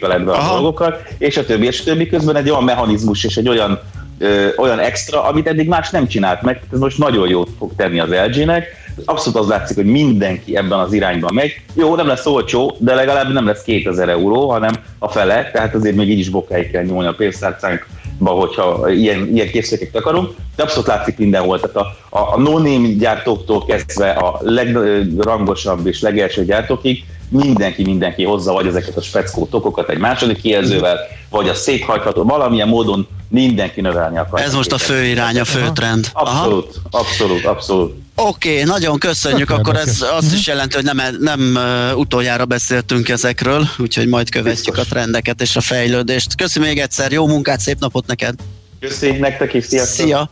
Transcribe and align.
be 0.00 0.32
a 0.32 0.52
dolgokat, 0.52 1.14
és 1.18 1.36
a 1.36 1.44
többi, 1.44 1.66
és 1.66 1.80
a 1.80 1.84
többi 1.84 2.06
közben 2.06 2.36
egy 2.36 2.50
olyan 2.50 2.64
mechanizmus 2.64 3.24
és 3.24 3.36
egy 3.36 3.48
olyan, 3.48 3.80
ö, 4.18 4.48
olyan 4.56 4.78
extra, 4.78 5.24
amit 5.24 5.46
eddig 5.46 5.68
más 5.68 5.90
nem 5.90 6.06
csinált 6.06 6.42
meg, 6.42 6.60
ez 6.72 6.78
most 6.78 6.98
nagyon 6.98 7.28
jót 7.28 7.50
fog 7.58 7.72
tenni 7.76 8.00
az 8.00 8.08
LG-nek, 8.10 8.66
abszolút 9.04 9.38
az 9.38 9.48
látszik, 9.48 9.76
hogy 9.76 9.86
mindenki 9.86 10.56
ebben 10.56 10.78
az 10.78 10.92
irányban 10.92 11.34
megy. 11.34 11.60
Jó, 11.74 11.94
nem 11.94 12.06
lesz 12.06 12.26
olcsó, 12.26 12.76
de 12.78 12.94
legalább 12.94 13.32
nem 13.32 13.46
lesz 13.46 13.62
2000 13.62 14.08
euró, 14.08 14.50
hanem 14.50 14.74
a 14.98 15.08
fele, 15.08 15.50
tehát 15.50 15.74
azért 15.74 15.96
még 15.96 16.10
így 16.10 16.18
is 16.18 16.28
bokáig 16.28 16.70
kell 16.70 16.84
nyúlni 16.84 17.06
a 17.06 17.14
pénztárcánkba, 17.14 18.30
hogyha 18.30 18.90
ilyen, 18.90 19.28
ilyen 19.34 19.48
készüléket 19.48 19.96
akarunk, 19.96 20.30
de 20.56 20.62
abszolút 20.62 20.86
látszik 20.86 21.18
mindenhol. 21.18 21.60
Tehát 21.60 21.76
a, 21.76 22.16
a, 22.18 22.34
a 22.34 22.40
no-name 22.40 22.88
gyártóktól 22.88 23.64
kezdve 23.64 24.10
a 24.10 24.38
legrangosabb 24.42 25.86
és 25.86 26.00
legelső 26.00 26.44
gyártókig 26.44 27.04
mindenki, 27.28 27.82
mindenki 27.82 28.24
hozza 28.24 28.52
vagy 28.52 28.66
ezeket 28.66 28.96
a 28.96 29.02
speckó 29.02 29.46
tokokat 29.46 29.90
egy 29.90 29.98
második 29.98 30.40
kijelzővel, 30.40 30.98
vagy 31.30 31.48
a 31.48 31.54
széthajtható, 31.54 32.22
valamilyen 32.22 32.68
módon 32.68 33.08
mindenki 33.28 33.80
növelni 33.80 34.18
akar. 34.18 34.40
Ez 34.40 34.54
most 34.54 34.72
a 34.72 34.78
fő 34.78 35.04
irány, 35.04 35.40
a 35.40 35.44
fő 35.44 35.70
trend. 35.74 36.08
Abszolút, 36.12 36.80
Aha. 36.90 37.04
abszolút, 37.04 37.44
abszolút. 37.44 37.94
Oké, 38.14 38.52
okay, 38.52 38.64
nagyon 38.64 38.98
köszönjük, 38.98 39.50
akkor 39.50 39.76
ez 39.76 40.04
azt 40.12 40.32
is 40.32 40.46
jelenti, 40.46 40.74
hogy 40.74 40.84
nem, 40.84 41.16
nem 41.20 41.58
utoljára 41.94 42.44
beszéltünk 42.44 43.08
ezekről, 43.08 43.68
úgyhogy 43.78 44.08
majd 44.08 44.30
követjük 44.30 44.74
Biztos. 44.74 44.90
a 44.90 44.94
trendeket 44.94 45.40
és 45.40 45.56
a 45.56 45.60
fejlődést. 45.60 46.34
Köszönöm 46.34 46.68
még 46.68 46.78
egyszer, 46.78 47.12
jó 47.12 47.26
munkát, 47.26 47.60
szép 47.60 47.78
napot 47.78 48.06
neked! 48.06 48.34
Köszönjük 48.80 49.20
nektek 49.20 49.54
is, 49.54 49.64
sziasztok! 49.64 50.06
Szia! 50.06 50.30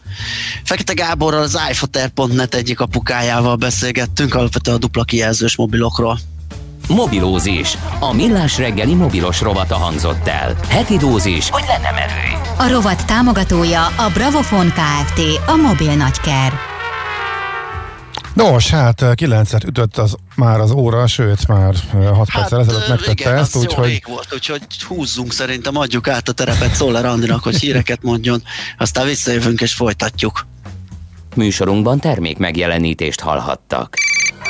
Fekete 0.64 0.92
Gáborral 0.92 1.42
az 1.42 1.58
iFoter.net 1.70 2.54
egyik 2.54 2.80
apukájával 2.80 3.56
beszélgettünk, 3.56 4.34
alapvetően 4.34 4.76
a 4.76 4.80
dupla 4.80 5.04
kijelzős 5.04 5.56
mobilokról. 5.56 6.18
Mobilózis. 6.88 7.78
A 8.00 8.12
millás 8.12 8.58
reggeli 8.58 8.94
mobilos 8.94 9.40
rovata 9.40 9.76
hangzott 9.76 10.28
el. 10.28 10.56
Heti 10.68 10.96
dózis, 10.96 11.50
hogy 11.50 11.64
lenne 11.66 11.90
merő. 11.90 12.52
A 12.58 12.68
rovat 12.68 13.06
támogatója 13.06 13.86
a 13.86 14.10
Bravofon 14.14 14.66
Kft. 14.72 15.20
A 15.46 15.54
mobil 15.56 15.94
nagyker. 15.94 16.52
Nos, 18.34 18.70
hát 18.70 19.14
9 19.14 19.52
ütött 19.64 19.96
az, 19.96 20.16
már 20.36 20.60
az 20.60 20.70
óra, 20.70 21.06
sőt 21.06 21.48
már 21.48 21.74
6 21.92 22.28
hát, 22.28 22.40
perccel 22.40 22.60
ezelőtt 22.60 22.88
megtette 22.88 23.12
igen, 23.12 23.36
ezt, 23.36 23.56
úgyhogy... 23.56 24.02
volt, 24.06 24.28
úgyhogy 24.34 24.62
húzzunk 24.88 25.32
szerintem, 25.32 25.76
adjuk 25.76 26.08
át 26.08 26.28
a 26.28 26.32
terepet 26.32 26.74
Szoller 26.74 27.04
Andinak, 27.04 27.42
hogy 27.42 27.56
híreket 27.56 28.02
mondjon, 28.02 28.42
aztán 28.78 29.06
visszajövünk 29.06 29.60
és 29.60 29.74
folytatjuk. 29.74 30.46
Műsorunkban 31.34 32.00
termék 32.00 32.38
megjelenítést 32.38 33.20
hallhattak. 33.20 33.96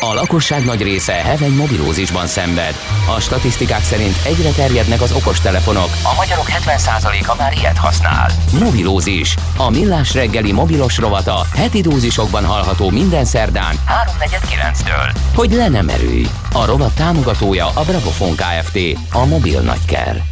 A 0.00 0.14
lakosság 0.14 0.64
nagy 0.64 0.83
része 0.83 1.12
heveny 1.12 1.53
mobilózisban 1.53 2.27
szenved. 2.27 2.75
A 3.17 3.20
statisztikák 3.20 3.83
szerint 3.83 4.17
egyre 4.25 4.51
terjednek 4.51 5.01
az 5.01 5.12
okostelefonok. 5.12 5.89
A 6.03 6.14
magyarok 6.17 6.47
70%-a 6.48 7.34
már 7.39 7.53
ilyet 7.53 7.77
használ. 7.77 8.31
Mobilózis. 8.59 9.34
A 9.56 9.70
millás 9.70 10.14
reggeli 10.14 10.53
mobilos 10.53 10.98
rovata 10.98 11.47
heti 11.55 11.81
dózisokban 11.81 12.45
hallható 12.45 12.91
minden 12.91 13.25
szerdán 13.25 13.75
3.49-től. 14.19 15.17
Hogy 15.34 15.53
le 15.53 15.69
nem 15.69 15.89
erőj. 15.89 16.27
A 16.53 16.64
rovat 16.64 16.95
támogatója 16.95 17.67
a 17.67 17.83
Bravofon 17.83 18.36
Kft. 18.36 18.79
A 19.12 19.25
mobil 19.25 19.61
nagyker. 19.61 20.23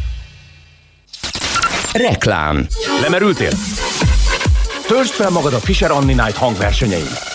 Reklám. 1.93 2.67
Lemerültél? 3.01 3.51
Töltsd 4.87 5.13
fel 5.13 5.29
magad 5.29 5.53
a 5.53 5.59
Fisher 5.59 5.91
Anni 5.91 6.13
Night 6.13 6.37
hangversenyein. 6.37 7.32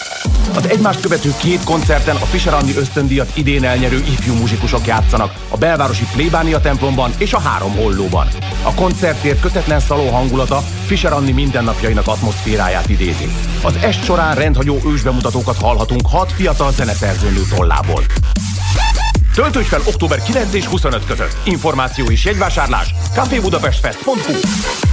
Az 0.56 0.68
egymást 0.68 1.00
követő 1.00 1.34
két 1.40 1.64
koncerten 1.64 2.16
a 2.16 2.24
Fischer 2.24 2.54
Anni 2.54 2.76
ösztöndíjat 2.76 3.36
idén 3.36 3.64
elnyerő 3.64 3.96
ifjú 3.96 4.34
muzsikusok 4.34 4.86
játszanak 4.86 5.34
a 5.48 5.56
belvárosi 5.56 6.04
plébánia 6.12 6.60
templomban 6.60 7.10
és 7.18 7.32
a 7.32 7.38
három 7.38 7.76
hollóban. 7.76 8.28
A 8.62 8.74
koncerttér 8.74 9.40
kötetlen 9.40 9.80
szaló 9.80 10.08
hangulata 10.08 10.62
Fischer 10.86 11.12
Anni 11.12 11.32
mindennapjainak 11.32 12.06
atmoszféráját 12.06 12.88
idézi. 12.88 13.28
Az 13.62 13.76
est 13.80 14.04
során 14.04 14.34
rendhagyó 14.34 14.78
ősbemutatókat 14.86 15.56
hallhatunk 15.56 16.06
hat 16.06 16.32
fiatal 16.32 16.72
zeneszerzőnő 16.72 17.42
tollából. 17.56 18.02
Töltődj 19.34 19.66
fel 19.66 19.80
október 19.84 20.22
9 20.22 20.54
és 20.54 20.66
25 20.66 21.04
között. 21.04 21.36
Információ 21.44 22.04
és 22.04 22.24
jegyvásárlás 22.24 22.94
cafébudapestfest.hu 23.14 24.87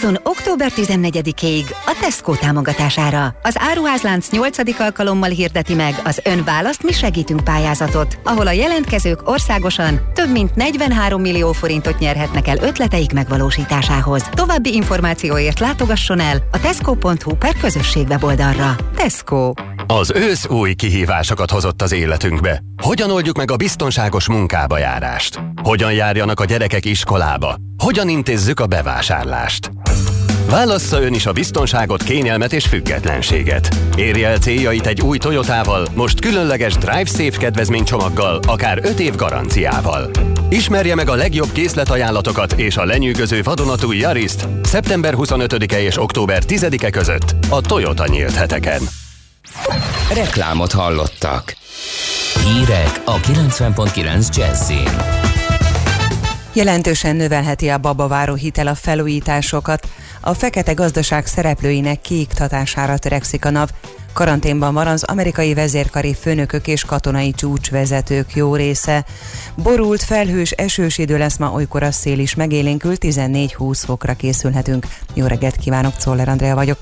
Pályázzon 0.00 0.20
október 0.22 0.72
14-ig 0.76 1.70
a 1.86 1.96
Tesco 2.00 2.34
támogatására. 2.34 3.34
Az 3.42 3.54
Áruházlánc 3.58 4.30
8. 4.30 4.80
alkalommal 4.80 5.28
hirdeti 5.28 5.74
meg 5.74 6.00
az 6.04 6.20
Ön 6.24 6.44
választ 6.44 6.82
mi 6.82 6.92
segítünk 6.92 7.44
pályázatot, 7.44 8.18
ahol 8.24 8.46
a 8.46 8.50
jelentkezők 8.50 9.28
országosan 9.28 10.00
több 10.14 10.30
mint 10.30 10.54
43 10.54 11.20
millió 11.20 11.52
forintot 11.52 11.98
nyerhetnek 11.98 12.48
el 12.48 12.58
ötleteik 12.58 13.12
megvalósításához. 13.12 14.22
További 14.32 14.74
információért 14.74 15.58
látogasson 15.58 16.20
el 16.20 16.42
a 16.52 16.60
tesco.hu 16.60 17.34
per 17.36 17.56
közösség 17.60 18.06
weboldalra. 18.08 18.76
Tesco. 18.96 19.52
Az 19.86 20.12
ősz 20.14 20.48
új 20.48 20.74
kihívásokat 20.74 21.50
hozott 21.50 21.82
az 21.82 21.92
életünkbe. 21.92 22.62
Hogyan 22.82 23.10
oldjuk 23.10 23.36
meg 23.36 23.50
a 23.50 23.56
biztonságos 23.56 24.28
munkába 24.28 24.78
járást? 24.78 25.40
Hogyan 25.62 25.92
járjanak 25.92 26.40
a 26.40 26.44
gyerekek 26.44 26.84
iskolába? 26.84 27.56
Hogyan 27.78 28.08
intézzük 28.08 28.60
a 28.60 28.66
bevásárlást? 28.66 29.70
Válassza 30.50 31.02
ön 31.02 31.14
is 31.14 31.26
a 31.26 31.32
biztonságot, 31.32 32.02
kényelmet 32.02 32.52
és 32.52 32.66
függetlenséget. 32.66 33.76
Érje 33.96 34.28
el 34.28 34.38
céljait 34.38 34.86
egy 34.86 35.00
új 35.00 35.18
Toyotával, 35.18 35.86
most 35.94 36.20
különleges 36.20 36.74
Drive 36.74 37.04
Safe 37.04 37.38
kedvezménycsomaggal, 37.38 38.40
akár 38.46 38.78
5 38.82 39.00
év 39.00 39.14
garanciával. 39.14 40.10
Ismerje 40.48 40.94
meg 40.94 41.08
a 41.08 41.14
legjobb 41.14 41.52
készletajánlatokat 41.52 42.52
és 42.52 42.76
a 42.76 42.84
lenyűgöző 42.84 43.42
vadonatúj 43.42 43.96
Yariszt 43.96 44.48
szeptember 44.62 45.14
25-e 45.16 45.80
és 45.80 46.00
október 46.00 46.42
10-e 46.46 46.90
között 46.90 47.34
a 47.48 47.60
Toyota 47.60 48.06
nyílt 48.06 48.34
heteken. 48.34 48.82
Reklámot 50.14 50.72
hallottak. 50.72 51.56
Hírek 52.44 53.02
a 53.04 53.16
90.9 53.16 54.36
Jazzin. 54.36 55.43
Jelentősen 56.54 57.16
növelheti 57.16 57.68
a 57.68 57.78
babaváró 57.78 58.34
hitel 58.34 58.66
a 58.66 58.74
felújításokat. 58.74 59.88
A 60.20 60.34
fekete 60.34 60.72
gazdaság 60.72 61.26
szereplőinek 61.26 62.00
kiiktatására 62.00 62.98
törekszik 62.98 63.44
a 63.44 63.50
NAV. 63.50 63.68
Karanténban 64.12 64.74
van 64.74 64.86
az 64.86 65.02
amerikai 65.02 65.54
vezérkari 65.54 66.14
főnökök 66.14 66.66
és 66.66 66.84
katonai 66.84 67.32
csúcsvezetők 67.32 68.34
jó 68.34 68.54
része. 68.54 69.04
Borult, 69.56 70.02
felhős, 70.02 70.50
esős 70.50 70.98
idő 70.98 71.18
lesz 71.18 71.36
ma, 71.36 71.52
olykor 71.52 71.82
a 71.82 71.90
szél 71.90 72.18
is 72.18 72.34
megélénkül, 72.34 72.94
14-20 73.00 73.82
fokra 73.84 74.14
készülhetünk. 74.14 74.86
Jó 75.14 75.26
reggelt 75.26 75.56
kívánok, 75.56 75.96
Czoller 75.96 76.28
Andrea 76.28 76.54
vagyok. 76.54 76.78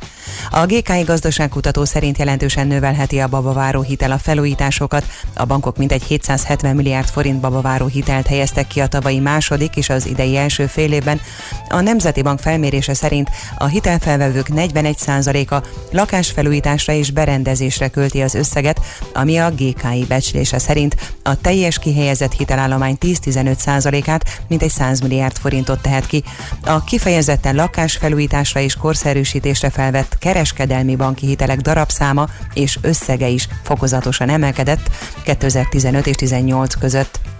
A 0.51 0.67
GKI 0.67 1.03
gazdaságkutató 1.03 1.85
szerint 1.85 2.19
jelentősen 2.19 2.67
növelheti 2.67 3.19
a 3.19 3.29
babaváró 3.29 3.83
hitel 3.83 4.13
a 4.13 4.19
felújításokat. 4.19 5.05
A 5.35 5.45
bankok 5.45 5.77
mintegy 5.77 6.03
770 6.03 6.77
milliárd 6.77 7.09
forint 7.09 7.41
babaváró 7.41 7.87
hitelt 7.87 8.27
helyeztek 8.27 8.67
ki 8.67 8.81
a 8.81 8.87
tavalyi 8.87 9.19
második 9.19 9.77
és 9.77 9.89
az 9.89 10.07
idei 10.07 10.37
első 10.37 10.67
fél 10.67 10.93
évben. 10.93 11.21
A 11.69 11.81
Nemzeti 11.81 12.23
Bank 12.23 12.39
felmérése 12.39 12.95
szerint 12.95 13.31
a 13.59 13.67
hitelfelvevők 13.67 14.47
41%-a 14.55 15.67
lakásfelújításra 15.91 16.93
és 16.93 17.11
berendezésre 17.11 17.89
költi 17.89 18.23
az 18.23 18.35
összeget, 18.35 18.81
ami 19.15 19.39
a 19.39 19.51
GKI 19.51 20.05
becslése 20.09 20.59
szerint 20.59 20.97
a 21.23 21.41
teljes 21.41 21.79
kihelyezett 21.79 22.33
hitelállomány 22.33 22.97
10-15%-át, 23.01 24.43
mintegy 24.49 24.71
100 24.71 25.01
milliárd 25.01 25.37
forintot 25.37 25.83
tehet 25.83 26.07
ki. 26.07 26.25
A 26.65 26.85
kifejezetten 26.85 27.55
lakásfelújításra 27.55 28.61
és 28.61 28.75
korszerűsítésre 28.75 29.71
felvett 29.71 30.12
kereskedelmi 30.19 30.97
banki 30.97 31.27
hitelek 31.27 31.61
darabszáma 31.61 32.29
és 32.55 32.79
összege 32.83 33.29
is 33.29 33.49
fokozatosan 33.63 34.29
emelkedett 34.29 34.91
2015 35.25 36.07
és 36.07 36.17
2018 36.17 36.75
között. 36.75 37.32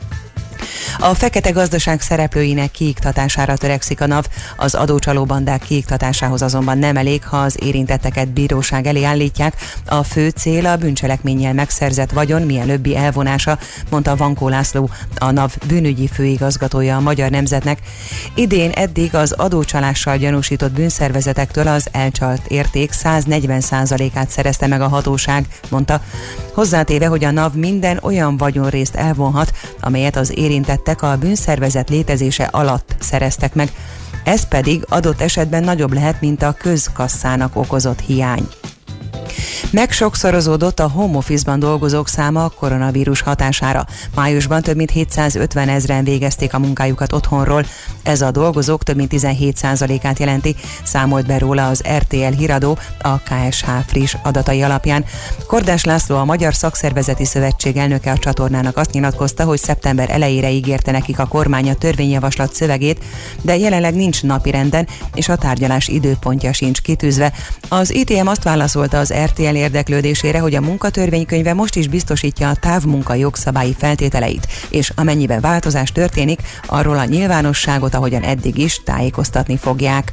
A 0.99 1.15
fekete 1.15 1.51
gazdaság 1.51 2.01
szereplőinek 2.01 2.71
kiiktatására 2.71 3.57
törekszik 3.57 4.01
a 4.01 4.07
NAV, 4.07 4.25
az 4.57 4.75
adócsaló 4.75 5.25
bandák 5.25 5.63
kiiktatásához 5.63 6.43
azonban 6.43 6.79
nem 6.79 6.97
elég, 6.97 7.25
ha 7.25 7.37
az 7.37 7.57
érintetteket 7.61 8.33
bíróság 8.33 8.87
elé 8.87 9.05
állítják. 9.05 9.55
A 9.87 10.03
fő 10.03 10.29
cél 10.29 10.67
a 10.67 10.77
bűncselekménnyel 10.77 11.53
megszerzett 11.53 12.11
vagyon 12.11 12.43
mielőbbi 12.43 12.97
elvonása, 12.97 13.59
mondta 13.91 14.17
Vankó 14.17 14.49
László, 14.49 14.91
a 15.19 15.31
NAV 15.31 15.53
bűnügyi 15.67 16.07
főigazgatója 16.07 16.97
a 16.97 17.01
Magyar 17.01 17.31
Nemzetnek. 17.31 17.79
Idén 18.35 18.71
eddig 18.71 19.15
az 19.15 19.33
adócsalással 19.33 20.17
gyanúsított 20.17 20.73
bűnszervezetektől 20.73 21.69
az 21.69 21.87
elcsalt 21.93 22.47
érték 22.47 22.91
140%-át 23.05 24.31
szerezte 24.31 24.67
meg 24.67 24.81
a 24.81 24.89
hatóság, 24.89 25.47
mondta. 25.69 26.01
Hozzátéve, 26.55 27.07
hogy 27.07 27.25
a 27.25 27.31
NAV 27.31 27.55
minden 27.55 27.99
olyan 28.03 28.37
vagyonrészt 28.37 28.95
elvonhat, 28.95 29.53
amelyet 29.81 30.17
az 30.17 30.37
érintettek 30.53 31.03
a 31.03 31.17
bűnszervezet 31.17 31.91
létezése 31.91 32.45
alatt 32.45 32.95
szereztek 32.99 33.55
meg. 33.55 33.73
Ez 34.25 34.49
pedig 34.49 34.85
adott 34.89 35.21
esetben 35.21 35.65
nagyobb 35.65 35.93
lehet, 35.93 36.21
mint 36.21 36.43
a 36.43 36.53
közkasszának 36.53 37.57
okozott 37.57 38.01
hiány. 38.01 38.49
Megsokszorozódott 39.73 40.81
a 40.81 40.89
home 40.89 41.17
office-ban 41.17 41.59
dolgozók 41.59 42.09
száma 42.09 42.45
a 42.45 42.49
koronavírus 42.49 43.21
hatására. 43.21 43.87
Májusban 44.15 44.63
több 44.63 44.77
mint 44.77 44.91
750 44.91 45.69
ezeren 45.69 46.05
végezték 46.05 46.55
a 46.55 46.59
munkájukat 46.59 47.13
otthonról. 47.13 47.65
Ez 48.03 48.21
a 48.21 48.31
dolgozók 48.31 48.83
több 48.83 48.97
mint 48.97 49.13
17%-át 49.15 50.19
jelenti, 50.19 50.57
számolt 50.85 51.27
be 51.27 51.39
róla 51.39 51.69
az 51.69 51.83
RTL 51.97 52.35
híradó 52.37 52.79
a 53.01 53.19
KSH 53.19 53.67
friss 53.87 54.17
adatai 54.23 54.63
alapján. 54.63 55.05
Kordás 55.47 55.85
László, 55.85 56.17
a 56.17 56.25
Magyar 56.25 56.55
Szakszervezeti 56.55 57.25
Szövetség 57.25 57.77
elnöke 57.77 58.11
a 58.11 58.19
csatornának 58.19 58.77
azt 58.77 58.93
nyilatkozta, 58.93 59.45
hogy 59.45 59.59
szeptember 59.59 60.11
elejére 60.11 60.51
ígérte 60.51 60.91
nekik 60.91 61.19
a 61.19 61.27
kormány 61.27 61.71
a 61.71 61.75
törvényjavaslat 61.75 62.55
szövegét, 62.55 63.05
de 63.43 63.57
jelenleg 63.57 63.95
nincs 63.95 64.23
napirenden, 64.23 64.89
és 65.15 65.29
a 65.29 65.37
tárgyalás 65.37 65.89
időpontja 65.89 66.53
sincs 66.53 66.81
kitűzve. 66.81 67.33
Az 67.69 67.95
ITM 67.95 68.27
azt 68.27 68.43
válaszolta 68.43 68.99
az 69.03 69.15
RTL 69.25 69.55
érdeklődésére, 69.55 70.39
hogy 70.39 70.55
a 70.55 70.61
munkatörvénykönyve 70.61 71.55
most 71.55 71.77
is 71.77 71.89
biztosítja 71.89 72.49
a 72.49 72.55
távmunka 72.55 73.15
jogszabályi 73.15 73.75
feltételeit, 73.79 74.47
és 74.71 74.93
amennyiben 74.97 75.41
változás 75.41 75.93
történik, 75.93 76.41
arról 76.67 76.99
a 76.99 77.05
nyilvánosságot, 77.05 77.95
ahogyan 77.95 78.23
eddig 78.23 78.59
is 78.59 78.81
tájékoztatni 78.85 79.57
fogják. 79.57 80.13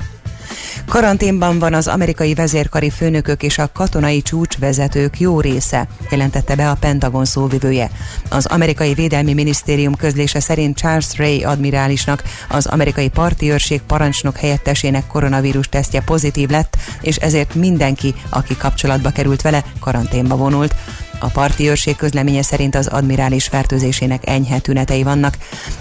Karanténban 0.87 1.59
van 1.59 1.73
az 1.73 1.87
amerikai 1.87 2.33
vezérkari 2.33 2.89
főnökök 2.89 3.43
és 3.43 3.57
a 3.57 3.69
katonai 3.73 4.21
csúcsvezetők 4.21 5.19
jó 5.19 5.39
része, 5.39 5.87
jelentette 6.09 6.55
be 6.55 6.69
a 6.69 6.77
Pentagon 6.79 7.25
szóvivője. 7.25 7.89
Az 8.29 8.45
amerikai 8.45 8.93
védelmi 8.93 9.33
minisztérium 9.33 9.95
közlése 9.95 10.39
szerint 10.39 10.77
Charles 10.77 11.17
Ray 11.17 11.43
admirálisnak 11.43 12.23
az 12.49 12.65
amerikai 12.65 13.09
parti 13.09 13.51
őrség 13.51 13.81
parancsnok 13.81 14.37
helyettesének 14.37 15.07
koronavírus 15.07 15.69
tesztje 15.69 16.01
pozitív 16.01 16.49
lett, 16.49 16.77
és 17.01 17.15
ezért 17.15 17.55
mindenki, 17.55 18.15
aki 18.29 18.57
kapcsolatba 18.57 19.09
került 19.09 19.41
vele, 19.41 19.63
karanténba 19.79 20.35
vonult. 20.35 20.75
A 21.19 21.27
parti 21.27 21.69
őrség 21.69 21.95
közleménye 21.95 22.41
szerint 22.41 22.75
az 22.75 22.87
admirális 22.87 23.47
fertőzésének 23.47 24.29
enyhe 24.29 24.59
tünetei 24.59 25.03
vannak. 25.03 25.37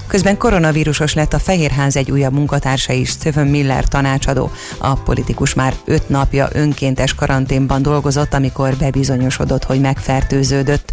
Közben 0.07 0.37
koronavírusos 0.37 1.15
lett 1.15 1.33
a 1.33 1.39
Fehérház 1.39 1.97
egy 1.97 2.11
újabb 2.11 2.33
munkatársa 2.33 2.93
is, 2.93 3.09
Stephen 3.09 3.47
Miller 3.47 3.85
tanácsadó. 3.85 4.51
A 4.79 4.95
politikus 4.95 5.55
már 5.55 5.75
öt 5.85 6.09
napja 6.09 6.49
önkéntes 6.53 7.15
karanténban 7.15 7.83
dolgozott, 7.83 8.35
amikor 8.35 8.77
bebizonyosodott, 8.77 9.65
hogy 9.65 9.81
megfertőződött. 9.81 10.93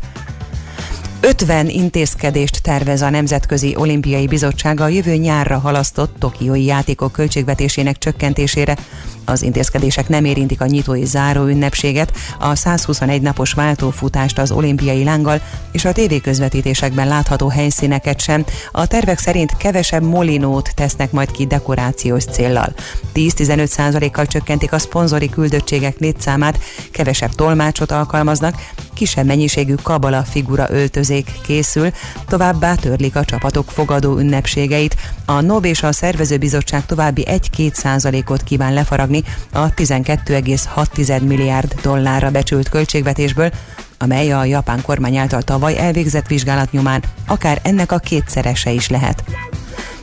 50 1.25 1.69
intézkedést 1.69 2.61
tervez 2.61 3.01
a 3.01 3.09
Nemzetközi 3.09 3.75
Olimpiai 3.77 4.27
Bizottság 4.27 4.79
a 4.79 4.87
jövő 4.87 5.15
nyárra 5.15 5.57
halasztott 5.57 6.15
tokiói 6.19 6.65
játékok 6.65 7.11
költségvetésének 7.11 7.97
csökkentésére. 7.97 8.77
Az 9.25 9.41
intézkedések 9.41 10.07
nem 10.09 10.25
érintik 10.25 10.61
a 10.61 10.65
nyitói 10.65 11.05
záró 11.05 11.45
ünnepséget, 11.45 12.11
a 12.39 12.55
121 12.55 13.21
napos 13.21 13.53
váltófutást 13.53 14.39
az 14.39 14.51
olimpiai 14.51 15.03
lánggal 15.03 15.41
és 15.71 15.85
a 15.85 15.91
tévéközvetítésekben 15.91 17.07
látható 17.07 17.47
helyszíneket 17.47 18.19
sem. 18.21 18.45
A 18.71 18.87
tervek 18.87 19.19
szerint 19.19 19.57
kevesebb 19.57 20.03
molinót 20.03 20.71
tesznek 20.75 21.11
majd 21.11 21.31
ki 21.31 21.45
dekorációs 21.45 22.25
céllal. 22.25 22.73
10-15%-kal 23.13 24.25
csökkentik 24.25 24.73
a 24.73 24.79
szponzori 24.79 25.29
küldöttségek 25.29 25.99
létszámát, 25.99 26.59
kevesebb 26.91 27.31
tolmácsot 27.35 27.91
alkalmaznak, 27.91 28.55
kisebb 28.93 29.25
mennyiségű 29.25 29.75
kabala 29.83 30.23
figura 30.23 30.67
öltözék 31.15 31.41
készül, 31.41 31.91
továbbá 32.27 32.75
törlik 32.75 33.15
a 33.15 33.25
csapatok 33.25 33.71
fogadó 33.71 34.17
ünnepségeit. 34.17 34.95
A 35.25 35.41
NOB 35.41 35.65
és 35.65 35.83
a 35.83 35.91
szervezőbizottság 35.91 36.85
további 36.85 37.25
1-2 37.29 37.73
százalékot 37.73 38.43
kíván 38.43 38.73
lefaragni 38.73 39.23
a 39.51 39.73
12,6 39.73 41.21
milliárd 41.21 41.75
dollárra 41.81 42.31
becsült 42.31 42.69
költségvetésből, 42.69 43.51
amely 43.97 44.31
a 44.31 44.45
japán 44.45 44.81
kormány 44.81 45.17
által 45.17 45.41
tavaly 45.41 45.77
elvégzett 45.77 46.27
vizsgálat 46.27 46.71
nyomán 46.71 47.03
akár 47.27 47.59
ennek 47.63 47.91
a 47.91 47.97
kétszerese 47.97 48.71
is 48.71 48.89
lehet. 48.89 49.23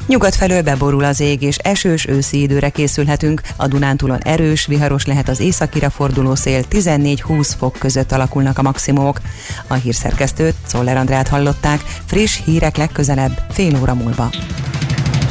Nyugat 0.06 0.34
felől 0.34 0.62
beborul 0.62 1.04
az 1.04 1.20
ég, 1.20 1.43
és 1.43 1.56
esős 1.56 2.06
őszi 2.06 2.40
időre 2.40 2.69
készülhetünk. 2.69 3.40
A 3.56 3.66
Dunántúlon 3.66 4.22
erős, 4.22 4.66
viharos 4.66 5.06
lehet 5.06 5.28
az 5.28 5.40
északira 5.40 5.90
forduló 5.90 6.34
szél, 6.34 6.62
14-20 6.70 7.50
fok 7.58 7.76
között 7.78 8.12
alakulnak 8.12 8.58
a 8.58 8.62
maximumok. 8.62 9.20
A 9.66 9.75
hírszerkesztőt, 9.75 10.54
Szoller 10.66 10.96
Andrát 10.96 11.28
hallották, 11.28 11.81
friss 12.06 12.40
hírek 12.44 12.76
legközelebb, 12.76 13.38
fél 13.50 13.78
óra 13.81 13.94
múlva. 13.94 14.31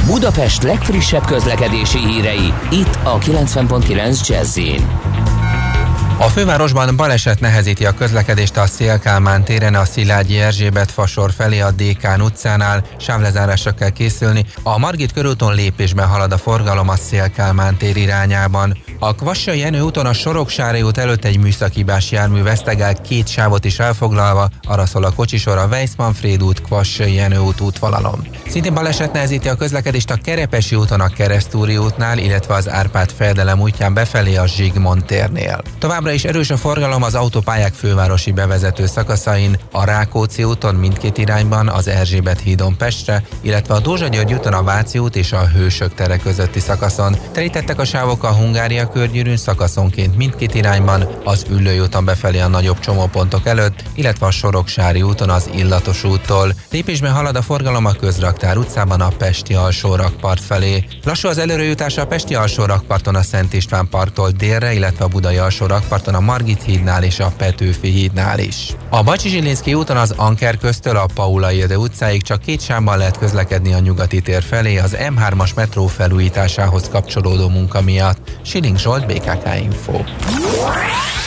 Budapest 0.06 0.64
legfrissebb 0.64 1.26
közlekedési 1.26 1.98
hírei, 1.98 2.54
itt 2.72 3.00
a 3.04 3.18
90.9 3.18 4.28
jazz 4.28 4.60
a 6.22 6.30
fővárosban 6.30 6.96
baleset 6.96 7.40
nehezíti 7.40 7.86
a 7.86 7.92
közlekedést 7.92 8.58
a 8.58 8.66
Szélkálmán 8.66 9.44
téren 9.44 9.76
a 9.76 9.86
Szilágyi 9.86 10.40
Erzsébet 10.40 10.92
fasor 10.92 11.32
felé 11.32 11.60
a 11.60 11.72
Dékán 11.72 12.22
utcánál. 12.22 12.84
Sávlezárásra 12.98 13.72
kell 13.72 13.90
készülni. 13.90 14.46
A 14.64 14.78
Margit 14.78 15.14
körúton 15.14 15.56
lépésben 15.56 16.08
halad 16.08 16.32
a 16.32 16.38
forgalom 16.38 16.90
a 16.90 16.96
Szélkálmán 16.96 17.78
tér 17.78 17.98
irányában. 17.98 18.78
A 19.00 19.16
Kvassai 19.16 19.60
Jenő 19.60 19.82
úton 19.82 20.06
a 20.06 20.14
Soroksári 20.14 20.82
út 20.82 20.98
előtt 20.98 21.26
egy 21.26 21.40
műszakibás 21.40 22.12
jármű 22.12 22.42
vesztegel 22.42 22.94
két 22.94 23.28
sávot 23.28 23.66
is 23.66 23.80
elfoglalva, 23.80 24.50
arra 24.64 24.86
szól 24.86 25.04
a 25.04 25.12
kocsisor 25.12 25.58
a 25.58 25.68
Weissmanfréd 25.68 26.44
út, 26.44 26.62
Kvassai 26.62 27.14
Jenő 27.14 27.38
út 27.38 27.62
útvonalon. 27.62 28.28
Szintén 28.48 28.74
baleset 28.74 29.14
nehezíti 29.14 29.50
a 29.50 29.56
közlekedést 29.56 30.12
a 30.12 30.16
Kerepesi 30.16 30.76
úton 30.76 31.02
a 31.02 31.08
Keresztúri 31.08 31.78
útnál, 31.78 32.18
illetve 32.18 32.54
az 32.54 32.70
Árpád 32.70 33.12
fejedelem 33.12 33.60
útján 33.60 33.94
befelé 33.94 34.36
a 34.36 34.48
Zsigmond 34.48 35.06
térnél. 35.06 35.62
Továbbra 35.80 36.11
is 36.14 36.24
erős 36.24 36.50
a 36.50 36.58
forgalom 36.58 37.04
az 37.04 37.16
autópályák 37.16 37.74
fővárosi 37.74 38.32
bevezető 38.32 38.86
szakaszain, 38.86 39.60
a 39.72 39.86
Rákóczi 39.86 40.44
úton 40.44 40.76
mindkét 40.76 41.18
irányban, 41.18 41.70
az 41.70 41.88
Erzsébet 41.88 42.40
hídon 42.40 42.78
Pestre, 42.78 43.24
illetve 43.42 43.74
a 43.74 43.80
Dózsa 43.80 44.08
György 44.08 44.34
úton 44.34 44.54
a 44.54 44.64
Váci 44.64 44.98
út 44.98 45.16
és 45.16 45.32
a 45.32 45.48
Hősök 45.48 45.94
tere 45.94 46.18
közötti 46.18 46.60
szakaszon. 46.60 47.16
Terítettek 47.32 47.80
a 47.80 47.86
sávok 47.86 48.24
a 48.24 48.34
Hungária 48.34 48.88
körgyűrűn 48.88 49.38
szakaszonként 49.38 50.18
mindkét 50.18 50.56
irányban, 50.56 51.08
az 51.24 51.46
Üllői 51.50 51.80
úton 51.80 52.06
befelé 52.06 52.40
a 52.40 52.48
nagyobb 52.48 52.80
csomópontok 52.80 53.48
előtt, 53.48 53.84
illetve 53.94 54.26
a 54.26 54.32
Soroksári 54.32 55.02
úton 55.02 55.30
az 55.30 55.50
Illatos 55.56 56.04
úttól. 56.04 56.54
Lépésben 56.72 57.12
halad 57.12 57.36
a 57.36 57.42
forgalom 57.42 57.86
a 57.86 57.92
Közraktár 57.92 58.58
utcában 58.58 59.02
a 59.02 59.08
Pesti 59.08 59.54
alsó 59.54 59.96
rakpart 59.96 60.44
felé. 60.44 60.86
Lassú 61.04 61.28
az 61.28 61.38
előrejutás 61.38 61.98
a 61.98 62.08
Pesti 62.08 62.36
alsó 62.36 62.66
rakparton 62.66 63.16
a 63.16 63.22
Szent 63.22 63.54
István 63.54 63.90
parttól 63.90 64.30
délre, 64.30 64.74
illetve 64.74 65.04
a 65.04 65.08
Budai 65.08 65.38
alsó 65.38 65.66
rakparton 66.02 66.28
a 66.28 66.32
Margit 66.32 66.64
hídnál 66.64 67.04
és 67.04 67.20
a 67.20 67.32
Petőfi 67.38 67.90
hídnál 67.90 68.40
is. 68.40 68.76
A 68.90 69.04
Bacsi 69.04 69.30
Zsilinszki 69.30 69.74
úton 69.74 69.98
az 69.98 70.14
Anker 70.18 70.58
köztől 70.58 70.98
a 70.98 71.06
Paula 71.14 71.52
Ilde 71.52 71.78
utcáig 71.78 72.22
csak 72.22 72.42
két 72.42 72.62
sávban 72.62 72.98
lehet 72.98 73.18
közlekedni 73.18 73.74
a 73.74 73.80
nyugati 73.80 74.22
tér 74.22 74.44
felé 74.44 74.78
az 74.78 74.98
M3-as 75.00 75.56
metró 75.56 75.88
felújításához 75.88 76.90
kapcsolódó 76.90 77.50
munka 77.50 77.82
miatt. 77.82 78.40
Siling 78.42 78.78
Zsolt, 78.78 79.06
BKK 79.06 79.62
Info. 79.64 80.02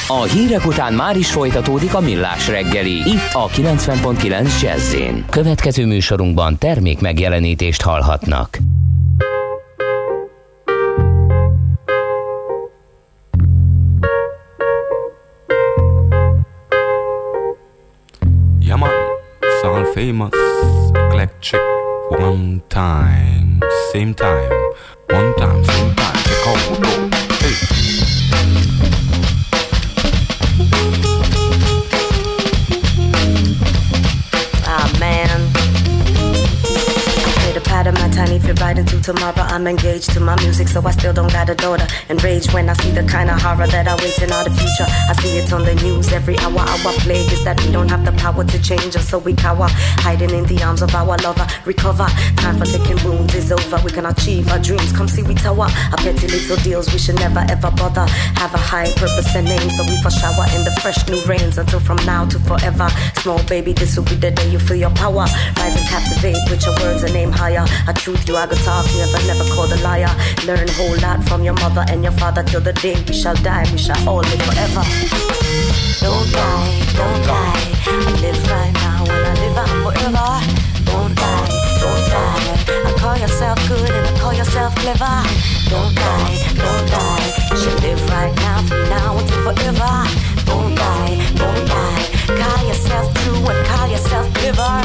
A 0.08 0.22
hírek 0.22 0.66
után 0.66 0.92
már 0.92 1.16
is 1.16 1.30
folytatódik 1.30 1.94
a 1.94 2.00
millás 2.00 2.48
reggeli, 2.48 2.96
itt 2.96 3.32
a 3.32 3.48
90.9 3.48 4.60
jazz 4.62 4.94
Következő 5.30 5.86
műsorunkban 5.86 6.58
termék 6.58 7.00
megjelenítést 7.00 7.82
hallhatnak. 7.82 8.58
Famous, 19.94 20.34
electric, 21.12 21.62
one 22.10 22.60
time, 22.68 23.60
same 23.92 24.12
time, 24.12 24.50
one 25.08 25.32
time, 25.36 25.62
same 25.64 25.94
time, 25.94 26.16
check 26.24 26.46
out, 37.86 37.98
hey. 37.98 38.10
tiny 38.10 38.38
fit 38.38 38.60
right 38.60 38.78
into 38.78 39.00
tomorrow. 39.00 39.42
I'm 39.54 39.66
engaged 39.66 40.12
to 40.12 40.20
my 40.20 40.36
music, 40.42 40.68
so 40.68 40.80
I 40.84 40.90
still 40.92 41.12
don't 41.12 41.32
got 41.32 41.48
a 41.50 41.54
daughter. 41.54 41.86
Enraged 42.08 42.52
when 42.52 42.68
I 42.68 42.74
see 42.74 42.90
the 42.90 43.04
kind 43.04 43.30
of 43.30 43.40
horror 43.40 43.66
that 43.66 43.88
I 43.88 43.94
wait 43.96 44.18
in 44.22 44.32
all 44.32 44.44
the 44.44 44.50
future. 44.50 44.86
I 44.88 45.12
see 45.20 45.38
it 45.38 45.52
on 45.52 45.64
the 45.64 45.74
news 45.76 46.12
every 46.12 46.38
hour. 46.38 46.58
Our 46.58 46.92
plague 47.04 47.30
is 47.32 47.44
that 47.44 47.60
we 47.64 47.72
don't 47.72 47.88
have 47.88 48.04
the 48.04 48.12
power 48.12 48.44
to 48.44 48.62
change 48.62 48.96
us, 48.96 49.08
so 49.08 49.18
we 49.18 49.34
cower, 49.34 49.66
hiding 50.04 50.30
in 50.30 50.44
the 50.44 50.62
arms 50.62 50.82
of 50.82 50.94
our 50.94 51.16
lover. 51.18 51.46
Recover, 51.64 52.06
time 52.36 52.58
for 52.58 52.66
licking 52.66 53.02
wounds 53.04 53.34
is 53.34 53.52
over. 53.52 53.80
We 53.84 53.90
can 53.90 54.06
achieve 54.06 54.48
our 54.50 54.58
dreams. 54.58 54.92
Come 54.92 55.08
see 55.08 55.22
we 55.22 55.34
tower. 55.34 55.68
Our 55.92 55.98
petty 55.98 56.28
little 56.28 56.56
deals 56.56 56.92
we 56.92 56.98
should 56.98 57.16
never 57.16 57.44
ever 57.48 57.70
bother. 57.70 58.06
Have 58.40 58.54
a 58.54 58.58
high 58.58 58.90
purpose 58.96 59.34
and 59.34 59.46
name, 59.46 59.70
so 59.70 59.82
we 59.84 59.96
for 60.02 60.10
shower 60.10 60.46
in 60.56 60.64
the 60.64 60.74
fresh 60.82 61.06
new 61.08 61.20
rains 61.24 61.58
until 61.58 61.80
from 61.80 61.98
now 62.06 62.24
to 62.26 62.38
forever. 62.40 62.88
Small 63.16 63.42
baby, 63.44 63.72
this 63.72 63.96
will 63.96 64.04
be 64.04 64.16
the 64.16 64.30
day 64.30 64.48
you 64.50 64.58
feel 64.58 64.76
your 64.76 64.90
power. 64.90 65.26
Rise 65.56 65.76
and 65.76 65.88
captivate 65.88 66.38
with 66.50 66.64
your 66.64 66.74
words 66.80 67.02
and 67.02 67.14
aim 67.16 67.32
higher. 67.32 67.64
A 67.88 67.92
truth 67.92 68.28
you 68.28 68.36
I 68.36 68.46
go 68.46 68.56
talk, 68.56 68.86
never, 68.96 69.18
never 69.26 69.44
called 69.54 69.72
a 69.72 69.80
liar. 69.82 70.10
Learn 70.46 70.68
a 70.68 70.72
whole 70.72 70.96
lot 71.00 71.22
from 71.24 71.42
your 71.42 71.54
mother 71.54 71.84
and 71.88 72.02
your 72.02 72.12
father 72.12 72.42
till 72.42 72.60
the 72.60 72.72
day 72.72 72.96
we 73.06 73.14
shall 73.14 73.36
die. 73.36 73.66
We 73.72 73.78
shall 73.78 74.00
all 74.08 74.22
live 74.22 74.42
forever. 74.42 74.84
Don't 76.00 76.28
die, 76.32 76.72
don't 76.96 77.20
die. 77.26 77.74
I 77.86 78.12
live 78.20 78.50
right 78.50 78.72
now 78.72 79.04
and 79.04 79.26
I 79.26 79.34
live 79.42 79.58
on 79.58 79.68
forever. 79.84 80.28
Don't 80.84 81.14
die, 81.14 81.48
don't 81.80 82.04
die. 82.10 82.54
I 82.88 82.94
call 82.98 83.16
yourself 83.16 83.58
good 83.68 83.90
and 83.90 84.06
I 84.06 84.18
call 84.18 84.34
yourself 84.34 84.74
clever. 84.76 85.16
Don't 85.70 85.94
die, 85.94 86.34
don't 86.54 86.86
die. 86.90 87.34
You 87.50 87.56
should 87.56 87.80
live 87.82 88.10
right 88.10 88.34
now 88.36 88.62
from 88.62 88.88
now 88.88 89.18
until 89.18 89.42
forever. 89.42 89.92
Don't 90.46 90.74
die, 90.74 91.32
don't 91.36 91.68
die. 91.68 92.13
Call 92.26 92.66
yourself 92.66 93.14
true 93.14 93.50
and 93.50 93.66
call 93.66 93.88
yourself 93.88 94.34
clever. 94.34 94.84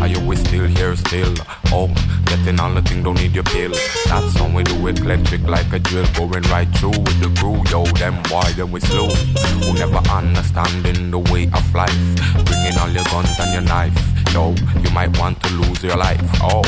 Are 0.00 0.06
you 0.06 0.36
still 0.36 0.66
here 0.66 0.96
still? 0.96 1.34
Oh, 1.66 1.88
getting 2.26 2.58
all 2.60 2.72
the 2.72 2.82
thing, 2.82 3.02
don't 3.02 3.14
need 3.20 3.34
your 3.34 3.44
pill. 3.44 3.72
That's 4.06 4.36
how 4.36 4.48
we 4.48 4.62
do 4.62 4.86
it, 4.86 5.00
electric 5.00 5.42
like 5.42 5.72
a 5.72 5.78
drill, 5.78 6.06
going 6.14 6.42
right 6.44 6.68
through 6.76 6.90
with 6.90 7.20
the 7.20 7.30
crew. 7.38 7.62
Yo, 7.70 7.84
them 7.98 8.14
why 8.30 8.50
then 8.52 8.70
we 8.70 8.80
slow. 8.80 9.08
Who 9.08 9.74
never 9.74 10.02
understanding 10.08 11.10
the 11.10 11.18
way 11.18 11.44
of 11.52 11.74
life. 11.74 11.98
Bringing 12.44 12.78
all 12.80 12.90
your 12.90 13.04
guns 13.04 13.38
and 13.38 13.52
your 13.52 13.62
knife. 13.62 14.17
Yo, 14.32 14.54
you 14.82 14.90
might 14.90 15.16
want 15.18 15.40
to 15.42 15.52
lose 15.54 15.82
your 15.82 15.96
life. 15.96 16.20
Oh, 16.42 16.62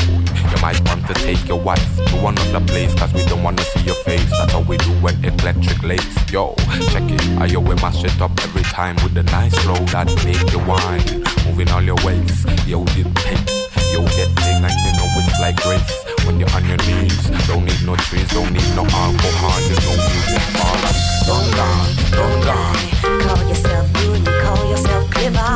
you 0.51 0.61
might 0.61 0.79
want 0.87 1.05
to 1.07 1.13
take 1.13 1.47
your 1.47 1.59
wife 1.59 1.95
to 2.07 2.27
another 2.27 2.65
place, 2.65 2.93
cause 2.95 3.13
we 3.13 3.23
don't 3.25 3.43
wanna 3.43 3.61
see 3.61 3.81
your 3.81 3.95
face. 3.95 4.29
That's 4.31 4.53
how 4.53 4.61
we 4.61 4.77
do 4.77 4.91
when 5.01 5.15
electric 5.23 5.81
lace. 5.83 6.31
Yo, 6.31 6.55
check 6.91 7.03
it. 7.09 7.21
I 7.39 7.45
yo, 7.45 7.59
we 7.59 7.75
mash 7.75 8.03
it 8.03 8.19
up 8.21 8.31
every 8.43 8.63
time 8.63 8.95
with 9.03 9.17
a 9.17 9.23
nice 9.23 9.55
flow 9.63 9.79
that 9.93 10.07
make 10.25 10.51
you 10.51 10.59
wine. 10.65 11.03
Moving 11.45 11.69
all 11.69 11.81
your 11.81 11.99
ways. 12.03 12.45
Yo, 12.65 12.83
did 12.95 13.13
pace. 13.15 13.61
Yo, 13.93 14.01
get 14.15 14.29
thing 14.39 14.61
like 14.61 14.77
you 14.85 14.93
know 14.97 15.07
it's 15.19 15.39
like 15.39 15.57
grace. 15.61 16.05
When 16.25 16.39
you're 16.39 16.51
on 16.51 16.65
your 16.65 16.77
knees, 16.77 17.29
don't 17.47 17.65
need 17.65 17.83
no 17.85 17.95
trees, 17.95 18.27
don't 18.29 18.51
need 18.53 18.69
no 18.75 18.83
alcohol, 18.83 19.57
there's 19.67 19.83
no 19.85 19.93
music. 19.99 20.43
All 20.63 20.77
right, 20.83 20.99
don't 21.27 21.49
die, 21.59 21.89
don't 22.17 22.41
die. 22.45 22.91
Call 23.25 23.47
yourself 23.49 23.93
good 23.93 24.25
call 24.25 24.69
yourself 24.69 25.09
clever. 25.11 25.51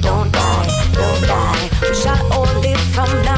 Don't 0.00 0.32
from 3.06 3.22
now 3.22 3.37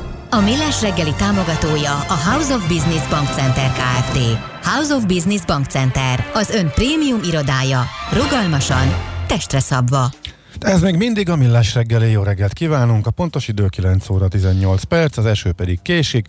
A 0.33 0.39
Millás 0.39 0.81
reggeli 0.81 1.13
támogatója 1.17 1.91
a 1.91 2.29
House 2.29 2.53
of 2.53 2.67
Business 2.67 3.07
Bank 3.07 3.27
Center 3.27 3.71
Kft. 3.71 4.17
House 4.63 4.93
of 4.95 5.05
Business 5.05 5.45
Bank 5.45 5.65
Center, 5.65 6.29
az 6.33 6.49
ön 6.49 6.69
prémium 6.75 7.19
irodája. 7.23 7.85
Rugalmasan, 8.13 8.87
testre 9.27 9.59
szabva. 9.59 10.11
Ez 10.59 10.81
még 10.81 10.95
mindig 10.95 11.29
a 11.29 11.35
Millás 11.35 11.73
reggeli 11.73 12.11
jó 12.11 12.23
reggelt 12.23 12.53
kívánunk. 12.53 13.07
A 13.07 13.11
pontos 13.11 13.47
idő 13.47 13.67
9 13.67 14.09
óra 14.09 14.27
18 14.27 14.83
perc, 14.83 15.17
az 15.17 15.25
eső 15.25 15.51
pedig 15.51 15.81
késik. 15.81 16.27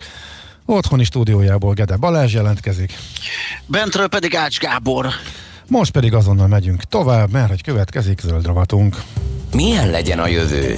Otthoni 0.65 1.03
stúdiójából 1.03 1.73
Gede 1.73 1.97
Balázs 1.97 2.33
jelentkezik. 2.33 2.93
Bentről 3.65 4.07
pedig 4.07 4.35
Ács 4.35 4.59
Gábor. 4.59 5.07
Most 5.67 5.91
pedig 5.91 6.13
azonnal 6.13 6.47
megyünk 6.47 6.83
tovább, 6.83 7.31
mert 7.31 7.49
hogy 7.49 7.63
következik 7.63 8.19
zöld 8.19 8.45
rovatunk. 8.45 9.01
Milyen 9.53 9.89
legyen 9.89 10.19
a 10.19 10.27
jövő? 10.27 10.77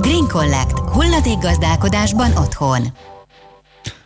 Green 0.00 0.28
Collect. 0.28 0.78
Hulladékgazdálkodásban 0.78 2.36
otthon. 2.36 2.82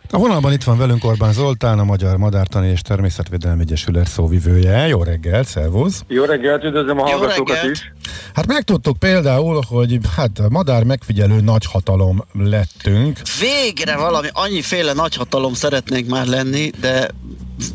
A 0.09 0.17
vonalban 0.17 0.51
itt 0.53 0.63
van 0.63 0.77
velünk 0.77 1.03
Orbán 1.05 1.33
Zoltán, 1.33 1.79
a 1.79 1.83
Magyar 1.83 2.17
Madártani 2.17 2.69
és 2.69 2.81
Természetvédelmi 2.81 3.61
Egyesület 3.61 4.07
szóvivője. 4.07 4.87
Jó 4.87 5.03
reggelt, 5.03 5.47
szervusz! 5.47 6.03
Jó 6.07 6.23
reggelt, 6.23 6.63
üdvözlöm 6.63 6.99
a 6.99 7.09
hallgatókat 7.09 7.63
is! 7.71 7.93
Hát 8.33 8.47
megtudtuk 8.47 8.97
például, 8.97 9.61
hogy 9.67 9.99
hát 10.15 10.49
madár 10.49 10.83
megfigyelő 10.83 11.41
nagyhatalom 11.41 12.23
lettünk. 12.33 13.19
Végre 13.39 13.97
valami 13.97 14.27
annyiféle 14.33 14.93
nagyhatalom 14.93 15.53
szeretnénk 15.53 16.09
már 16.09 16.25
lenni, 16.25 16.69
de 16.81 17.09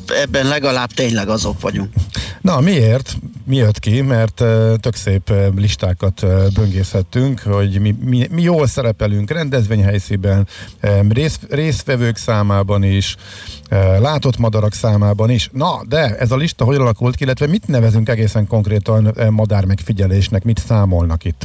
ebben 0.06 0.46
legalább 0.46 0.90
tényleg 0.90 1.28
azok 1.28 1.60
vagyunk. 1.60 1.92
Na 2.40 2.60
miért? 2.60 3.16
Mi 3.50 3.56
jött 3.56 3.78
ki? 3.78 4.02
Mert 4.02 4.44
tök 4.80 4.94
szép 4.94 5.32
listákat 5.56 6.26
böngészhettünk, 6.54 7.40
hogy 7.40 7.80
mi, 7.80 7.94
mi, 8.04 8.26
mi 8.30 8.42
jól 8.42 8.66
szerepelünk 8.66 9.30
rendezvényhelyszíben, 9.30 10.46
rész, 11.08 11.40
résztvevők 11.50 12.16
számában 12.16 12.82
is, 12.82 13.16
látott 14.00 14.38
madarak 14.38 14.72
számában 14.72 15.30
is. 15.30 15.48
Na, 15.52 15.80
de 15.88 16.16
ez 16.18 16.30
a 16.30 16.36
lista 16.36 16.64
hogy 16.64 16.76
alakult 16.76 17.16
ki, 17.16 17.24
illetve 17.24 17.46
mit 17.46 17.68
nevezünk 17.68 18.08
egészen 18.08 18.46
konkrétan 18.46 19.14
madár 19.30 19.64
megfigyelésnek, 19.64 20.44
mit 20.44 20.58
számolnak 20.58 21.24
itt? 21.24 21.42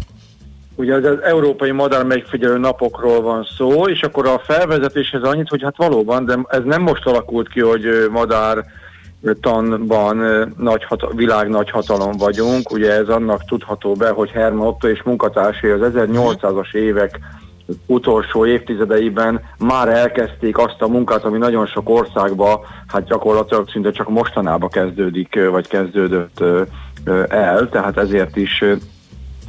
ugye 0.76 0.94
az, 0.94 1.04
az 1.04 1.22
Európai 1.22 1.72
Madár 1.72 2.04
Megfigyelő 2.04 2.58
Napokról 2.58 3.22
van 3.22 3.48
szó, 3.58 3.88
és 3.88 4.02
akkor 4.02 4.28
a 4.28 4.42
felvezetéshez 4.46 5.22
annyit, 5.22 5.50
hogy 5.50 5.64
hát 5.64 5.78
valóban, 5.78 6.26
de 6.26 6.40
ez 6.48 6.62
nem 6.64 6.82
most 6.82 7.06
alakult 7.06 7.50
ki, 7.50 7.60
hogy 7.60 7.86
madár 8.12 8.66
tanban 9.42 10.18
nagy 10.58 10.84
hat, 10.84 11.08
világ 11.16 11.50
nagy 11.50 11.70
hatalom 11.70 12.12
vagyunk. 12.18 12.72
Ugye 12.72 12.92
ez 12.92 13.08
annak 13.08 13.46
tudható 13.46 13.94
be, 13.94 14.10
hogy 14.10 14.30
Herman 14.30 14.68
Otto 14.68 14.88
és 14.88 15.04
munkatársai 15.04 15.70
az 15.70 15.92
1800-as 15.96 16.74
évek 16.74 17.20
utolsó 17.86 18.46
évtizedeiben 18.46 19.42
már 19.58 19.88
elkezdték 19.88 20.58
azt 20.58 20.82
a 20.82 20.88
munkát, 20.88 21.24
ami 21.24 21.38
nagyon 21.38 21.66
sok 21.66 21.90
országban, 21.90 22.60
hát 22.88 23.06
gyakorlatilag 23.06 23.70
szinte 23.70 23.92
csak 23.92 24.10
mostanába 24.10 24.68
kezdődik, 24.68 25.40
vagy 25.52 25.68
kezdődött 25.68 26.44
el, 27.28 27.70
tehát 27.70 27.98
ezért 27.98 28.36
is 28.36 28.64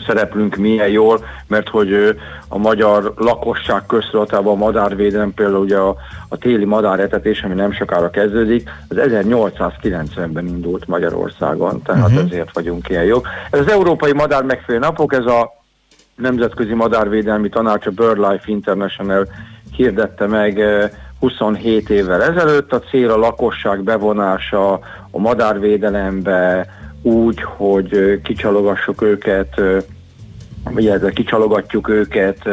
szereplünk 0.06 0.56
milyen 0.56 0.88
jól, 0.88 1.24
mert 1.46 1.68
hogy 1.68 2.16
a 2.48 2.58
magyar 2.58 3.14
lakosság 3.16 3.86
köztudatában 3.86 4.52
a 4.52 4.64
madárvédelem, 4.64 5.34
például 5.34 5.62
ugye 5.62 5.76
a, 5.76 5.96
a 6.28 6.38
téli 6.38 6.64
madáretetés, 6.64 7.42
ami 7.42 7.54
nem 7.54 7.72
sokára 7.72 8.10
kezdődik, 8.10 8.70
az 8.88 8.96
1890-ben 9.00 10.46
indult 10.46 10.86
Magyarországon, 10.86 11.82
tehát 11.82 12.08
uh-huh. 12.08 12.24
ezért 12.24 12.54
vagyunk 12.54 12.88
ilyen 12.88 13.04
jók. 13.04 13.28
Ez 13.50 13.60
az 13.60 13.68
Európai 13.70 14.12
Madár 14.12 14.42
Megfelelő 14.42 14.84
Napok, 14.84 15.12
ez 15.12 15.26
a 15.26 15.54
Nemzetközi 16.16 16.74
Madárvédelmi 16.74 17.48
Tanács, 17.48 17.86
a 17.86 17.90
BirdLife 17.90 18.44
International 18.46 19.28
hirdette 19.76 20.26
meg 20.26 20.60
27 21.20 21.90
évvel 21.90 22.22
ezelőtt. 22.22 22.72
A 22.72 22.80
cél 22.80 23.10
a 23.10 23.16
lakosság 23.16 23.82
bevonása 23.82 24.72
a 25.10 25.18
madárvédelembe 25.18 26.66
úgy, 27.02 27.42
hogy 27.42 28.20
kicsalogassuk 28.22 29.02
őket 29.02 29.60
illetve 30.76 31.10
kicsalogatjuk 31.10 31.88
őket 31.88 32.48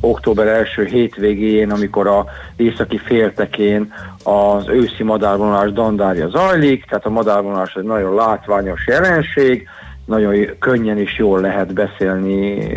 október 0.00 0.46
első 0.46 0.84
hétvégén, 0.84 1.70
amikor 1.70 2.06
a 2.06 2.24
északi 2.56 2.98
féltekén 2.98 3.92
az 4.24 4.68
őszi 4.68 5.02
madárvonalás 5.02 5.72
dandárja 5.72 6.28
zajlik, 6.28 6.84
tehát 6.84 7.06
a 7.06 7.10
madárvonalás 7.10 7.74
egy 7.74 7.84
nagyon 7.84 8.14
látványos 8.14 8.86
jelenség, 8.86 9.68
nagyon 10.04 10.34
könnyen 10.58 10.98
is 10.98 11.18
jól 11.18 11.40
lehet 11.40 11.72
beszélni 11.72 12.68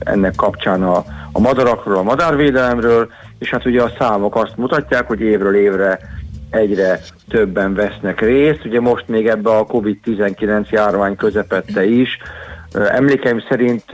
ennek 0.00 0.34
kapcsán 0.34 0.82
a, 0.82 1.04
a 1.32 1.40
madarakról, 1.40 1.96
a 1.96 2.02
madárvédelemről, 2.02 3.10
és 3.38 3.50
hát 3.50 3.66
ugye 3.66 3.82
a 3.82 3.92
számok 3.98 4.36
azt 4.36 4.56
mutatják, 4.56 5.06
hogy 5.06 5.20
évről 5.20 5.54
évre 5.54 5.98
egyre 6.50 7.00
többen 7.28 7.74
vesznek 7.74 8.20
részt. 8.20 8.64
Ugye 8.64 8.80
most 8.80 9.08
még 9.08 9.28
ebbe 9.28 9.50
a 9.50 9.66
COVID-19 9.66 10.68
járvány 10.68 11.16
közepette 11.16 11.84
is. 11.84 12.18
Emlékeim 12.74 13.44
szerint 13.48 13.84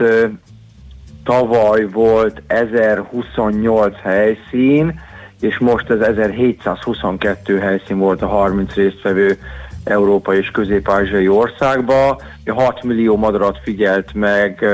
tavaly 1.23 1.87
volt 1.91 2.41
1028 2.47 3.95
helyszín, 4.01 4.99
és 5.39 5.57
most 5.57 5.89
ez 5.89 5.99
1722 5.99 7.57
helyszín 7.57 7.97
volt 7.97 8.21
a 8.21 8.27
30 8.27 8.73
résztvevő 8.73 9.37
Európa 9.83 10.35
és 10.35 10.51
közép-ázsiai 10.51 11.27
országba. 11.27 12.21
6 12.45 12.83
millió 12.83 13.17
madarat 13.17 13.59
figyelt 13.63 14.13
meg 14.13 14.65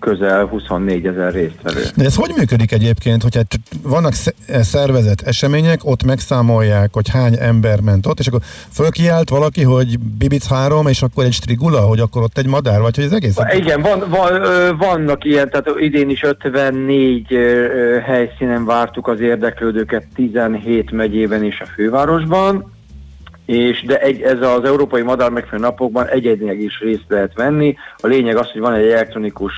közel 0.00 0.44
24 0.44 1.06
ezer 1.06 1.32
résztvevő. 1.32 1.82
De 1.96 2.04
ez 2.04 2.14
hogy 2.14 2.32
működik 2.36 2.72
egyébként, 2.72 3.22
hogyha 3.22 3.40
vannak 3.82 4.12
szervezett 4.62 5.20
események, 5.20 5.80
ott 5.84 6.04
megszámolják, 6.04 6.88
hogy 6.92 7.08
hány 7.08 7.36
ember 7.40 7.80
ment 7.80 8.06
ott, 8.06 8.18
és 8.18 8.26
akkor 8.26 8.40
fölkiált 8.72 9.28
valaki, 9.28 9.62
hogy 9.62 9.98
Bibic 9.98 10.46
3, 10.48 10.86
és 10.86 11.02
akkor 11.02 11.24
egy 11.24 11.32
strigula, 11.32 11.80
hogy 11.80 12.00
akkor 12.00 12.22
ott 12.22 12.38
egy 12.38 12.46
madár, 12.46 12.80
vagy 12.80 12.96
hogy 12.96 13.04
az 13.04 13.12
egész? 13.12 13.36
Igen, 13.56 13.80
van, 13.80 14.04
van, 14.08 14.42
vannak 14.78 15.24
ilyen, 15.24 15.50
tehát 15.50 15.66
idén 15.78 16.10
is 16.10 16.22
54 16.22 17.38
helyszínen 18.04 18.64
vártuk 18.64 19.08
az 19.08 19.20
érdeklődőket 19.20 20.06
17 20.14 20.90
megyében 20.90 21.44
és 21.44 21.60
a 21.60 21.66
fővárosban, 21.74 22.72
és 23.46 23.82
de 23.86 24.00
egy, 24.00 24.22
ez 24.22 24.40
az 24.40 24.64
Európai 24.64 25.02
Madár 25.02 25.30
Megfelelő 25.30 25.68
Napokban 25.68 26.06
egyedileg 26.06 26.60
is 26.60 26.80
részt 26.80 27.04
lehet 27.08 27.34
venni. 27.34 27.76
A 27.96 28.06
lényeg 28.06 28.36
az, 28.36 28.50
hogy 28.50 28.60
van 28.60 28.74
egy 28.74 28.88
elektronikus 28.88 29.52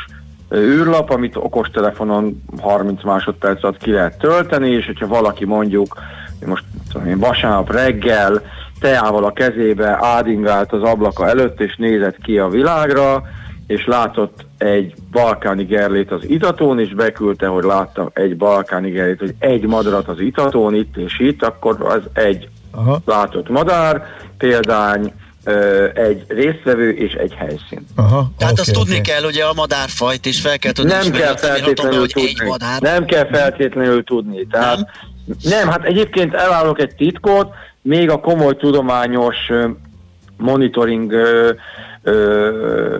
űrlap, 0.55 1.11
amit 1.11 1.37
okostelefonon 1.37 2.43
30 2.61 3.05
másodperc 3.05 3.65
alatt 3.65 3.79
ki 3.79 3.91
lehet 3.91 4.19
tölteni, 4.19 4.71
és 4.71 4.87
hogyha 4.87 5.07
valaki 5.07 5.45
mondjuk 5.45 5.97
most 6.47 6.65
tudom 6.93 7.19
vasárnap 7.19 7.73
reggel 7.73 8.43
teával 8.81 9.25
a 9.25 9.33
kezébe 9.33 9.99
ádingált 10.01 10.73
az 10.73 10.83
ablaka 10.83 11.29
előtt, 11.29 11.61
és 11.61 11.77
nézett 11.77 12.17
ki 12.23 12.39
a 12.39 12.49
világra, 12.49 13.23
és 13.67 13.87
látott 13.87 14.47
egy 14.59 14.95
balkáni 15.11 15.65
gerlét 15.65 16.11
az 16.11 16.29
itatón, 16.29 16.81
és 16.81 16.95
beküldte, 16.95 17.47
hogy 17.47 17.65
láttam 17.65 18.11
egy 18.13 18.37
balkáni 18.37 18.91
gerlét, 18.91 19.19
hogy 19.19 19.35
egy 19.39 19.67
madarat 19.67 20.09
az 20.09 20.21
itatón, 20.21 20.75
itt 20.75 20.97
és 20.97 21.19
itt, 21.19 21.43
akkor 21.43 21.77
az 21.81 22.03
egy 22.13 22.49
Aha. 22.77 23.01
látott 23.05 23.49
madár, 23.49 24.03
példány, 24.39 25.13
egy 25.95 26.25
résztvevő 26.29 26.91
és 26.91 27.13
egy 27.13 27.35
helyszín. 27.35 27.87
Aha, 27.95 28.31
Tehát 28.39 28.53
okay, 28.53 28.65
azt 28.67 28.77
okay. 28.77 28.83
tudni 28.83 29.01
kell, 29.01 29.25
ugye 29.25 29.45
a 29.45 29.53
madárfajt 29.53 30.27
is 30.27 30.41
fel 30.41 30.59
kell 30.59 30.73
tudni. 30.73 30.93
Nem 30.93 31.11
kell 31.11 31.37
feltétlenül 31.37 32.01
be, 32.01 32.07
tudni. 32.07 32.29
Egy 32.29 32.43
madár. 32.47 32.81
Nem 32.81 33.05
kell 33.05 33.27
feltétlenül 33.27 34.05
tudni. 34.05 34.47
Tehát 34.47 34.77
nem? 34.77 34.87
nem, 35.43 35.69
hát 35.69 35.85
egyébként 35.85 36.35
elvállalok 36.35 36.81
egy 36.81 36.95
titkot, 36.95 37.55
még 37.83 38.11
a 38.11 38.21
komoly 38.21 38.57
tudományos 38.57 39.37
monitoring 40.37 41.13
ö, 41.13 41.51
ö, 42.03 42.97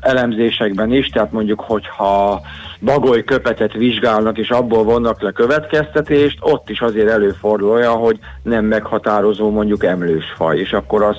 elemzésekben 0.00 0.92
is, 0.92 1.08
tehát 1.08 1.32
mondjuk, 1.32 1.60
hogyha 1.60 2.40
bagoly 2.80 3.24
köpetet 3.24 3.72
vizsgálnak, 3.72 4.38
és 4.38 4.50
abból 4.50 4.84
vonnak 4.84 5.22
le 5.22 5.30
következtetést, 5.30 6.38
ott 6.40 6.70
is 6.70 6.80
azért 6.80 7.08
előfordul 7.08 7.70
olyan, 7.70 7.96
hogy 7.96 8.18
nem 8.42 8.64
meghatározó 8.64 9.50
mondjuk 9.50 9.84
emlős 9.84 10.24
faj, 10.36 10.58
és 10.58 10.72
akkor 10.72 11.02
az 11.02 11.16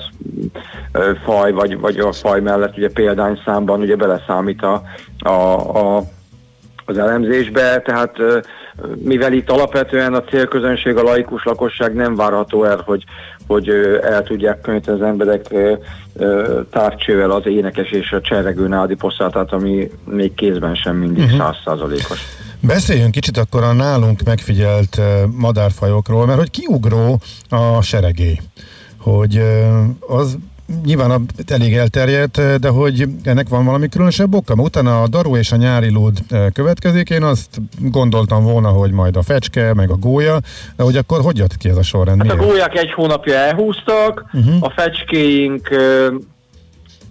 ö, 0.92 1.10
faj, 1.24 1.52
vagy, 1.52 1.80
vagy 1.80 1.98
a 1.98 2.12
faj 2.12 2.40
mellett 2.40 2.76
ugye 2.76 2.90
példányszámban 2.90 3.80
ugye 3.80 3.96
beleszámít 3.96 4.62
a, 4.62 4.82
a, 5.18 5.96
a 5.96 6.02
az 6.84 6.98
elemzésbe, 6.98 7.80
tehát 7.80 8.16
mivel 9.02 9.32
itt 9.32 9.50
alapvetően 9.50 10.14
a 10.14 10.24
célközönség, 10.24 10.96
a 10.96 11.02
laikus 11.02 11.44
lakosság 11.44 11.94
nem 11.94 12.14
várható 12.14 12.64
el, 12.64 12.82
hogy, 12.84 13.04
hogy 13.46 13.68
el 14.02 14.22
tudják 14.22 14.60
könnyíteni 14.60 15.00
az 15.00 15.06
emberek 15.06 15.54
tárcsővel 16.70 17.30
az 17.30 17.46
énekes 17.46 17.90
és 17.90 18.12
a 18.12 18.20
cseregő 18.20 18.68
nádi 18.68 18.94
poszátát, 18.94 19.52
ami 19.52 19.90
még 20.04 20.34
kézben 20.34 20.74
sem 20.74 20.96
mindig 20.96 21.24
mhm. 21.24 21.36
százszázalékos. 21.36 22.10
Uh-huh. 22.10 22.74
Beszéljünk 22.74 23.10
kicsit 23.10 23.36
akkor 23.36 23.62
a 23.62 23.72
nálunk 23.72 24.22
megfigyelt 24.22 25.00
madárfajokról, 25.36 26.26
mert 26.26 26.38
hogy 26.38 26.50
kiugró 26.50 27.20
a 27.48 27.82
seregély 27.82 28.38
hogy 29.02 29.42
az 30.00 30.36
nyilván 30.84 31.26
elég 31.46 31.74
elterjedt, 31.74 32.58
de 32.60 32.68
hogy 32.68 33.04
ennek 33.24 33.48
van 33.48 33.64
valami 33.64 33.88
különösebb 33.88 34.34
oka? 34.34 34.54
Utána 34.54 35.02
a 35.02 35.08
daru 35.08 35.36
és 35.36 35.52
a 35.52 35.56
nyári 35.56 35.90
lód 35.90 36.18
e, 36.30 36.50
következik, 36.50 37.10
én 37.10 37.22
azt 37.22 37.60
gondoltam 37.78 38.44
volna, 38.44 38.68
hogy 38.68 38.90
majd 38.90 39.16
a 39.16 39.22
fecske, 39.22 39.74
meg 39.74 39.90
a 39.90 39.96
gólya, 39.96 40.40
de 40.76 40.82
hogy 40.82 40.96
akkor 40.96 41.20
hogy 41.20 41.36
jött 41.36 41.56
ki 41.56 41.68
ez 41.68 41.76
a 41.76 41.82
sorrend? 41.82 42.22
Hát 42.26 42.40
a 42.40 42.44
gólyák 42.44 42.78
egy 42.78 42.92
hónapja 42.92 43.34
elhúztak, 43.34 44.24
uh-huh. 44.32 44.54
a 44.60 44.72
fecskéink 44.76 45.68
uh, 45.70 46.14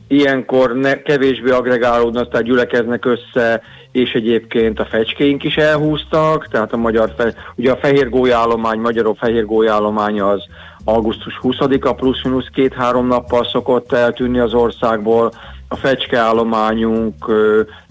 ilyenkor 0.08 0.76
ne, 0.76 1.02
kevésbé 1.02 1.52
agregálódnak, 1.52 2.30
tehát 2.30 2.45
gyülekeznek 2.45 3.06
össze, 3.06 3.62
és 3.91 4.12
egyébként 4.12 4.80
a 4.80 4.86
fecskéink 4.86 5.43
is 5.43 5.56
elhúztak, 5.56 6.47
tehát 6.47 6.74
a 6.74 6.78
magyar, 6.78 7.13
fe, 7.17 7.34
ugye 7.56 7.71
a 7.71 7.78
fehér 7.78 8.10
gólyállomány, 8.10 8.80
magyarok 8.80 9.17
fehér 9.17 9.45
gólyállomány 9.45 10.21
az 10.21 10.43
augusztus 10.91 11.39
20-a 11.43 11.93
plusz-minusz 11.93 12.47
két-három 12.54 13.08
nappal 13.08 13.45
szokott 13.45 13.91
eltűnni 13.91 14.39
az 14.39 14.54
országból, 14.54 15.32
a 15.67 15.75
fecskeállományunk 15.75 17.32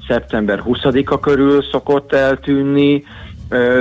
szeptember 0.08 0.62
20-a 0.66 1.20
körül 1.20 1.62
szokott 1.62 2.12
eltűnni, 2.12 3.04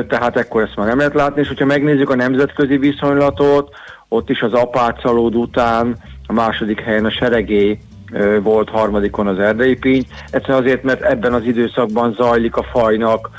tehát 0.07 0.37
ekkor 0.37 0.61
ezt 0.61 0.75
már 0.75 0.87
nem 0.87 0.97
lehet 0.97 1.13
látni, 1.13 1.41
és 1.41 1.47
hogyha 1.47 1.65
megnézzük 1.65 2.09
a 2.09 2.15
nemzetközi 2.15 2.77
viszonylatot, 2.77 3.75
ott 4.07 4.29
is 4.29 4.41
az 4.41 4.53
apácalód 4.53 5.35
után 5.35 5.97
a 6.27 6.33
második 6.33 6.79
helyen 6.79 7.05
a 7.05 7.11
seregély 7.11 7.79
volt 8.41 8.69
harmadikon 8.69 9.27
az 9.27 9.39
erdei 9.39 9.75
pinty. 9.75 10.07
Egyszerűen 10.31 10.59
azért, 10.59 10.83
mert 10.83 11.01
ebben 11.01 11.33
az 11.33 11.43
időszakban 11.43 12.13
zajlik 12.13 12.55
a 12.55 12.63
fajnak 12.63 13.29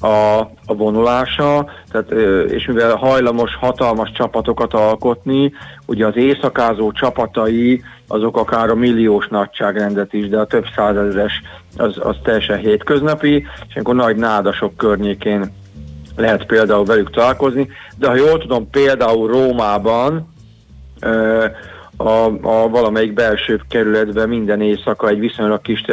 a, 0.00 0.38
a 0.66 0.74
vonulása, 0.76 1.70
tehát, 1.90 2.10
és 2.50 2.66
mivel 2.66 2.94
hajlamos 2.94 3.54
hatalmas 3.54 4.12
csapatokat 4.12 4.74
alkotni, 4.74 5.52
ugye 5.86 6.06
az 6.06 6.16
éjszakázó 6.16 6.92
csapatai 6.92 7.82
azok 8.08 8.36
akár 8.36 8.70
a 8.70 8.74
milliós 8.74 9.28
nagyságrendet 9.28 10.12
is, 10.12 10.28
de 10.28 10.38
a 10.38 10.46
több 10.46 10.64
százezeres 10.76 11.42
az, 11.76 11.96
az 12.02 12.16
teljesen 12.22 12.58
hétköznapi, 12.58 13.46
és 13.68 13.76
akkor 13.76 13.94
nagy 13.94 14.16
nádasok 14.16 14.76
környékén 14.76 15.52
lehet 16.16 16.46
például 16.46 16.84
velük 16.84 17.10
találkozni, 17.10 17.68
de 17.96 18.08
ha 18.08 18.14
jól 18.14 18.38
tudom, 18.38 18.70
például 18.70 19.28
Rómában 19.28 20.28
a, 21.96 22.24
a 22.42 22.68
valamelyik 22.68 23.12
belső 23.12 23.60
kerületben 23.68 24.28
minden 24.28 24.60
éjszaka 24.60 25.08
egy 25.08 25.18
viszonylag 25.18 25.60
kis, 25.60 25.84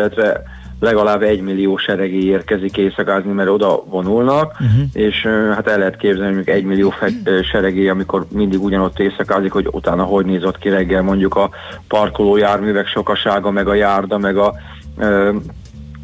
legalább 0.80 1.22
egy 1.22 1.42
millió 1.42 1.78
seregé 1.78 2.24
érkezik 2.24 2.78
éjszakázni, 2.78 3.32
mert 3.32 3.50
oda 3.50 3.84
vonulnak, 3.86 4.52
uh-huh. 4.52 4.84
és 4.94 5.28
hát 5.54 5.68
el 5.68 5.78
lehet 5.78 5.98
képzelni, 5.98 6.36
hogy 6.36 6.50
egy 6.50 6.64
millió 6.64 6.90
fe- 6.90 7.46
seregé, 7.52 7.88
amikor 7.88 8.26
mindig 8.32 8.64
ugyanott 8.64 9.00
éjszakázik, 9.00 9.52
hogy 9.52 9.68
utána 9.72 10.04
hogy 10.04 10.26
nézott 10.26 10.58
ki 10.58 10.70
reggel 10.70 11.02
mondjuk 11.02 11.36
a 11.36 11.50
parkoló 11.88 12.38
járművek 12.38 12.88
sokasága, 12.88 13.52
meg 13.52 13.68
a 13.68 13.74
járda, 13.74 14.18
meg 14.18 14.38
a 14.38 14.54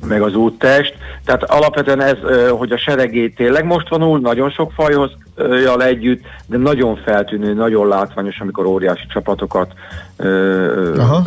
meg 0.08 0.22
az 0.22 0.36
úttest. 0.36 0.96
Tehát 1.26 1.44
alapvetően 1.44 2.02
ez, 2.02 2.18
hogy 2.50 2.72
a 2.72 2.78
seregé 2.78 3.30
tényleg 3.30 3.66
most 3.66 3.90
vonul, 3.90 4.20
nagyon 4.20 4.50
sok 4.50 4.72
fajhoz 4.72 5.12
jal 5.38 5.84
együtt, 5.84 6.22
de 6.46 6.58
nagyon 6.58 6.96
feltűnő, 6.96 7.54
nagyon 7.54 7.88
látványos, 7.88 8.40
amikor 8.40 8.66
óriási 8.66 9.06
csapatokat 9.08 9.72
Aha. 10.98 11.24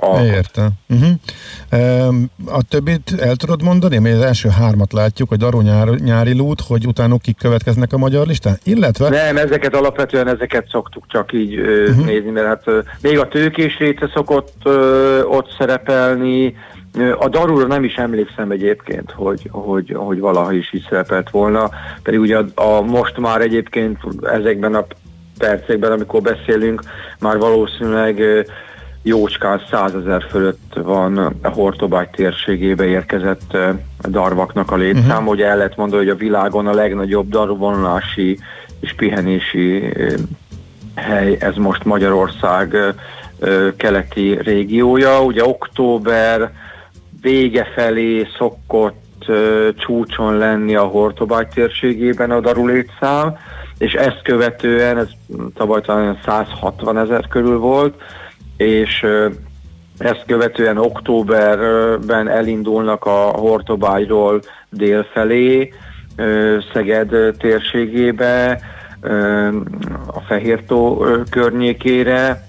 A... 0.00 0.20
Értem. 0.20 0.68
Uh-huh. 0.88 2.14
A 2.46 2.62
többit 2.68 3.14
el 3.20 3.36
tudod 3.36 3.62
mondani? 3.62 3.98
Mi 3.98 4.10
az 4.10 4.20
első 4.20 4.48
hármat 4.48 4.92
látjuk, 4.92 5.28
hogy 5.28 5.38
Daró 5.38 5.60
nyár, 5.60 5.88
nyári 5.88 6.36
lút, 6.36 6.60
hogy 6.60 6.86
utána 6.86 7.18
kik 7.18 7.36
következnek 7.36 7.92
a 7.92 7.98
magyar 7.98 8.26
listán? 8.26 8.58
Illetve... 8.64 9.08
Nem, 9.08 9.36
ezeket 9.36 9.74
alapvetően 9.74 10.28
ezeket 10.28 10.68
szoktuk 10.68 11.04
csak 11.08 11.32
így 11.32 11.58
uh-huh. 11.58 12.04
nézni, 12.04 12.30
mert 12.30 12.46
hát 12.46 12.64
még 13.00 13.18
a 13.18 13.28
tőkés 13.28 13.78
része 13.78 14.10
szokott 14.14 14.52
ö, 14.64 15.22
ott 15.22 15.54
szerepelni, 15.58 16.54
a 17.18 17.28
darúra 17.28 17.66
nem 17.66 17.84
is 17.84 17.94
emlékszem 17.94 18.50
egyébként, 18.50 19.10
hogy, 19.10 19.48
hogy, 19.50 19.92
hogy 19.96 20.20
valaha 20.20 20.52
is 20.52 20.72
így 20.72 20.86
szerepelt 20.88 21.30
volna, 21.30 21.70
pedig 22.02 22.20
ugye 22.20 22.36
a, 22.36 22.44
a 22.54 22.80
most 22.80 23.18
már 23.18 23.40
egyébként 23.40 23.98
ezekben 24.22 24.74
a 24.74 24.86
percekben, 25.38 25.92
amikor 25.92 26.22
beszélünk, 26.22 26.82
már 27.18 27.38
valószínűleg 27.38 28.46
jócskán 29.02 29.62
százezer 29.70 30.26
fölött 30.30 30.74
van 30.82 31.18
a 31.42 31.48
Hortobágy 31.48 32.08
térségébe 32.08 32.84
érkezett 32.84 33.56
darvaknak 34.08 34.70
a 34.70 34.76
létszám, 34.76 35.26
uh-huh. 35.26 35.48
el 35.48 35.56
lehet 35.56 35.76
mondani, 35.76 36.02
hogy 36.02 36.12
a 36.12 36.16
világon 36.16 36.66
a 36.66 36.74
legnagyobb 36.74 37.28
darvonulási 37.28 38.38
és 38.80 38.94
pihenési 38.94 39.92
hely, 40.94 41.36
ez 41.40 41.54
most 41.56 41.84
Magyarország 41.84 42.76
keleti 43.76 44.38
régiója. 44.42 45.22
Ugye 45.22 45.44
október 45.44 46.52
vége 47.20 47.66
felé 47.74 48.26
szokott 48.38 49.06
csúcson 49.76 50.36
lenni 50.36 50.74
a 50.74 50.82
Hortobágy 50.82 51.48
térségében 51.48 52.30
a 52.30 52.40
darulétszám, 52.40 53.36
és 53.78 53.92
ezt 53.92 54.22
követően, 54.22 54.98
ez 54.98 55.08
tavaly 55.54 55.80
talán 55.80 56.18
160 56.24 56.98
ezer 56.98 57.26
körül 57.28 57.58
volt, 57.58 58.02
és 58.58 59.06
ezt 59.98 60.24
követően 60.26 60.78
októberben 60.78 62.28
elindulnak 62.28 63.04
a 63.04 63.20
Hortobágyról 63.20 64.40
délfelé, 64.70 65.72
Szeged 66.72 67.34
térségébe, 67.38 68.60
a 70.06 70.20
Fehértó 70.20 71.06
környékére, 71.30 72.48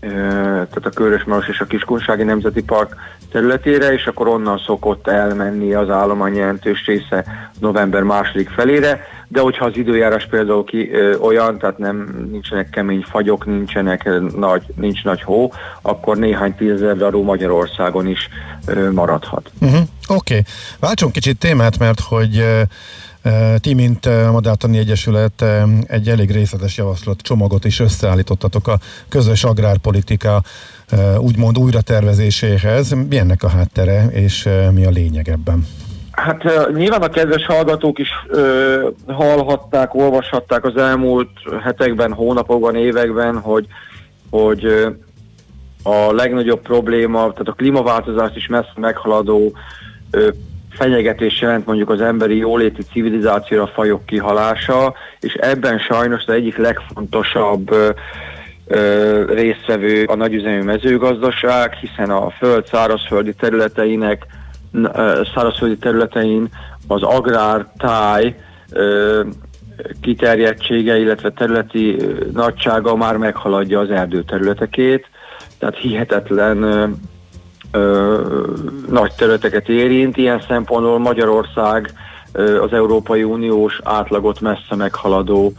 tehát 0.00 0.86
a 0.86 0.90
Körösmaros 0.90 1.48
és 1.48 1.60
a 1.60 1.64
Kiskunsági 1.64 2.22
Nemzeti 2.22 2.62
Park 2.62 2.96
területére, 3.34 3.92
és 3.92 4.06
akkor 4.06 4.28
onnan 4.28 4.58
szokott 4.66 5.08
elmenni 5.08 5.72
az 5.72 5.90
állomány 5.90 6.34
jelentős 6.34 6.86
része 6.86 7.24
november 7.58 8.02
második 8.02 8.48
felére, 8.48 9.00
de 9.28 9.40
hogyha 9.40 9.64
az 9.64 9.76
időjárás 9.76 10.26
például 10.26 10.64
ki, 10.64 10.90
ö, 10.92 11.16
olyan, 11.16 11.58
tehát 11.58 11.78
nem 11.78 12.26
nincsenek 12.30 12.70
kemény 12.70 13.04
fagyok, 13.08 13.46
nincsenek 13.46 14.10
nagy, 14.36 14.62
nincs 14.76 15.04
nagy 15.04 15.22
hó, 15.22 15.52
akkor 15.82 16.16
néhány 16.16 16.54
tízezer 16.54 16.96
darú 16.96 17.22
Magyarországon 17.22 18.06
is 18.06 18.28
ö, 18.66 18.90
maradhat. 18.92 19.50
Uh-huh. 19.60 19.80
Oké, 19.80 19.88
okay. 20.08 20.42
váltsunk 20.80 21.12
kicsit 21.12 21.38
témát, 21.38 21.78
mert 21.78 22.00
hogy 22.00 22.44
ti, 23.56 23.74
mint 23.74 24.30
Madártani 24.30 24.78
Egyesület 24.78 25.44
egy 25.86 26.08
elég 26.08 26.30
részletes 26.30 26.76
javaslat 26.76 27.20
csomagot 27.20 27.64
is 27.64 27.80
összeállítottatok 27.80 28.68
a 28.68 28.78
közös 29.08 29.44
agrárpolitika 29.44 30.42
úgymond 31.18 31.58
újratervezéséhez. 31.58 32.90
Mi 33.08 33.18
ennek 33.18 33.42
a 33.42 33.48
háttere, 33.48 34.06
és 34.12 34.48
mi 34.72 34.84
a 34.84 34.90
lényeg 34.90 35.28
ebben? 35.28 35.66
Hát 36.14 36.42
nyilván 36.74 37.02
a 37.02 37.08
kedves 37.08 37.46
hallgatók 37.46 37.98
is 37.98 38.08
ö, 38.28 38.88
hallhatták, 39.06 39.94
olvashatták 39.94 40.64
az 40.64 40.76
elmúlt 40.76 41.30
hetekben, 41.62 42.12
hónapokban, 42.12 42.76
években, 42.76 43.38
hogy, 43.38 43.66
hogy 44.30 44.64
a 45.82 46.12
legnagyobb 46.12 46.60
probléma, 46.60 47.18
tehát 47.18 47.48
a 47.48 47.52
klímaváltozást 47.52 48.36
is 48.36 48.46
messze 48.46 48.72
meghaladó 48.76 49.52
ö, 50.10 50.28
fenyegetés 50.70 51.40
jelent 51.40 51.66
mondjuk 51.66 51.90
az 51.90 52.00
emberi 52.00 52.36
jóléti 52.36 52.82
civilizációra 52.82 53.66
fajok 53.66 54.06
kihalása, 54.06 54.94
és 55.20 55.34
ebben 55.34 55.78
sajnos 55.78 56.24
az 56.26 56.34
egyik 56.34 56.56
legfontosabb 56.56 57.72
ö, 57.72 57.90
résztvevő 59.26 60.04
a 60.04 60.14
nagyüzemű 60.14 60.62
mezőgazdaság, 60.62 61.74
hiszen 61.74 62.10
a 62.10 62.30
föld 62.30 62.66
szárazföldi 62.66 63.34
területeinek 63.34 64.26
szárazföldi 65.34 65.76
területein 65.76 66.48
az 66.88 67.02
agrártáj 67.02 68.34
kiterjedtsége, 70.00 70.98
illetve 70.98 71.30
területi 71.30 71.96
nagysága 72.32 72.96
már 72.96 73.16
meghaladja 73.16 73.80
az 73.80 73.90
erdőterületekét, 73.90 75.06
tehát 75.58 75.78
hihetetlen 75.78 76.58
nagy 78.88 79.12
területeket 79.16 79.68
érint. 79.68 80.16
Ilyen 80.16 80.40
szempontból 80.48 80.98
Magyarország 80.98 81.92
az 82.34 82.72
Európai 82.72 83.22
Uniós 83.22 83.80
átlagot 83.84 84.40
messze 84.40 84.74
meghaladó 84.76 85.52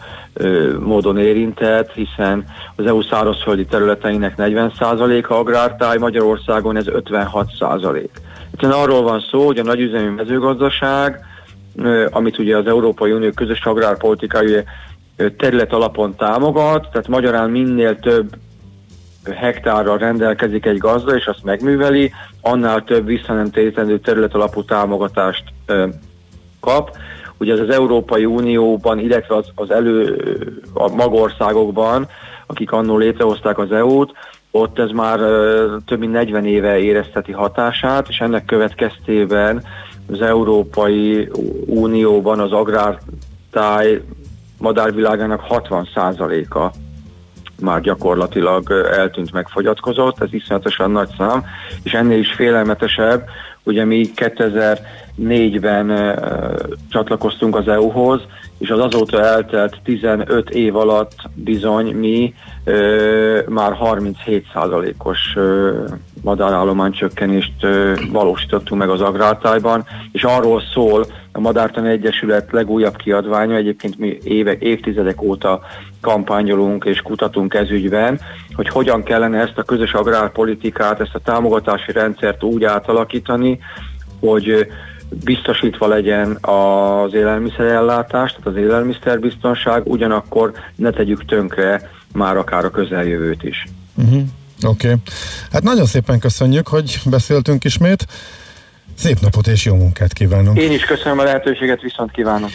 módon 0.79 1.17
érintett, 1.17 1.91
hiszen 1.91 2.45
az 2.75 2.85
EU 2.85 3.01
szárazföldi 3.01 3.65
területeinek 3.65 4.33
40%-a 4.37 5.33
agrártáj, 5.33 5.97
Magyarországon 5.97 6.77
ez 6.77 6.85
56%. 6.87 8.07
Egyszerűen 8.51 8.79
arról 8.79 9.01
van 9.01 9.19
szó, 9.31 9.45
hogy 9.45 9.59
a 9.59 9.63
nagyüzemű 9.63 10.09
mezőgazdaság, 10.09 11.19
amit 12.09 12.39
ugye 12.39 12.57
az 12.57 12.67
Európai 12.67 13.11
Unió 13.11 13.29
közös 13.35 13.65
agrárpolitikai 13.65 14.63
terület 15.37 15.73
alapon 15.73 16.15
támogat, 16.15 16.89
tehát 16.91 17.07
magyarán 17.07 17.49
minél 17.49 17.99
több 17.99 18.35
hektárral 19.33 19.97
rendelkezik 19.97 20.65
egy 20.65 20.77
gazda, 20.77 21.15
és 21.15 21.25
azt 21.25 21.43
megműveli, 21.43 22.11
annál 22.41 22.83
több 22.83 23.05
visszanemtérítendő 23.05 23.99
terület 23.99 24.33
alapú 24.33 24.63
támogatást 24.63 25.43
kap. 26.65 26.97
Ugye 27.37 27.53
ez 27.53 27.59
az 27.59 27.69
Európai 27.69 28.25
Unióban, 28.25 28.99
illetve 28.99 29.35
az, 29.35 29.45
az 29.55 29.71
elő 29.71 30.17
a 30.73 30.87
magországokban, 30.89 32.07
akik 32.47 32.71
annól 32.71 32.99
létrehozták 32.99 33.57
az 33.57 33.71
EU-t, 33.71 34.11
ott 34.51 34.79
ez 34.79 34.89
már 34.89 35.19
több 35.85 35.99
mint 35.99 36.11
40 36.11 36.45
éve 36.45 36.77
érezteti 36.77 37.31
hatását, 37.31 38.07
és 38.09 38.17
ennek 38.17 38.45
következtében 38.45 39.63
az 40.11 40.21
Európai 40.21 41.29
Unióban 41.65 42.39
az 42.39 42.51
agrártáj 42.51 44.01
madárvilágának 44.57 45.41
60%-a 45.49 46.73
már 47.61 47.81
gyakorlatilag 47.81 48.71
eltűnt, 48.71 49.31
megfogyatkozott, 49.31 50.21
ez 50.21 50.33
iszonyatosan 50.33 50.91
nagy 50.91 51.09
szám, 51.17 51.45
és 51.83 51.93
ennél 51.93 52.19
is 52.19 52.33
félelmetesebb, 52.33 53.25
ugye 53.63 53.85
mi 53.85 54.11
2004-ben 55.19 55.89
uh, 55.89 56.75
csatlakoztunk 56.89 57.55
az 57.55 57.67
EU-hoz, 57.67 58.21
és 58.57 58.69
az 58.69 58.79
azóta 58.79 59.21
eltelt 59.23 59.79
15 59.83 60.49
év 60.49 60.75
alatt 60.75 61.15
bizony 61.33 61.95
mi 61.95 62.33
ö, 62.63 63.39
már 63.47 63.77
37%-os 63.81 65.37
madárállomány 66.21 66.91
csökkenést 66.91 67.53
ö, 67.61 67.93
valósítottunk 68.11 68.81
meg 68.81 68.89
az 68.89 69.01
agrártájban, 69.01 69.85
és 70.11 70.23
arról 70.23 70.61
szól 70.73 71.05
a 71.31 71.39
Madártani 71.39 71.89
Egyesület 71.89 72.51
legújabb 72.51 72.95
kiadványa, 72.95 73.55
egyébként 73.55 73.97
mi 73.97 74.17
évek, 74.23 74.61
évtizedek 74.61 75.21
óta 75.21 75.61
kampányolunk 76.01 76.85
és 76.85 77.01
kutatunk 77.01 77.53
ez 77.53 77.69
ügyben, 77.69 78.19
hogy 78.53 78.67
hogyan 78.67 79.03
kellene 79.03 79.39
ezt 79.39 79.57
a 79.57 79.63
közös 79.63 79.93
agrárpolitikát, 79.93 80.99
ezt 80.99 81.15
a 81.15 81.19
támogatási 81.19 81.91
rendszert 81.91 82.43
úgy 82.43 82.63
átalakítani, 82.63 83.59
hogy 84.19 84.67
biztosítva 85.09 85.87
legyen 85.87 86.37
az 86.41 87.13
élelmiszerellátás, 87.13 88.31
tehát 88.31 88.47
az 88.47 88.55
élelmiszerbiztonság, 88.55 89.81
ugyanakkor 89.85 90.51
ne 90.75 90.89
tegyük 90.89 91.25
tönkre 91.25 91.91
már 92.13 92.37
akár 92.37 92.65
a 92.65 92.69
közeljövőt 92.69 93.43
is. 93.43 93.65
Uh-huh. 93.95 94.21
Oké. 94.63 94.87
Okay. 94.87 94.99
Hát 95.51 95.63
nagyon 95.63 95.85
szépen 95.85 96.19
köszönjük, 96.19 96.67
hogy 96.67 96.99
beszéltünk 97.05 97.63
ismét. 97.63 98.05
Szép 98.97 99.19
napot 99.19 99.47
és 99.47 99.65
jó 99.65 99.75
munkát 99.75 100.13
kívánunk. 100.13 100.57
Én 100.57 100.71
is 100.71 100.83
köszönöm 100.83 101.19
a 101.19 101.23
lehetőséget, 101.23 101.81
viszont 101.81 102.11
kívánom. 102.11 102.49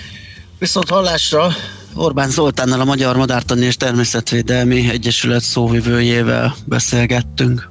Viszont 0.58 0.88
hallásra 0.88 1.48
Orbán 1.94 2.30
Zoltánnal 2.30 2.80
a 2.80 2.84
Magyar 2.84 3.16
Madártani 3.16 3.64
és 3.64 3.76
Természetvédelmi 3.76 4.90
Egyesület 4.90 5.42
szóvivőjével 5.42 6.54
beszélgettünk. 6.66 7.70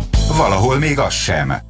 Valahol 0.41 0.77
még 0.77 0.99
az 0.99 1.13
sem. 1.13 1.61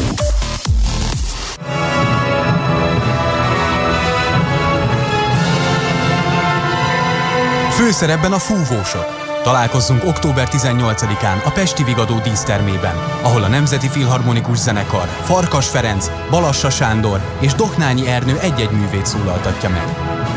Főszerepben 7.75 8.31
a 8.31 8.39
fúvósok. 8.39 9.39
Találkozzunk 9.43 10.03
október 10.03 10.47
18-án 10.51 11.43
a 11.45 11.49
Pesti 11.49 11.83
Vigadó 11.83 12.19
dísztermében, 12.19 12.95
ahol 13.21 13.43
a 13.43 13.47
Nemzeti 13.47 13.89
Filharmonikus 13.89 14.57
Zenekar, 14.57 15.07
Farkas 15.23 15.67
Ferenc, 15.67 16.11
Balassa 16.29 16.69
Sándor 16.69 17.21
és 17.39 17.53
Doknányi 17.53 18.07
Ernő 18.07 18.37
egy-egy 18.39 18.71
művét 18.71 19.05
szólaltatja 19.05 19.69
meg. 19.69 19.83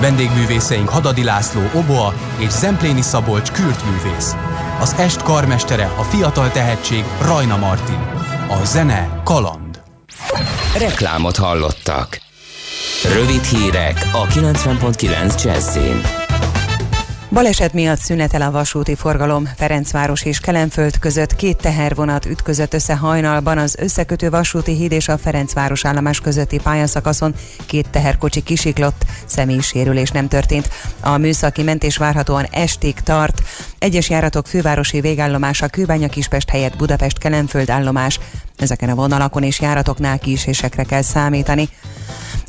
Vendégművészeink 0.01 0.89
Hadadi 0.89 1.25
László 1.25 1.61
Oboa 1.75 2.15
és 2.39 2.51
Zempléni 2.51 3.03
Szabolcs 3.03 3.51
művész. 3.91 4.35
Az 4.81 4.95
est 4.99 5.23
karmestere 5.23 5.93
a 5.99 6.03
fiatal 6.03 6.51
tehetség 6.51 7.05
Rajna 7.21 7.57
Martin. 7.57 8.07
A 8.49 8.65
zene 8.65 9.21
kaland. 9.25 9.83
Reklámot 10.79 11.37
hallottak. 11.37 12.21
Rövid 13.15 13.45
hírek 13.45 14.11
a 14.13 14.27
90.9 14.27 15.45
Jazzin. 15.45 16.28
Baleset 17.31 17.73
miatt 17.73 17.99
szünetel 17.99 18.43
a 18.43 18.51
vasúti 18.51 18.95
forgalom. 18.95 19.49
Ferencváros 19.57 20.25
és 20.25 20.39
Kelenföld 20.39 20.99
között 20.99 21.37
két 21.37 21.57
tehervonat 21.57 22.27
ütközött 22.27 22.75
össze 22.75 22.97
hajnalban 22.97 23.59
az 23.59 23.77
összekötő 23.79 24.31
vasúti 24.31 24.73
híd 24.73 24.93
és 24.93 25.09
a 25.09 25.19
Ferencváros 25.19 25.85
állomás 25.85 26.21
közötti 26.21 26.59
pályaszakaszon. 26.59 27.35
Két 27.67 27.91
teherkocsi 27.91 28.43
kisiklott, 28.43 29.05
személyi 29.27 29.61
sérülés 29.61 30.11
nem 30.11 30.29
történt. 30.29 30.69
A 31.01 31.17
műszaki 31.17 31.63
mentés 31.63 31.97
várhatóan 31.97 32.47
estig 32.51 33.01
tart. 33.01 33.43
Egyes 33.79 34.11
járatok 34.11 34.47
fővárosi 34.47 35.01
végállomása 35.01 35.69
Kőbánya 35.69 36.09
Kispest 36.09 36.51
helyett 36.51 36.77
Budapest 36.77 37.19
Kelenföld 37.19 37.71
állomás. 37.71 38.21
Ezeken 38.57 38.89
a 38.89 38.95
vonalakon 38.95 39.43
és 39.43 39.61
járatoknál 39.61 40.19
kísésekre 40.19 40.83
kell 40.83 41.03
számítani. 41.03 41.69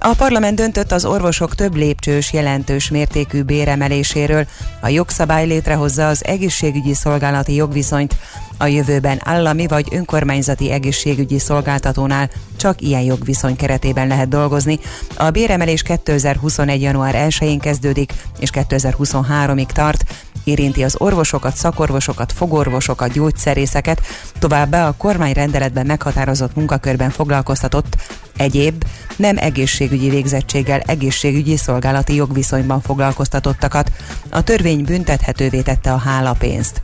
A 0.01 0.13
parlament 0.13 0.55
döntött 0.55 0.91
az 0.91 1.05
orvosok 1.05 1.55
több 1.55 1.75
lépcsős, 1.75 2.33
jelentős 2.33 2.89
mértékű 2.89 3.41
béremeléséről. 3.43 4.47
A 4.81 4.87
jogszabály 4.87 5.45
létrehozza 5.45 6.07
az 6.07 6.25
egészségügyi 6.25 6.93
szolgálati 6.93 7.53
jogviszonyt. 7.55 8.15
A 8.57 8.65
jövőben 8.65 9.19
állami 9.23 9.67
vagy 9.67 9.87
önkormányzati 9.91 10.71
egészségügyi 10.71 11.39
szolgáltatónál 11.39 12.29
csak 12.57 12.81
ilyen 12.81 13.01
jogviszony 13.01 13.55
keretében 13.55 14.07
lehet 14.07 14.29
dolgozni. 14.29 14.79
A 15.17 15.29
béremelés 15.29 15.81
2021. 15.81 16.81
január 16.81 17.15
1-én 17.29 17.59
kezdődik, 17.59 18.13
és 18.39 18.49
2023-ig 18.53 19.71
tart 19.71 20.03
érinti 20.49 20.83
az 20.83 20.95
orvosokat, 20.97 21.55
szakorvosokat, 21.55 22.31
fogorvosokat, 22.31 23.11
gyógyszerészeket, 23.11 24.01
továbbá 24.39 24.87
a 24.87 24.95
kormány 24.97 25.33
rendeletben 25.33 25.85
meghatározott 25.85 26.55
munkakörben 26.55 27.09
foglalkoztatott 27.09 27.95
egyéb 28.37 28.83
nem 29.15 29.37
egészségügyi 29.37 30.09
végzettséggel 30.09 30.79
egészségügyi 30.79 31.57
szolgálati 31.57 32.15
jogviszonyban 32.15 32.81
foglalkoztatottakat. 32.81 33.91
A 34.29 34.43
törvény 34.43 34.83
büntethetővé 34.83 35.61
tette 35.61 35.93
a 35.93 35.97
hálapénzt. 35.97 36.81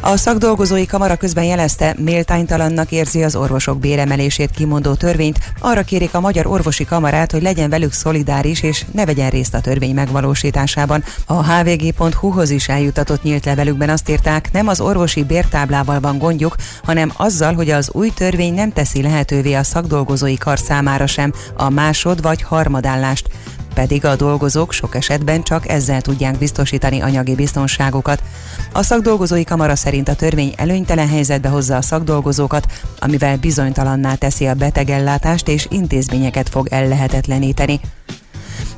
A 0.00 0.16
szakdolgozói 0.16 0.86
kamara 0.86 1.16
közben 1.16 1.44
jelezte, 1.44 1.94
méltánytalannak 1.98 2.90
érzi 2.90 3.22
az 3.22 3.36
orvosok 3.36 3.78
béremelését 3.78 4.50
kimondó 4.50 4.94
törvényt, 4.94 5.38
arra 5.60 5.82
kérik 5.82 6.14
a 6.14 6.20
Magyar 6.20 6.46
Orvosi 6.46 6.84
Kamarát, 6.84 7.32
hogy 7.32 7.42
legyen 7.42 7.70
velük 7.70 7.92
szolidáris 7.92 8.62
és 8.62 8.84
ne 8.92 9.04
vegyen 9.04 9.30
részt 9.30 9.54
a 9.54 9.60
törvény 9.60 9.94
megvalósításában. 9.94 11.04
A 11.26 11.44
hvg.hu-hoz 11.44 12.50
is 12.50 12.68
eljutatott 12.68 13.22
nyílt 13.22 13.44
levelükben 13.44 13.88
azt 13.88 14.08
írták, 14.08 14.52
nem 14.52 14.68
az 14.68 14.80
orvosi 14.80 15.24
bértáblával 15.24 16.00
van 16.00 16.18
gondjuk, 16.18 16.56
hanem 16.82 17.12
azzal, 17.16 17.54
hogy 17.54 17.70
az 17.70 17.90
új 17.92 18.12
törvény 18.14 18.54
nem 18.54 18.72
teszi 18.72 19.02
lehetővé 19.02 19.52
a 19.52 19.62
szakdolgozói 19.62 20.36
kar 20.36 20.58
számára 20.58 21.06
sem 21.06 21.32
a 21.56 21.70
másod 21.70 22.22
vagy 22.22 22.42
harmadállást 22.42 23.28
pedig 23.76 24.04
a 24.04 24.16
dolgozók 24.16 24.72
sok 24.72 24.94
esetben 24.94 25.42
csak 25.42 25.68
ezzel 25.68 26.00
tudják 26.00 26.38
biztosítani 26.38 27.00
anyagi 27.00 27.34
biztonságukat. 27.34 28.22
A 28.72 28.82
szakdolgozói 28.82 29.44
kamara 29.44 29.76
szerint 29.76 30.08
a 30.08 30.14
törvény 30.14 30.54
előnytelen 30.56 31.08
helyzetbe 31.08 31.48
hozza 31.48 31.76
a 31.76 31.82
szakdolgozókat, 31.82 32.66
amivel 32.98 33.36
bizonytalanná 33.36 34.14
teszi 34.14 34.46
a 34.46 34.54
betegellátást 34.54 35.48
és 35.48 35.66
intézményeket 35.70 36.48
fog 36.48 36.66
ellehetetleníteni. 36.70 37.80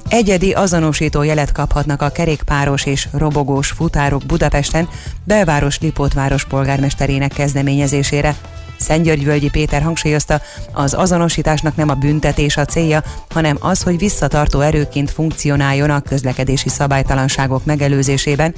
Egyedi 0.08 0.52
azonosító 0.52 1.22
jelet 1.22 1.52
kaphatnak 1.52 2.02
a 2.02 2.08
kerékpáros 2.08 2.86
és 2.86 3.08
robogós 3.12 3.70
futárok 3.70 4.22
Budapesten 4.26 4.88
belváros 5.24 5.78
Lipótváros 5.80 6.44
polgármesterének 6.44 7.32
kezdeményezésére. 7.32 8.36
Szentgyörgyvölgyi 8.78 9.48
Péter 9.48 9.82
hangsúlyozta, 9.82 10.40
az 10.72 10.94
azonosításnak 10.94 11.76
nem 11.76 11.88
a 11.88 11.94
büntetés 11.94 12.56
a 12.56 12.64
célja, 12.64 13.02
hanem 13.30 13.56
az, 13.60 13.82
hogy 13.82 13.98
visszatartó 13.98 14.60
erőként 14.60 15.10
funkcionáljon 15.10 15.90
a 15.90 16.00
közlekedési 16.00 16.68
szabálytalanságok 16.68 17.64
megelőzésében, 17.64 18.54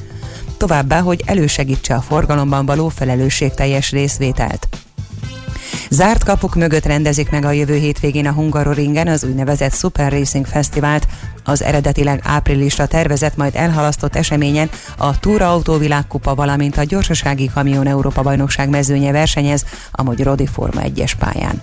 továbbá, 0.56 1.00
hogy 1.00 1.22
elősegítse 1.26 1.94
a 1.94 2.00
forgalomban 2.00 2.66
való 2.66 2.88
felelősségteljes 2.88 3.90
részvételt. 3.90 4.68
Zárt 5.90 6.24
kapuk 6.24 6.54
mögött 6.54 6.84
rendezik 6.84 7.30
meg 7.30 7.44
a 7.44 7.50
jövő 7.50 7.76
hétvégén 7.76 8.26
a 8.26 8.32
Hungaroringen 8.32 9.06
az 9.06 9.24
úgynevezett 9.24 9.74
Super 9.74 10.12
Racing 10.12 10.46
Fesztivált. 10.46 11.06
Az 11.50 11.62
eredetileg 11.62 12.20
áprilisra 12.24 12.86
tervezett, 12.86 13.36
majd 13.36 13.54
elhalasztott 13.56 14.16
eseményen 14.16 14.70
a 14.96 15.18
Túra 15.18 15.50
Autóvilágkupa, 15.50 16.34
valamint 16.34 16.76
a 16.76 16.84
Gyorsasági 16.84 17.50
Kamion 17.54 17.86
Európa 17.86 18.22
Bajnokság 18.22 18.68
mezőnye 18.68 19.12
versenyez 19.12 19.64
a 19.90 20.22
Rodi 20.22 20.46
Forma 20.46 20.80
1-es 20.84 21.12
pályán. 21.18 21.62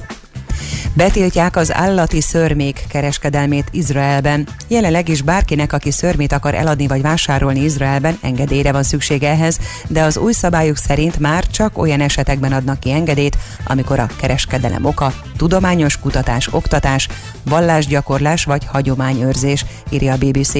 Betiltják 0.93 1.55
az 1.55 1.73
állati 1.73 2.21
szörmék 2.21 2.85
kereskedelmét 2.89 3.67
Izraelben. 3.71 4.47
Jelenleg 4.67 5.09
is 5.09 5.21
bárkinek, 5.21 5.73
aki 5.73 5.91
szörmét 5.91 6.31
akar 6.31 6.53
eladni 6.53 6.87
vagy 6.87 7.01
vásárolni 7.01 7.59
Izraelben, 7.59 8.17
engedélyre 8.21 8.71
van 8.71 8.83
szüksége 8.83 9.29
ehhez, 9.29 9.59
de 9.87 10.03
az 10.03 10.17
új 10.17 10.31
szabályok 10.31 10.77
szerint 10.77 11.19
már 11.19 11.47
csak 11.47 11.77
olyan 11.77 12.01
esetekben 12.01 12.51
adnak 12.51 12.79
ki 12.79 12.91
engedélyt, 12.91 13.37
amikor 13.63 13.99
a 13.99 14.09
kereskedelem 14.19 14.85
oka 14.85 15.13
tudományos 15.37 15.99
kutatás, 15.99 16.53
oktatás, 16.53 17.07
vallásgyakorlás 17.43 18.43
vagy 18.43 18.65
hagyományőrzés, 18.65 19.65
írja 19.89 20.13
a 20.13 20.17
BBC. 20.17 20.53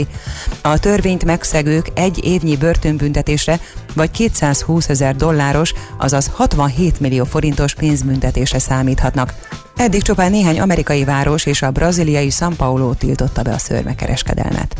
A 0.61 0.79
törvényt 0.79 1.25
megszegők 1.25 1.87
egy 1.93 2.25
évnyi 2.25 2.57
börtönbüntetésre 2.57 3.59
vagy 3.93 4.11
220 4.11 4.89
ezer 4.89 5.15
dolláros, 5.15 5.73
azaz 5.97 6.31
67 6.33 6.99
millió 6.99 7.23
forintos 7.23 7.73
pénzbüntetésre 7.73 8.59
számíthatnak. 8.59 9.33
Eddig 9.77 10.01
csupán 10.01 10.31
néhány 10.31 10.59
amerikai 10.59 11.03
város 11.03 11.45
és 11.45 11.61
a 11.61 11.71
braziliai 11.71 12.29
São 12.31 12.53
Paulo 12.57 12.93
tiltotta 12.93 13.41
be 13.41 13.53
a 13.53 13.57
szörmekereskedelmet. 13.57 14.75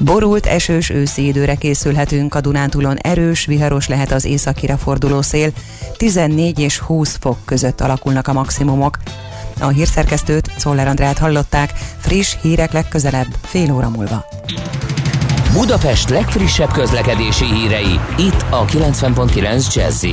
Borult, 0.00 0.46
esős 0.46 0.90
őszi 0.90 1.26
időre 1.26 1.54
készülhetünk, 1.54 2.34
a 2.34 2.40
Dunántúlon 2.40 2.96
erős, 2.96 3.44
viharos 3.44 3.88
lehet 3.88 4.12
az 4.12 4.24
északira 4.24 4.76
forduló 4.76 5.22
szél, 5.22 5.52
14 5.96 6.58
és 6.58 6.78
20 6.78 7.16
fok 7.20 7.38
között 7.44 7.80
alakulnak 7.80 8.28
a 8.28 8.32
maximumok. 8.32 8.98
A 9.60 9.68
hírszerkesztőt, 9.68 10.50
Szoller 10.56 10.86
Andrát 10.86 11.18
hallották, 11.18 11.72
friss 11.98 12.36
hírek 12.42 12.72
legközelebb, 12.72 13.36
fél 13.42 13.72
óra 13.72 13.88
múlva. 13.88 14.24
Budapest 15.52 16.08
legfrissebb 16.08 16.72
közlekedési 16.72 17.44
hírei, 17.44 18.00
itt 18.18 18.44
a 18.50 18.64
90.9 18.64 19.74
jazz 19.74 20.04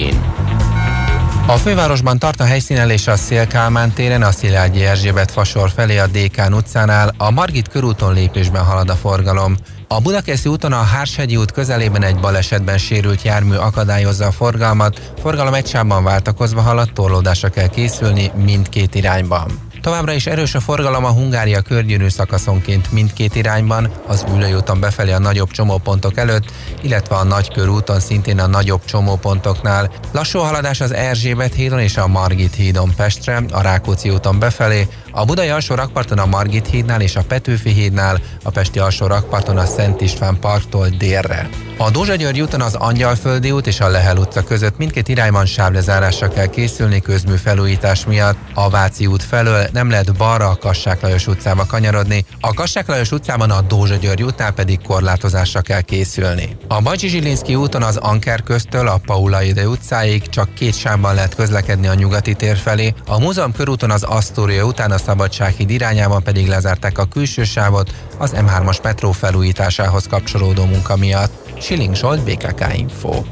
A 1.50 1.58
fővárosban 1.58 2.20
tart 2.20 2.40
a 2.40 2.44
helyszínelés 2.44 3.08
a 3.08 3.16
Szélkálmán 3.16 3.94
téren, 3.94 4.22
a 4.22 4.32
Szilágyi 4.32 4.86
Erzsébet 4.86 5.32
fasor 5.32 5.70
felé 5.70 5.98
a 5.98 6.08
Dékán 6.08 6.54
utcánál, 6.54 7.14
a 7.18 7.32
Margit 7.32 7.68
körúton 7.68 8.14
lépésben 8.14 8.64
halad 8.64 8.90
a 8.90 8.96
forgalom. 8.96 9.58
A 9.88 10.02
Budakeszi 10.02 10.50
úton 10.50 10.74
a 10.74 10.82
Hárshegyi 10.82 11.36
út 11.36 11.52
közelében 11.52 12.04
egy 12.04 12.20
balesetben 12.20 12.78
sérült 12.78 13.22
jármű 13.22 13.56
akadályozza 13.56 14.26
a 14.26 14.32
forgalmat, 14.32 15.12
forgalom 15.22 15.54
egy 15.54 15.68
sávban 15.68 16.04
váltakozva 16.04 16.62
halad, 16.62 16.94
torlódásra 16.94 17.50
kell 17.50 17.68
készülni 17.68 18.32
mindkét 18.36 18.96
irányban. 18.96 19.69
Továbbra 19.82 20.14
is 20.14 20.26
erős 20.26 20.56
a 20.56 20.60
forgalom 20.60 21.06
a 21.06 21.12
Hungária 21.12 21.62
körgyűrű 21.62 22.08
szakaszonként 22.08 22.92
mindkét 22.92 23.36
irányban, 23.36 23.92
az 24.08 24.26
Ülőjúton 24.34 24.80
befelé 24.80 25.12
a 25.12 25.20
nagyobb 25.20 25.52
csomópontok 25.52 26.18
előtt, 26.18 26.52
illetve 26.82 27.16
a 27.16 27.24
Nagykörúton 27.24 28.00
szintén 28.00 28.40
a 28.40 28.48
nagyobb 28.48 28.86
csomópontoknál. 28.86 29.92
Lassú 30.12 30.40
haladás 30.40 30.82
az 30.82 30.94
Erzsébet 30.94 31.54
hídon 31.54 31.80
és 31.80 31.98
a 31.98 32.08
Margit 32.08 32.56
hídon 32.56 32.94
Pestre, 32.96 33.44
a 33.52 33.62
Rákóczi 33.62 34.10
úton 34.10 34.40
befelé, 34.40 34.88
a 35.12 35.26
Budai 35.26 35.50
alsó 35.50 35.76
rakparton 35.76 36.18
a 36.18 36.26
Margit 36.26 36.68
hídnál 36.68 37.02
és 37.02 37.16
a 37.16 37.24
Petőfi 37.24 37.70
hídnál, 37.70 38.20
a 38.44 38.50
Pesti 38.50 38.80
alsó 38.80 39.08
rakparton 39.08 39.58
a 39.58 39.66
Szent 39.66 40.02
István 40.02 40.40
parktól 40.40 40.88
délre. 40.88 41.50
A 41.78 41.90
Dózsa 41.90 42.16
György 42.16 42.42
úton 42.42 42.62
az 42.62 42.76
Angyalföldi 42.76 43.52
út 43.52 43.68
és 43.68 43.80
a 43.80 43.88
Lehel 43.88 44.18
utca 44.18 44.44
között 44.44 44.78
mindkét 44.78 45.08
irányban 45.08 45.46
sávlezárásra 45.46 46.28
kell 46.28 46.46
készülni 46.46 47.02
közmű 47.02 47.36
felújítás 47.36 48.06
miatt. 48.06 48.38
A 48.54 48.70
Váci 48.70 49.06
út 49.06 49.24
felől 49.24 49.69
nem 49.72 49.90
lehet 49.90 50.18
balra 50.18 50.50
a 50.50 50.56
Kassák 50.56 51.02
Lajos 51.02 51.28
utcába 51.28 51.66
kanyarodni, 51.66 52.26
a 52.40 52.54
Kassák 52.54 52.88
Lajos 52.88 53.12
utcában 53.12 53.52
a 53.52 53.62
Dózsa 53.62 53.96
György 53.96 54.24
útnál 54.24 54.52
pedig 54.52 54.82
korlátozásra 54.82 55.62
kell 55.62 55.82
készülni. 55.82 56.58
A 56.68 56.82
Bajcsi 56.82 57.08
Zsilinszki 57.08 57.56
úton 57.56 57.84
az 57.84 57.98
Anker 57.98 58.44
köztől 58.44 58.88
a 58.88 59.02
Paula 59.06 59.44
Ide 59.44 59.68
utcáig 59.68 60.30
csak 60.30 60.54
két 60.54 60.78
sávban 60.78 61.14
lehet 61.14 61.36
közlekedni 61.36 61.88
a 61.88 61.94
nyugati 61.94 62.34
tér 62.34 62.58
felé, 62.58 62.94
a 63.08 63.20
Múzeum 63.20 63.52
körúton 63.52 63.92
az 63.92 64.04
Asztória 64.04 64.64
után 64.64 64.92
a 64.92 64.98
Szabadsághíd 64.98 65.70
irányában 65.70 66.24
pedig 66.24 66.48
lezárták 66.48 66.98
a 66.98 67.06
külső 67.06 67.44
sávot 67.44 67.94
az 68.18 68.34
M3-as 68.36 68.82
metró 68.82 69.12
felújításához 69.12 70.08
kapcsolódó 70.08 70.66
munka 70.66 70.96
miatt. 70.96 71.32
Siling 71.62 71.96
Zsolt, 71.96 72.24
BKK 72.24 72.78
Info. 72.78 73.24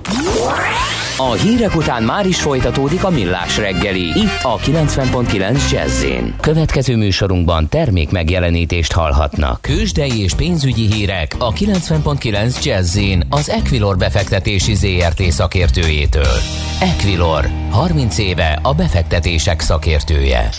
A 1.19 1.31
hírek 1.31 1.75
után 1.75 2.03
már 2.03 2.25
is 2.25 2.41
folytatódik 2.41 3.03
a 3.03 3.09
millás 3.09 3.57
reggeli. 3.57 4.01
Itt 4.01 4.39
a 4.41 4.57
90.9 4.57 5.71
jazz 5.71 6.05
Következő 6.41 6.95
műsorunkban 6.95 7.69
termék 7.69 8.11
megjelenítést 8.11 8.91
hallhatnak. 8.91 9.61
Kősdei 9.61 10.21
és 10.21 10.33
pénzügyi 10.33 10.91
hírek 10.91 11.35
a 11.39 11.53
90.9 11.53 12.63
jazz 12.63 12.99
az 13.29 13.49
Equilor 13.49 13.97
befektetési 13.97 14.75
ZRT 14.75 15.21
szakértőjétől. 15.21 16.37
Equilor, 16.79 17.49
30 17.69 18.17
éve 18.17 18.59
a 18.61 18.73
befektetések 18.73 19.59
szakértője. 19.59 20.49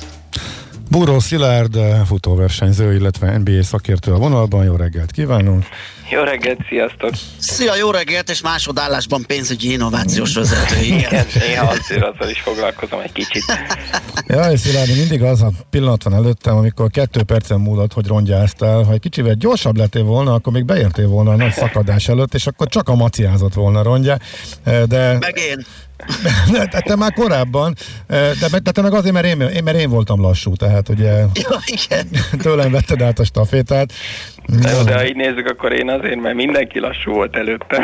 Búró 0.91 1.19
Szilárd, 1.19 1.79
futóversenyző, 2.07 2.95
illetve 2.95 3.39
NBA 3.39 3.63
szakértő 3.63 4.13
a 4.13 4.19
vonalban. 4.19 4.65
Jó 4.65 4.77
reggelt 4.77 5.11
kívánunk! 5.11 5.65
Jó 6.11 6.23
reggelt, 6.23 6.59
sziasztok! 6.69 7.11
Szia, 7.39 7.75
jó 7.75 7.91
reggelt, 7.91 8.31
és 8.31 8.41
másodállásban 8.43 9.25
pénzügyi 9.27 9.73
innovációs 9.73 10.35
vezető. 10.35 10.81
Igen, 10.81 11.27
néha 11.35 11.67
azért 11.67 12.03
azzal 12.03 12.29
is 12.29 12.41
foglalkozom 12.41 13.01
egy 13.01 13.13
kicsit. 13.13 13.45
Jaj, 14.27 14.57
Szilárd, 14.57 14.97
mindig 14.97 15.23
az 15.23 15.43
a 15.43 15.51
pillanat 15.71 16.03
van 16.03 16.15
előttem, 16.15 16.57
amikor 16.57 16.91
kettő 16.91 17.23
percen 17.23 17.61
múlott, 17.61 17.93
hogy 17.93 18.07
rongyáztál. 18.07 18.83
Ha 18.83 18.93
egy 18.93 19.01
kicsivel 19.01 19.35
gyorsabb 19.35 19.77
lettél 19.77 20.03
volna, 20.03 20.35
akkor 20.35 20.53
még 20.53 20.65
beértél 20.65 21.09
volna 21.09 21.31
a 21.31 21.37
nagy 21.37 21.53
szakadás 21.53 22.09
előtt, 22.09 22.35
és 22.35 22.47
akkor 22.47 22.69
csak 22.69 22.89
a 22.89 22.95
maciázott 22.95 23.55
volna 23.55 23.83
rongyá. 23.83 24.19
De... 24.65 25.19
Meg 25.21 25.37
én. 25.37 25.67
De, 26.53 26.67
de 26.67 26.81
te 26.81 26.97
már 26.97 27.13
korábban, 27.13 27.75
de, 28.07 28.59
de 28.63 28.71
te 28.71 28.83
meg 28.83 28.95
azért, 28.95 29.15
mert 29.15 29.27
én, 29.27 29.41
én, 29.41 29.63
mert 29.63 29.79
én 29.79 29.91
voltam 29.91 30.21
lassú, 30.21 30.55
tehát 30.55 30.89
ugye 30.89 31.11
ja, 31.49 31.59
igen. 31.67 32.07
tőlem 32.43 32.71
vetted 32.71 33.03
át 33.03 33.19
a 33.19 33.25
stafétát. 33.25 33.93
De, 34.47 34.83
de 34.85 34.95
ha 34.95 35.07
így 35.07 35.17
nézzük, 35.17 35.47
akkor 35.47 35.73
én 35.73 35.91
azért, 35.91 36.21
mert 36.21 36.35
mindenki 36.35 36.81
lassú 36.81 37.13
volt 37.13 37.37
előtte. 37.37 37.83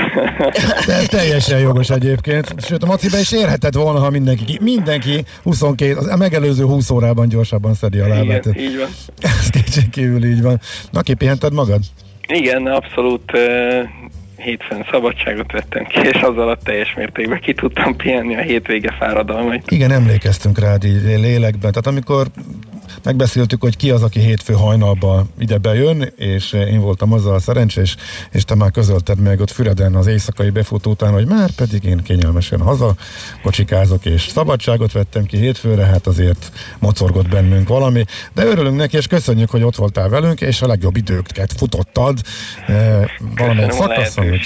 De 0.87 1.07
teljesen 1.07 1.59
jogos 1.59 1.91
egyébként. 1.91 2.65
Sőt, 2.67 2.83
a 2.83 2.87
macibe 2.87 3.19
is 3.19 3.33
érheted 3.33 3.75
volna, 3.75 3.99
ha 3.99 4.11
mindenki, 4.11 4.59
mindenki 4.61 5.25
22, 5.43 5.97
a 6.11 6.17
megelőző 6.17 6.65
20 6.65 6.91
órában 6.91 7.29
gyorsabban 7.29 7.75
szedi 7.75 7.99
a 7.99 8.09
lábát. 8.09 8.47
Igen, 8.47 8.59
így 8.59 8.77
van. 8.79 8.89
Ez 9.21 9.51
kétségkívül 9.51 10.25
így 10.25 10.43
van. 10.43 10.61
Na, 10.91 11.01
kipihented 11.01 11.53
magad? 11.53 11.81
Igen, 12.27 12.67
abszolút 12.67 13.33
hétfőn 14.45 14.86
szabadságot 14.90 15.53
vettem 15.53 15.84
ki, 15.84 16.01
és 16.01 16.20
az 16.22 16.36
alatt 16.36 16.62
teljes 16.62 16.95
mértékben 16.95 17.40
ki 17.40 17.55
tudtam 17.55 17.97
pihenni 17.97 18.36
a 18.36 18.40
hétvége 18.40 18.95
fáradalmait. 18.99 19.70
Igen, 19.70 19.90
emlékeztünk 19.90 20.59
rád 20.59 20.84
így 20.84 21.03
lélekben. 21.03 21.72
Tehát 21.72 21.86
amikor 21.86 22.26
megbeszéltük, 23.05 23.61
hogy 23.61 23.77
ki 23.77 23.91
az, 23.91 24.03
aki 24.03 24.21
hétfő 24.21 24.53
hajnalba 24.53 25.27
ide 25.39 25.59
bejön, 25.59 26.13
és 26.17 26.53
én 26.53 26.81
voltam 26.81 27.13
azzal 27.13 27.35
a 27.35 27.39
szerencsés, 27.39 27.97
és 28.31 28.45
te 28.45 28.55
már 28.55 28.71
közölted 28.71 29.19
meg 29.19 29.41
ott 29.41 29.51
Füreden 29.51 29.95
az 29.95 30.07
éjszakai 30.07 30.51
befutó 30.51 30.91
után, 30.91 31.13
hogy 31.13 31.27
már 31.27 31.51
pedig 31.51 31.85
én 31.85 32.03
kényelmesen 32.03 32.61
haza 32.61 32.95
kocsikázok, 33.43 34.05
és 34.05 34.29
szabadságot 34.29 34.93
vettem 34.93 35.25
ki 35.25 35.37
hétfőre, 35.37 35.85
hát 35.85 36.07
azért 36.07 36.53
mocorgott 36.79 37.29
bennünk 37.29 37.69
valami, 37.69 38.05
de 38.35 38.45
örülünk 38.45 38.77
neki, 38.77 38.97
és 38.97 39.07
köszönjük, 39.07 39.51
hogy 39.51 39.63
ott 39.63 39.77
voltál 39.77 40.09
velünk, 40.09 40.41
és 40.41 40.63
a 40.63 40.67
legjobb 40.67 40.97
időket 40.97 41.53
futottad 41.57 42.19
eh, 42.67 43.05
valamelyik 43.37 43.71
szakaszon. 43.71 44.27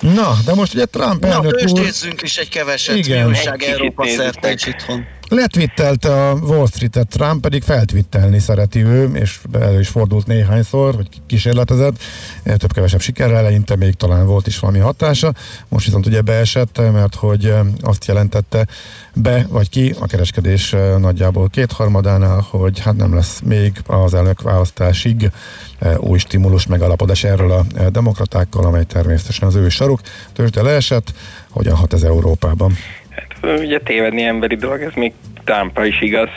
Na, 0.00 0.36
de 0.44 0.54
most 0.54 0.74
ugye 0.74 0.84
Trump 0.84 1.24
elnök 1.24 1.60
úr... 1.66 1.80
Na, 1.80 1.82
is 2.22 2.36
egy 2.36 2.48
keveset, 2.48 2.96
Igen. 2.96 3.26
újság 3.26 3.62
Európa 3.62 4.06
szerte 4.06 4.50
itthon. 4.50 5.06
Letvittelte 5.30 6.28
a 6.28 6.34
Wall 6.34 6.66
Street-et 6.66 7.08
Trump, 7.08 7.40
pedig 7.40 7.62
feltvittelni 7.62 8.38
szereti 8.38 8.84
ő, 8.84 9.10
és 9.12 9.40
elő 9.60 9.80
is 9.80 9.88
fordult 9.88 10.26
néhányszor, 10.26 10.94
hogy 10.94 11.08
kísérletezett, 11.26 11.98
több-kevesebb 12.42 13.00
sikerrel, 13.00 13.36
eleinte 13.36 13.76
még 13.76 13.94
talán 13.94 14.26
volt 14.26 14.46
is 14.46 14.58
valami 14.58 14.78
hatása, 14.78 15.34
most 15.68 15.84
viszont 15.84 16.06
ugye 16.06 16.20
beesett, 16.20 16.78
mert 16.92 17.14
hogy 17.14 17.54
azt 17.80 18.04
jelentette 18.04 18.66
be, 19.14 19.46
vagy 19.48 19.68
ki 19.68 19.94
a 20.00 20.06
kereskedés 20.06 20.74
nagyjából 20.98 21.48
kétharmadánál, 21.48 22.46
hogy 22.50 22.78
hát 22.78 22.96
nem 22.96 23.14
lesz 23.14 23.40
még 23.44 23.82
az 23.86 24.14
elnök 24.14 24.42
választásig 24.42 25.30
új 25.96 26.18
stimulus 26.18 26.66
megalapodás 26.66 27.24
erről 27.24 27.50
a 27.50 27.64
demokratákkal, 27.90 28.64
amely 28.64 28.84
természetesen 28.84 29.48
az 29.48 29.54
ő 29.54 29.68
saruk. 29.68 30.00
Tőzsde 30.32 30.62
leesett, 30.62 31.12
hogyan 31.48 31.76
hat 31.76 31.92
ez 31.92 32.02
Európában? 32.02 32.76
Ugye 33.42 33.80
tévedni 33.80 34.22
emberi 34.22 34.56
dolog, 34.56 34.80
ez 34.80 34.94
még 34.94 35.12
Tampa 35.44 35.84
is 35.84 36.00
igaz, 36.00 36.28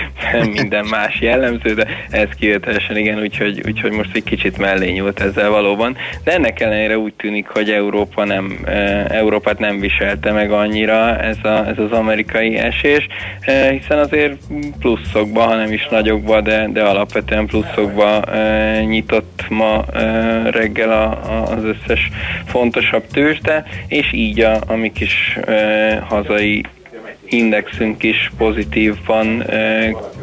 minden 0.54 0.84
más 0.84 1.20
jellemző, 1.20 1.74
de 1.74 1.86
ez 2.10 2.28
kivételesen 2.38 2.96
igen, 2.96 3.20
úgyhogy, 3.20 3.62
úgyhogy 3.66 3.92
most 3.92 4.14
egy 4.14 4.24
kicsit 4.24 4.58
mellé 4.58 4.90
nyúlt 4.90 5.20
ezzel 5.20 5.50
valóban. 5.50 5.96
De 6.24 6.32
ennek 6.32 6.60
ellenére 6.60 6.98
úgy 6.98 7.14
tűnik, 7.14 7.48
hogy 7.48 7.70
Európa 7.70 8.24
nem, 8.24 8.58
Európát 9.08 9.58
nem 9.58 9.80
viselte 9.80 10.32
meg 10.32 10.50
annyira 10.50 11.18
ez, 11.18 11.36
a, 11.42 11.66
ez 11.68 11.78
az 11.78 11.92
amerikai 11.92 12.56
esés, 12.56 13.06
hiszen 13.70 13.98
azért 13.98 14.36
pluszokba, 14.80 15.42
hanem 15.42 15.72
is 15.72 15.86
nagyokba, 15.90 16.40
de, 16.40 16.68
de 16.72 16.82
alapvetően 16.82 17.46
pluszokba 17.46 18.24
nyitott 18.84 19.44
ma 19.48 19.84
reggel 20.50 20.90
a, 20.90 21.04
a, 21.32 21.56
az 21.56 21.64
összes 21.64 22.10
fontosabb 22.46 23.06
tőzsde, 23.12 23.64
és 23.86 24.12
így 24.12 24.40
a, 24.40 24.60
a 24.66 24.74
mi 24.74 24.92
kis 24.92 25.38
hazai 26.08 26.64
indexünk 27.32 28.02
is 28.02 28.30
pozitívan 28.38 29.44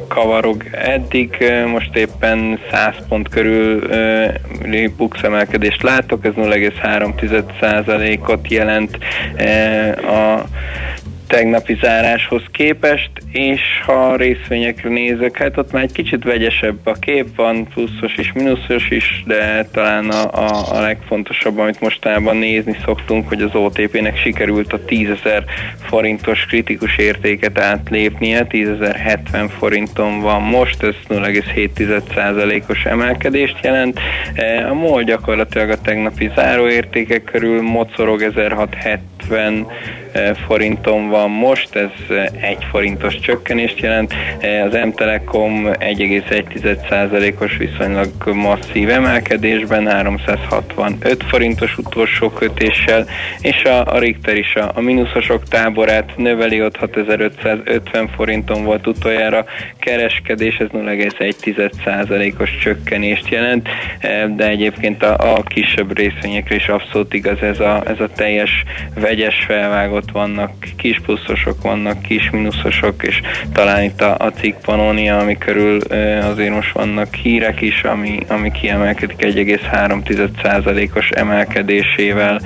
kavarog. 0.08 0.64
Eddig, 0.72 1.38
most 1.66 1.96
éppen 1.96 2.60
100 2.72 2.96
pont 3.08 3.30
körül 3.30 3.88
bux 4.98 5.24
emelkedést 5.24 5.84
látok, 5.84 6.26
ez 6.26 6.34
0,3%-ot 6.36 8.52
jelent 8.52 8.98
a 10.04 10.44
tegnapi 11.30 11.78
záráshoz 11.82 12.44
képest, 12.52 13.12
és 13.32 13.62
ha 13.86 14.16
részvényekre 14.16 14.90
nézek, 14.90 15.38
hát 15.38 15.58
ott 15.58 15.72
már 15.72 15.84
egy 15.84 15.92
kicsit 15.92 16.24
vegyesebb 16.24 16.78
a 16.84 16.94
kép, 16.94 17.36
van 17.36 17.68
pluszos 17.68 18.16
és 18.18 18.32
mínuszos 18.34 18.90
is, 18.90 19.24
de 19.26 19.68
talán 19.72 20.10
a, 20.10 20.34
a, 20.34 20.78
a 20.78 20.82
legfontosabb, 20.82 21.58
amit 21.58 21.82
mostában 21.82 22.38
nézni 22.38 22.78
szoktunk, 22.86 23.28
hogy 23.28 23.42
az 23.42 23.56
OTP-nek 23.56 24.18
sikerült 24.18 24.74
a 24.74 24.80
10.000 24.80 25.44
forintos 25.82 26.46
kritikus 26.46 26.98
értéket 26.98 27.60
átlépnie, 27.60 28.48
10.070 28.50 29.50
forinton 29.58 30.22
van 30.22 30.42
most, 30.42 30.84
ez 30.84 30.96
0,7%-os 31.10 32.86
emelkedést 32.86 33.58
jelent. 33.64 34.00
E, 34.34 34.70
a 34.70 34.74
MOL 34.74 35.04
gyakorlatilag 35.04 35.70
a 35.70 35.82
tegnapi 35.82 36.32
záróértékek 36.36 37.24
körül 37.24 37.62
mocorog 37.62 38.22
1670 38.22 39.09
70 39.28 39.68
forinton 40.48 41.10
van 41.10 41.30
most, 41.30 41.76
ez 41.76 41.90
egy 42.42 42.66
forintos 42.72 43.20
csökkenést 43.20 43.80
jelent. 43.80 44.14
Az 44.66 44.74
M-Telekom 44.86 45.66
1,1%-os 45.66 47.58
viszonylag 47.58 48.10
masszív 48.34 48.90
emelkedésben, 48.90 49.88
365 49.88 51.24
forintos 51.24 51.78
utolsó 51.78 52.30
kötéssel, 52.30 53.06
és 53.42 53.64
a, 53.64 53.86
a 53.86 54.00
Richter 54.00 54.38
is 54.38 54.56
a, 54.56 54.72
a 54.76 54.82
mínuszosok 54.82 55.44
táborát 55.44 56.18
növeli, 56.18 56.64
ott 56.64 56.78
6550 56.78 58.08
forinton 58.16 58.64
volt 58.64 58.88
utoljára 58.88 59.46
kereskedés, 59.80 60.58
ez 60.58 60.68
0,1%-os 60.74 62.58
csökkenést 62.62 63.30
jelent, 63.30 63.68
de 64.36 64.48
egyébként 64.48 65.04
a, 65.04 65.36
a 65.36 65.44
kisebb 65.44 65.98
részvényekre 65.98 66.56
is 66.56 66.68
abszolút 66.68 67.14
igaz 67.14 67.42
ez 67.42 67.60
a, 67.60 67.82
ez 67.86 68.00
a 68.00 68.08
teljes 68.16 68.64
vegyes 69.10 69.46
felvágott 69.48 70.12
vannak, 70.12 70.52
kis 70.78 71.00
pluszosok 71.06 71.62
vannak, 71.62 72.02
kis 72.02 72.30
mínuszosok, 72.30 73.04
és 73.04 73.22
talán 73.54 73.84
itt 73.84 74.02
a, 74.02 74.16
a 74.20 74.32
cikk 74.32 74.56
Pannonia, 74.62 75.18
ami 75.18 75.38
körül 75.38 75.80
azért 76.32 76.54
most 76.54 76.72
vannak 76.72 77.14
hírek 77.16 77.62
is, 77.62 77.84
ami, 77.84 78.20
ami 78.28 78.52
kiemelkedik 78.52 79.18
1,3%-os 79.20 81.10
emelkedésével. 81.10 82.42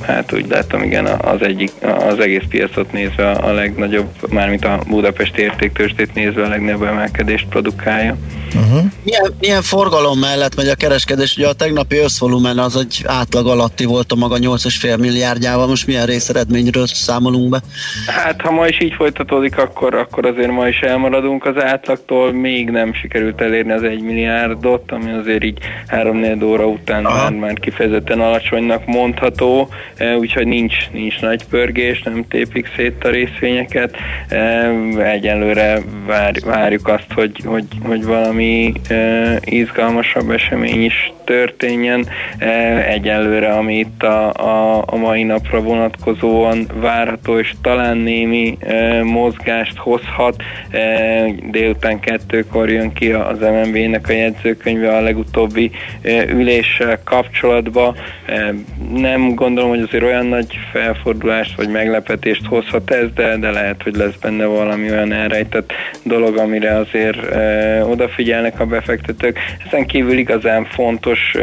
Hát 0.00 0.32
úgy 0.32 0.46
látom, 0.48 0.82
igen, 0.82 1.06
az, 1.06 1.42
egyik, 1.42 1.70
az 2.08 2.18
egész 2.18 2.44
piacot 2.48 2.92
nézve 2.92 3.30
a 3.30 3.52
legnagyobb, 3.52 4.08
mármint 4.30 4.64
a 4.64 4.80
Budapest 4.88 5.36
értéktőstét 5.36 6.14
nézve 6.14 6.44
a 6.44 6.48
legnagyobb 6.48 6.82
emelkedést 6.82 7.46
produkálja. 7.48 8.16
Uh-huh. 8.54 8.84
Milyen, 9.04 9.34
milyen 9.40 9.62
forgalom 9.62 10.18
mellett 10.18 10.56
megy 10.56 10.68
a 10.68 10.74
kereskedés? 10.74 11.36
Ugye 11.36 11.48
a 11.48 11.52
tegnapi 11.52 11.96
összvolumen 11.96 12.58
az 12.58 12.76
egy 12.76 13.02
átlag 13.06 13.46
alatti 13.46 13.84
volt 13.84 14.12
a 14.12 14.14
maga 14.14 14.36
8,5 14.38 14.98
milliárdjával, 15.02 15.66
most 15.66 15.86
milyen 15.86 16.06
részeredményről 16.06 16.86
számolunk 16.86 17.48
be? 17.48 17.60
Hát 18.06 18.40
ha 18.40 18.50
ma 18.50 18.66
is 18.66 18.80
így 18.80 18.92
folytatódik, 18.92 19.58
akkor, 19.58 19.94
akkor 19.94 20.26
azért 20.26 20.50
ma 20.50 20.68
is 20.68 20.80
elmaradunk 20.80 21.46
az 21.46 21.62
átlagtól, 21.62 22.32
még 22.32 22.70
nem 22.70 22.94
sikerült 22.94 23.40
elérni 23.40 23.72
az 23.72 23.82
1 23.82 24.00
milliárdot, 24.00 24.92
ami 24.92 25.10
azért 25.10 25.44
így 25.44 25.58
3 25.86 26.42
óra 26.42 26.66
után 26.66 27.02
már, 27.02 27.32
már 27.32 27.54
kifejezetten 27.54 28.20
alacsonynak 28.20 28.86
mondható, 28.86 29.68
e, 29.96 30.16
úgyhogy 30.16 30.46
nincs, 30.46 30.74
nincs 30.92 31.20
nagy 31.20 31.44
pörgés, 31.44 32.02
nem 32.02 32.24
tépik 32.28 32.70
szét 32.76 33.04
a 33.04 33.08
részvényeket. 33.08 33.96
E, 34.28 34.68
egyelőre 34.98 35.78
vár, 36.06 36.34
várjuk 36.44 36.88
azt, 36.88 37.12
hogy, 37.14 37.40
hogy, 37.44 37.64
hogy 37.82 38.04
valami 38.04 38.72
e, 38.88 39.38
izgalmasabb 39.44 40.30
esemény 40.30 40.84
is 40.84 41.12
történjen. 41.24 42.06
Egyelőre, 42.88 43.52
ami 43.52 43.78
itt 43.78 44.02
a, 44.02 44.32
a, 44.32 44.84
a 44.92 44.96
mai 44.96 45.22
napra 45.22 45.60
vonatkozóan 45.60 46.66
várható, 46.74 47.38
és 47.38 47.54
talán 47.62 47.96
némi 47.96 48.56
e, 48.60 49.02
mozgást 49.02 49.76
hozhat. 49.76 50.42
E, 50.70 51.24
délután 51.50 52.00
kettőkor 52.00 52.70
jön 52.70 52.92
ki 52.92 53.12
az 53.12 53.38
MNB-nek 53.38 54.08
a 54.08 54.12
jegyzőkönyve 54.12 54.96
a 54.96 55.00
legutóbbi 55.00 55.70
e, 56.02 56.24
üléssel 56.24 57.00
kapcsolatban. 57.04 57.96
E, 58.26 58.54
nem 58.94 59.34
gondolom, 59.34 59.70
hogy 59.70 59.80
azért 59.80 60.04
olyan 60.04 60.26
nagy 60.26 60.58
felfordulást 60.72 61.56
vagy 61.56 61.68
meglepetést 61.68 62.46
hozhat 62.46 62.90
ez, 62.90 63.06
de, 63.14 63.36
de 63.36 63.50
lehet, 63.50 63.82
hogy 63.82 63.96
lesz 63.96 64.16
benne 64.20 64.44
valami 64.44 64.90
olyan 64.90 65.12
elrejtett 65.12 65.72
dolog, 66.02 66.36
amire 66.36 66.76
azért 66.76 67.32
e, 67.32 67.84
odafigyel 67.84 68.10
figyelnek 68.14 68.60
a 68.60 68.66
befektetők. 68.66 69.38
Ezen 69.66 69.86
kívül 69.86 70.18
igazán 70.18 70.64
fontos 70.64 71.36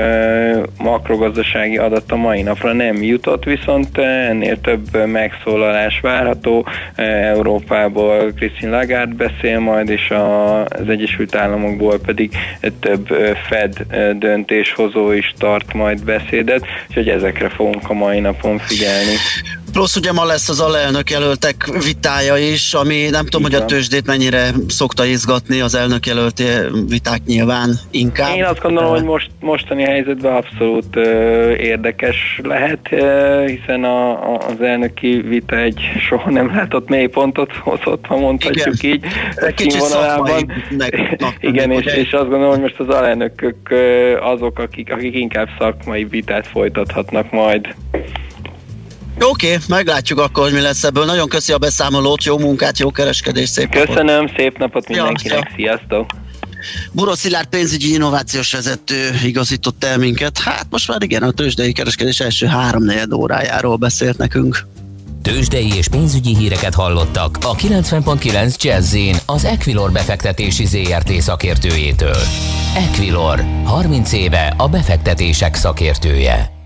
makrogazdasági 0.78 1.78
adat 1.78 2.12
a 2.12 2.16
mai 2.16 2.42
napra 2.42 2.74
nem 2.74 3.04
jutott, 3.04 3.39
viszont 3.44 3.98
ennél 3.98 4.62
több 4.62 5.06
megszólalás 5.06 6.00
várható. 6.00 6.68
Európából 6.96 8.32
Christine 8.36 8.78
Lagarde 8.78 9.28
beszél 9.28 9.60
majd, 9.60 9.90
és 9.90 10.10
az 10.10 10.90
Egyesült 10.90 11.36
Államokból 11.36 12.00
pedig 12.00 12.32
több 12.80 13.08
Fed 13.48 13.86
döntéshozó 14.18 15.12
is 15.12 15.34
tart 15.38 15.74
majd 15.74 16.04
beszédet, 16.04 16.66
úgyhogy 16.88 17.10
ezekre 17.10 17.50
fogunk 17.50 17.90
a 17.90 17.94
mai 17.94 18.20
napon 18.20 18.58
figyelni. 18.58 19.16
Plusz 19.72 19.96
ugye 19.96 20.12
ma 20.12 20.26
lesz 20.26 20.50
az 20.50 20.60
alelnök 20.60 21.10
jelöltek 21.10 21.70
vitája 21.84 22.38
is, 22.38 22.74
ami 22.74 23.08
nem 23.10 23.26
tudom, 23.26 23.48
Igen. 23.48 23.62
hogy 23.62 23.62
a 23.62 23.74
tőzsdét 23.74 24.06
mennyire 24.06 24.52
szokta 24.68 25.06
izgatni 25.06 25.60
az 25.60 25.76
elnök 25.76 26.06
jelölti 26.06 26.44
viták 26.88 27.20
nyilván 27.26 27.80
inkább. 27.92 28.36
Én 28.36 28.44
azt 28.44 28.62
gondolom, 28.62 28.90
hogy 28.90 29.04
most, 29.04 29.30
mostani 29.40 29.84
helyzetben 29.84 30.36
abszolút 30.36 30.96
uh, 30.96 31.04
érdekes 31.60 32.40
lehet, 32.44 32.80
uh, 32.92 33.46
hiszen 33.46 33.84
a, 33.84 34.12
a, 34.34 34.38
az 34.48 34.62
elnöki 34.62 35.22
vita 35.28 35.58
egy 35.58 35.80
soha 36.08 36.30
nem 36.30 36.56
látott 36.56 36.90
mélypontot 36.90 37.54
hozott, 37.54 38.06
ha 38.06 38.18
mondhatjuk 38.18 38.84
Igen. 38.84 38.96
így. 38.96 39.06
Kicsit 39.56 39.82
szakmai. 39.82 40.46
Igen, 41.40 41.72
és, 41.72 41.86
és 41.86 42.12
azt 42.12 42.30
gondolom, 42.30 42.50
hogy 42.50 42.62
most 42.62 42.80
az 42.80 42.88
alelnökök 42.88 43.56
uh, 43.70 44.28
azok, 44.32 44.60
akik, 44.60 44.92
akik 44.92 45.16
inkább 45.16 45.48
szakmai 45.60 46.04
vitát 46.04 46.48
folytathatnak 46.48 47.32
majd. 47.32 47.76
Oké, 49.22 49.54
okay, 49.54 49.58
meglátjuk 49.68 50.20
akkor, 50.20 50.44
hogy 50.44 50.54
mi 50.54 50.60
lesz 50.60 50.84
ebből. 50.84 51.06
Nagyon 51.06 51.30
köszi 51.30 51.52
a 51.52 51.58
beszámolót, 51.58 52.24
jó 52.24 52.38
munkát, 52.38 52.80
jó 52.80 52.92
kereskedést, 52.92 53.52
szép 53.52 53.70
Köszönöm, 53.70 54.22
napot. 54.22 54.38
szép 54.38 54.58
napot 54.58 54.88
mindenkinek, 54.88 55.38
ja, 55.38 55.52
sziasztok! 55.56 56.10
Buró 56.92 57.14
Szilárd 57.14 57.48
pénzügyi 57.48 57.94
innovációs 57.94 58.52
vezető 58.52 59.10
igazított 59.24 59.84
el 59.84 59.98
minket. 59.98 60.38
Hát 60.38 60.66
most 60.70 60.88
már 60.88 61.02
igen, 61.02 61.24
a 61.24 61.32
tőzsdei 61.32 61.72
kereskedés 61.72 62.20
első 62.20 62.46
három 62.46 62.84
órájáról 63.16 63.76
beszélt 63.76 64.18
nekünk. 64.18 64.68
Tőzsdei 65.22 65.74
és 65.76 65.88
pénzügyi 65.88 66.36
híreket 66.36 66.74
hallottak 66.74 67.38
a 67.42 67.56
90.9 67.56 68.62
jazz 68.62 68.96
az 69.26 69.46
Equilor 69.46 69.92
befektetési 69.92 70.66
ZRT 70.66 71.12
szakértőjétől. 71.12 72.18
Equilor, 72.76 73.46
30 73.64 74.12
éve 74.12 74.54
a 74.58 74.68
befektetések 74.68 75.56
szakértője. 75.56 76.59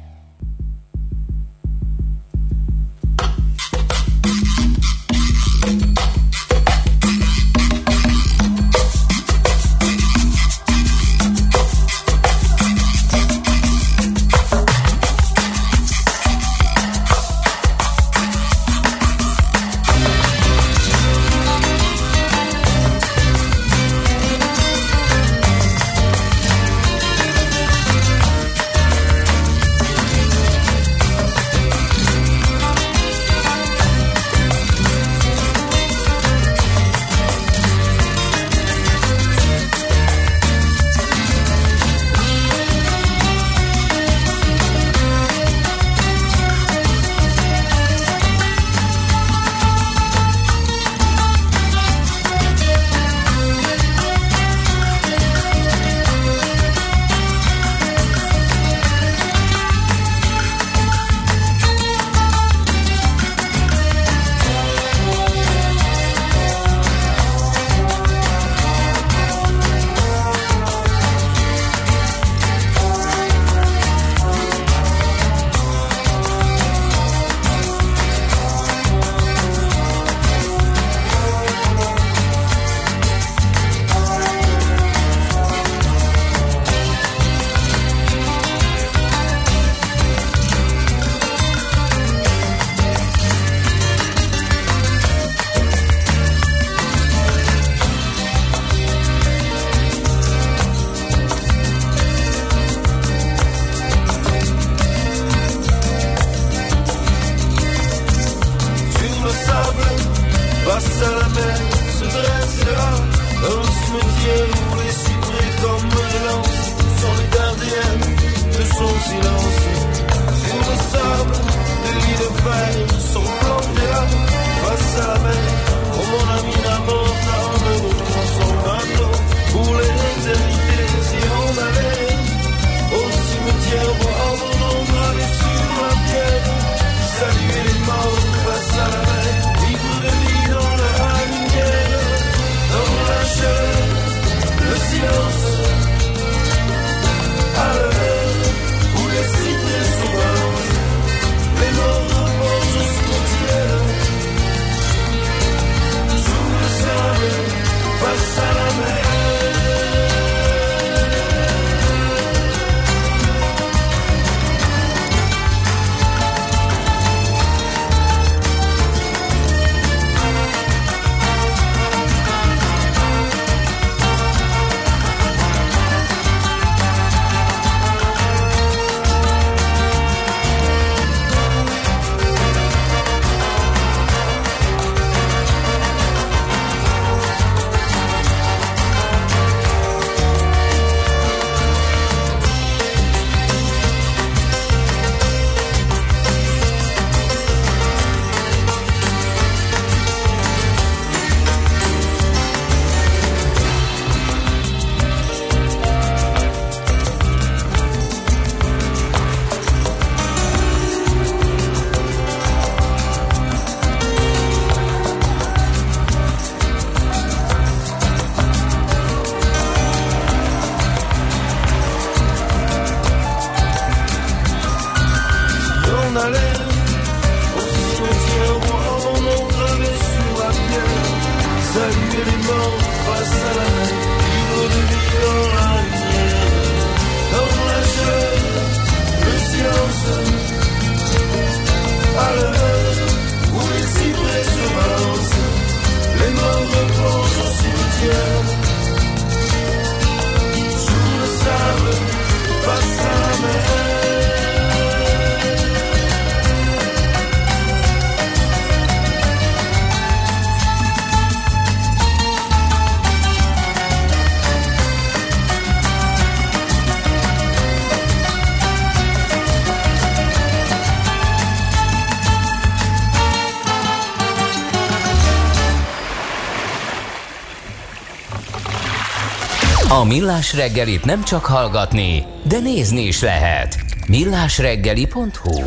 A 280.03 280.05
Millás 280.05 280.53
reggelit 280.53 281.05
nem 281.05 281.23
csak 281.23 281.45
hallgatni, 281.45 282.25
de 282.47 282.59
nézni 282.59 283.01
is 283.01 283.21
lehet. 283.21 283.77
millásreggeli.hu 284.07 285.61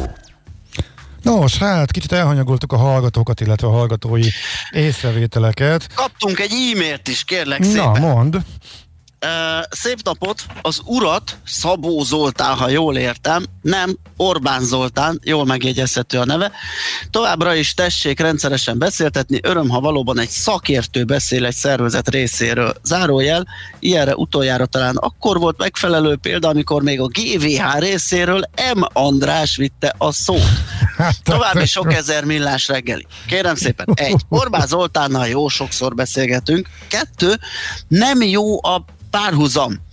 Nos, 1.23 1.59
hát 1.59 1.91
kicsit 1.91 2.13
elhanyagoltuk 2.13 2.73
a 2.73 2.77
hallgatókat, 2.77 3.41
illetve 3.41 3.67
a 3.67 3.71
hallgatói 3.71 4.29
észrevételeket. 4.71 5.87
Kaptunk 5.95 6.39
egy 6.39 6.53
e-mailt 6.53 7.09
is, 7.09 7.25
kérlek 7.25 7.59
Na, 7.59 7.65
szépen. 7.65 8.01
mond. 8.01 8.39
Szép 9.71 9.99
napot! 10.03 10.43
Az 10.63 10.81
urat 10.85 11.37
Szabó 11.47 12.03
Zoltán, 12.03 12.57
ha 12.57 12.69
jól 12.69 12.97
értem, 12.97 13.45
nem 13.63 13.97
Orbán 14.17 14.65
Zoltán, 14.65 15.21
jól 15.25 15.45
megjegyezhető 15.45 16.19
a 16.19 16.25
neve. 16.25 16.53
Továbbra 17.11 17.55
is 17.55 17.75
tessék 17.75 18.21
rendszeresen 18.21 18.79
beszéltetni, 18.79 19.41
öröm, 19.43 19.69
ha 19.69 19.81
valóban 19.81 20.19
egy 20.19 20.29
szakértő 20.29 21.05
beszél 21.05 21.45
egy 21.45 21.55
szervezet 21.55 22.09
részéről. 22.09 22.75
Zárójel, 22.83 23.47
ilyenre 23.79 24.15
utoljára 24.15 24.67
talán 24.67 24.97
akkor 24.97 25.39
volt 25.39 25.59
megfelelő 25.59 26.17
példa, 26.17 26.49
amikor 26.49 26.83
még 26.83 27.01
a 27.01 27.07
GVH 27.07 27.79
részéről 27.79 28.49
M. 28.75 28.81
András 28.93 29.57
vitte 29.57 29.95
a 29.99 30.13
szót. 30.13 30.51
További 31.23 31.67
sok 31.67 31.93
ezer 31.93 32.25
millás 32.25 32.69
reggeli. 32.69 33.07
Kérem 33.27 33.55
szépen, 33.55 33.87
egy, 33.95 34.21
Orbán 34.29 34.67
Zoltánnal 34.67 35.27
jó 35.27 35.49
sokszor 35.49 35.95
beszélgetünk. 35.95 36.69
Kettő, 36.89 37.35
nem 37.89 38.23
jó 38.23 38.65
a 38.65 38.85
párhuzam. 39.11 39.85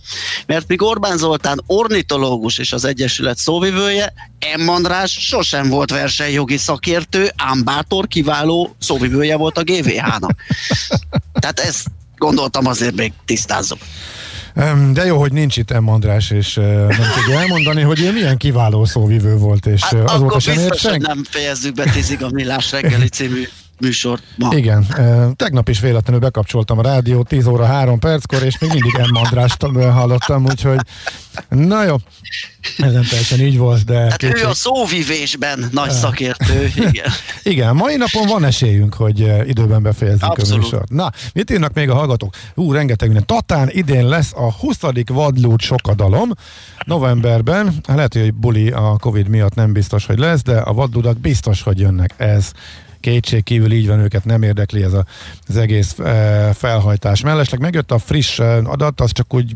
Mert 0.46 0.68
míg 0.68 0.82
Orbán 0.82 1.16
Zoltán 1.16 1.62
ornitológus 1.66 2.58
és 2.58 2.72
az 2.72 2.84
Egyesület 2.84 3.38
szóvivője, 3.38 4.12
M. 4.56 4.68
András 4.68 5.12
sosem 5.12 5.68
volt 5.68 5.90
versenyjogi 5.90 6.56
szakértő, 6.56 7.30
ám 7.36 7.64
bátor, 7.64 8.06
kiváló 8.06 8.76
szóvivője 8.78 9.36
volt 9.36 9.58
a 9.58 9.62
GVH-nak. 9.62 10.34
Tehát 11.40 11.60
ezt 11.60 11.86
gondoltam 12.16 12.66
azért 12.66 12.94
még 12.94 13.12
tisztázzuk. 13.24 13.78
Em, 14.54 14.92
De 14.92 15.04
jó, 15.04 15.18
hogy 15.18 15.32
nincs 15.32 15.56
itt 15.56 15.80
M. 15.80 15.88
András, 15.88 16.30
és 16.30 16.54
nem 16.54 17.06
tudja 17.14 17.40
elmondani, 17.40 17.82
hogy 17.82 18.00
ő 18.00 18.12
milyen 18.12 18.36
kiváló 18.36 18.84
szóvivő 18.84 19.36
volt, 19.36 19.66
és 19.66 19.82
hát, 19.82 20.10
azóta 20.10 20.40
sem 20.40 20.54
biztos, 20.54 20.80
senki. 20.80 21.06
nem 21.06 21.24
fejezzük 21.30 21.74
be 21.74 21.90
tízig 21.90 22.22
a 22.22 22.28
Millás 22.30 22.70
reggeli 22.70 23.08
című 23.08 23.48
műsort 23.84 24.22
ma. 24.36 24.54
Igen, 24.56 24.86
tegnap 25.36 25.68
is 25.68 25.80
véletlenül 25.80 26.20
bekapcsoltam 26.20 26.78
a 26.78 26.82
rádiót 26.82 27.28
10 27.28 27.46
óra 27.46 27.64
3 27.66 27.98
perckor, 27.98 28.42
és 28.42 28.58
még 28.58 28.70
mindig 28.70 28.92
M. 28.92 29.16
Andrást 29.16 29.62
hallottam, 29.62 30.44
úgyhogy 30.44 30.78
na 31.48 31.84
jó, 31.84 31.96
ez 32.78 32.92
nem 32.92 33.02
teljesen 33.02 33.40
így 33.40 33.58
volt, 33.58 33.84
de... 33.84 33.98
Hát 33.98 34.22
ő 34.22 34.44
a 34.44 34.54
szóvivésben 34.54 35.68
nagy 35.72 35.90
szakértő, 35.90 36.70
igen. 36.76 37.12
Igen, 37.42 37.76
mai 37.76 37.96
napon 37.96 38.26
van 38.26 38.44
esélyünk, 38.44 38.94
hogy 38.94 39.48
időben 39.48 39.82
befejezzük 39.82 40.22
Abszolút. 40.22 40.52
a 40.52 40.56
műsort. 40.56 40.90
Na, 40.90 41.12
mit 41.32 41.50
írnak 41.50 41.72
még 41.72 41.90
a 41.90 41.94
hallgatók? 41.94 42.34
Ú, 42.54 42.72
rengeteg 42.72 43.08
minden. 43.08 43.26
Tatán 43.26 43.68
idén 43.70 44.08
lesz 44.08 44.32
a 44.32 44.52
20. 44.52 44.78
vadlút 45.06 45.60
sokadalom. 45.60 46.30
Novemberben, 46.86 47.74
lehet, 47.86 48.14
hogy 48.14 48.34
buli 48.34 48.70
a 48.70 48.96
Covid 49.00 49.28
miatt 49.28 49.54
nem 49.54 49.72
biztos, 49.72 50.06
hogy 50.06 50.18
lesz, 50.18 50.42
de 50.42 50.56
a 50.56 50.72
vadludak 50.72 51.18
biztos, 51.18 51.62
hogy 51.62 51.78
jönnek. 51.80 52.14
Ez 52.16 52.52
kétség 53.04 53.42
kívül 53.42 53.72
így 53.72 53.86
van, 53.86 53.98
őket 53.98 54.24
nem 54.24 54.42
érdekli 54.42 54.82
ez 54.82 54.92
a, 54.92 55.04
az 55.48 55.56
egész 55.56 55.98
e, 55.98 56.52
felhajtás. 56.52 57.20
Mellesleg 57.20 57.60
megjött 57.60 57.90
a 57.90 57.98
friss 57.98 58.38
e, 58.38 58.56
adat, 58.56 59.00
az 59.00 59.12
csak 59.12 59.34
úgy 59.34 59.52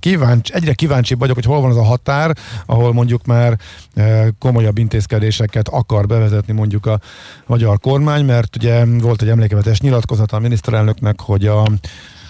kíváncsi, 0.00 0.54
egyre 0.54 0.72
kíváncsibb 0.72 1.18
vagyok, 1.18 1.34
hogy 1.34 1.44
hol 1.44 1.60
van 1.60 1.70
az 1.70 1.76
a 1.76 1.82
határ, 1.82 2.36
ahol 2.66 2.92
mondjuk 2.92 3.26
már 3.26 3.58
e, 3.94 4.30
komolyabb 4.38 4.78
intézkedéseket 4.78 5.68
akar 5.68 6.06
bevezetni 6.06 6.52
mondjuk 6.52 6.86
a 6.86 7.00
magyar 7.46 7.78
kormány, 7.78 8.24
mert 8.24 8.56
ugye 8.56 8.84
volt 8.84 9.22
egy 9.22 9.28
emlékevetes 9.28 9.80
nyilatkozata 9.80 10.36
a 10.36 10.40
miniszterelnöknek, 10.40 11.20
hogy 11.20 11.46
a 11.46 11.66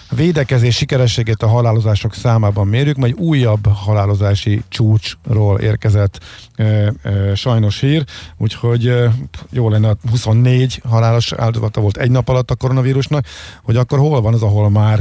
védekezés 0.09 0.75
sikerességét 0.75 1.43
a 1.43 1.47
halálozások 1.47 2.13
számában 2.13 2.67
mérjük, 2.67 2.97
majd 2.97 3.19
újabb 3.19 3.67
halálozási 3.67 4.63
csúcsról 4.67 5.59
érkezett 5.59 6.19
e, 6.55 6.63
e, 6.63 7.35
sajnos 7.35 7.79
hír, 7.79 8.03
úgyhogy 8.37 8.87
e, 8.87 9.13
jó 9.49 9.69
lenne, 9.69 9.95
24 10.09 10.81
halálos 10.89 11.33
áldozata 11.33 11.81
volt 11.81 11.97
egy 11.97 12.11
nap 12.11 12.29
alatt 12.29 12.51
a 12.51 12.55
koronavírusnak, 12.55 13.25
hogy 13.63 13.75
akkor 13.75 13.99
hol 13.99 14.21
van 14.21 14.33
az, 14.33 14.43
ahol 14.43 14.69
már 14.69 14.99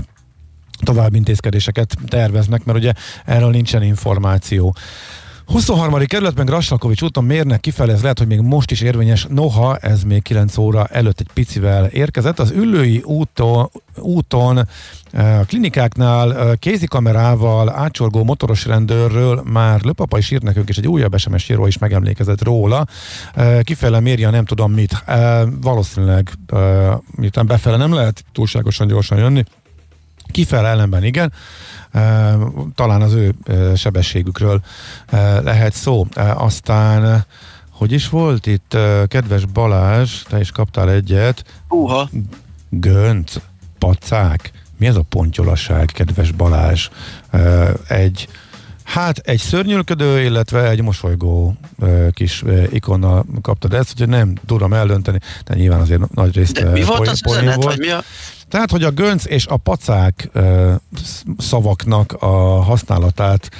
további 0.82 1.16
intézkedéseket 1.16 1.96
terveznek, 2.06 2.64
mert 2.64 2.78
ugye 2.78 2.92
erről 3.24 3.50
nincsen 3.50 3.82
információ. 3.82 4.74
23. 5.48 6.06
kerületben 6.06 6.46
Grassalkovics 6.46 7.02
úton 7.02 7.24
mérnek 7.24 7.60
kifele, 7.60 7.92
ez 7.92 8.00
lehet, 8.00 8.18
hogy 8.18 8.26
még 8.26 8.40
most 8.40 8.70
is 8.70 8.80
érvényes, 8.80 9.26
noha 9.28 9.76
ez 9.76 10.02
még 10.02 10.22
9 10.22 10.56
óra 10.56 10.86
előtt 10.86 11.20
egy 11.20 11.30
picivel 11.34 11.86
érkezett. 11.86 12.38
Az 12.38 12.50
ülői 12.50 13.02
úton, 13.04 13.70
úton 13.96 14.56
a 15.12 15.44
klinikáknál 15.46 16.56
kézikamerával 16.56 17.70
átsorgó 17.70 18.24
motoros 18.24 18.66
rendőrről 18.66 19.42
már 19.44 19.80
Löpapa 19.82 20.18
is 20.18 20.30
írt 20.30 20.42
nekünk, 20.42 20.68
és 20.68 20.76
egy 20.76 20.88
újabb 20.88 21.18
SMS 21.18 21.48
író 21.48 21.66
is 21.66 21.78
megemlékezett 21.78 22.42
róla. 22.42 22.86
Kifele 23.62 24.00
mérje 24.00 24.30
nem 24.30 24.44
tudom 24.44 24.72
mit. 24.72 25.04
Valószínűleg 25.60 26.30
miután 27.16 27.46
befele 27.46 27.76
nem 27.76 27.94
lehet 27.94 28.24
túlságosan 28.32 28.86
gyorsan 28.86 29.18
jönni, 29.18 29.44
Kifele 30.30 30.68
ellenben 30.68 31.04
igen, 31.04 31.32
talán 32.74 33.02
az 33.02 33.12
ő 33.12 33.34
sebességükről 33.76 34.60
lehet 35.42 35.72
szó. 35.72 36.06
Aztán 36.34 37.24
hogy 37.70 37.92
is 37.92 38.08
volt 38.08 38.46
itt, 38.46 38.76
kedves 39.06 39.44
Balázs, 39.44 40.22
te 40.22 40.40
is 40.40 40.50
kaptál 40.50 40.90
egyet. 40.90 41.44
Uha. 41.68 42.08
Gönc, 42.68 43.34
pacák. 43.78 44.50
Mi 44.76 44.86
ez 44.86 44.96
a 44.96 45.02
pontyolasság, 45.08 45.86
kedves 45.86 46.32
Balázs? 46.32 46.88
Egy 47.88 48.28
Hát 48.88 49.18
egy 49.18 49.38
szörnyülködő, 49.38 50.20
illetve 50.22 50.68
egy 50.68 50.82
mosolygó 50.82 51.56
kis 52.12 52.44
ikonnal 52.70 53.24
kaptad 53.42 53.74
ezt, 53.74 53.90
úgyhogy 53.90 54.08
nem 54.08 54.34
tudom 54.46 54.72
eldönteni, 54.72 55.18
de 55.44 55.54
nyilván 55.54 55.80
azért 55.80 56.14
nagy 56.14 56.34
részt 56.34 56.52
De 56.52 56.70
mi 56.70 56.82
volt 56.82 57.08
az 57.08 57.20
üzenet, 57.28 57.54
volt. 57.54 57.66
vagy 57.66 57.78
mi 57.78 57.88
a... 57.88 58.02
Tehát, 58.48 58.70
hogy 58.70 58.84
a 58.84 58.90
gönc 58.90 59.24
és 59.24 59.46
a 59.46 59.56
pacák 59.56 60.30
uh, 60.34 60.72
szavaknak 61.38 62.12
a 62.12 62.62
használatát 62.62 63.50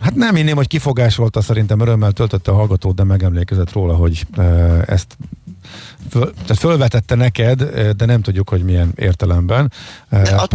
Hát 0.00 0.14
nem 0.14 0.36
inném, 0.36 0.56
hogy 0.56 0.66
kifogás 0.66 1.16
volt, 1.16 1.42
szerintem 1.42 1.80
örömmel 1.80 2.12
töltötte 2.12 2.50
a 2.50 2.54
hallgatót, 2.54 2.94
de 2.94 3.04
megemlékezett 3.04 3.72
róla, 3.72 3.94
hogy 3.94 4.26
ezt 4.86 5.16
föl, 6.10 6.32
tehát 6.32 6.58
fölvetette 6.58 7.14
neked, 7.14 7.62
de 7.96 8.06
nem 8.06 8.22
tudjuk, 8.22 8.48
hogy 8.48 8.62
milyen 8.62 8.92
értelemben. 8.96 9.72
a, 10.10 10.16
a, 10.16 10.20
a, 10.20 10.36
a 10.44 10.46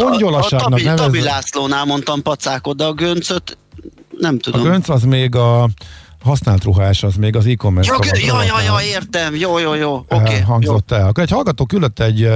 Tabi, 0.48 0.84
nevez... 0.84 1.00
Tabi 1.00 1.22
Lászlónál 1.22 1.86
mondtam 1.86 2.22
pacákot, 2.22 2.78
de 2.78 2.86
a 2.86 2.94
göncöt 2.94 3.58
nem 4.18 4.40
tudom. 4.40 4.62
A 4.62 4.64
gönc 4.64 4.90
az 4.90 5.04
még 5.04 5.36
a 5.36 5.70
használt 6.24 6.64
ruhás, 6.64 7.04
az 7.04 7.16
még 7.16 7.36
az 7.36 7.46
e-commerce. 7.46 7.96
Ja, 8.26 8.44
ja, 8.44 8.62
ja, 8.62 8.76
értem, 8.86 9.36
jó, 9.36 9.58
jó, 9.58 9.74
jó, 9.74 9.96
oké. 9.96 10.16
Okay, 10.16 10.40
hangzott 10.40 10.92
jó. 10.92 10.98
el. 10.98 11.08
Akkor 11.08 11.24
egy 11.24 11.32
hallgató 11.32 11.66
küldött 11.66 12.00
egy 12.00 12.30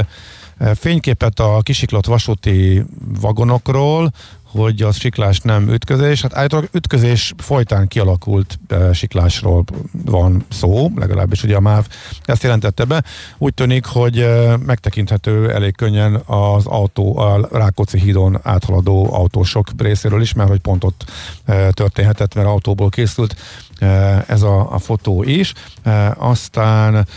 fényképet 0.76 1.40
a 1.40 1.60
kisiklott 1.64 2.06
vasúti 2.06 2.84
vagonokról, 3.22 4.12
hogy 4.56 4.82
az 4.82 5.00
siklás 5.00 5.40
nem 5.40 5.70
ütközés. 5.70 6.22
Hát 6.22 6.34
állítólag 6.34 6.68
ütközés 6.72 7.34
folytán 7.38 7.88
kialakult 7.88 8.60
e, 8.68 8.94
siklásról 8.94 9.64
van 10.06 10.46
szó, 10.50 10.92
legalábbis 10.96 11.44
ugye 11.44 11.56
a 11.56 11.60
MÁV 11.60 11.88
ezt 12.26 12.44
jelentette 12.44 12.84
be. 12.86 13.04
Úgy 13.38 13.54
tűnik, 13.54 13.86
hogy 13.86 14.20
e, 14.20 14.58
megtekinthető 14.58 15.52
elég 15.52 15.76
könnyen 15.76 16.16
az 16.26 16.66
autó, 16.66 17.18
a 17.18 17.48
Rákóczi 17.52 18.00
hídon 18.00 18.40
áthaladó 18.44 19.14
autósok 19.14 19.68
részéről 19.78 20.22
is, 20.22 20.34
mert 20.34 20.50
hogy 20.50 20.60
pont 20.60 20.84
ott 20.84 21.06
e, 21.46 21.72
történhetett, 21.72 22.36
mert 22.36 22.48
autóból 22.48 22.90
készült 22.90 23.36
e, 23.78 23.86
ez 24.28 24.42
a, 24.42 24.74
a 24.74 24.80
fotó 24.80 25.24
is. 25.24 25.54
E, 25.84 26.16
aztán 26.18 27.08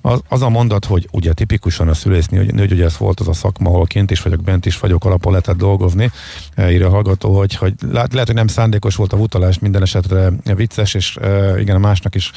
az, 0.00 0.20
az 0.28 0.42
a 0.42 0.48
mondat, 0.48 0.84
hogy 0.84 1.08
ugye 1.10 1.32
tipikusan 1.32 1.88
a 1.88 1.94
szülészni, 1.94 2.36
hogy 2.36 2.54
nőgy, 2.54 2.72
ugye 2.72 2.84
ez 2.84 2.98
volt 2.98 3.20
az 3.20 3.28
a 3.28 3.32
szakma, 3.32 3.68
ahol 3.70 3.86
kint 3.86 4.10
is 4.10 4.22
vagyok, 4.22 4.42
bent 4.42 4.66
is 4.66 4.78
vagyok, 4.78 5.04
alapon 5.04 5.32
lehetett 5.32 5.56
dolgozni, 5.56 6.10
e, 6.54 6.72
írja 6.72 6.86
a 6.86 6.90
hallgató, 6.90 7.36
hogy, 7.36 7.54
hogy 7.54 7.74
lehet, 7.90 8.12
lehet, 8.12 8.26
hogy 8.26 8.36
nem 8.36 8.46
szándékos 8.46 8.96
volt 8.96 9.12
a 9.12 9.16
utalás, 9.16 9.58
minden 9.58 9.82
esetre 9.82 10.32
vicces, 10.44 10.94
és 10.94 11.16
e, 11.16 11.60
igen, 11.60 11.76
a 11.76 11.78
másnak 11.78 12.14
is 12.14 12.32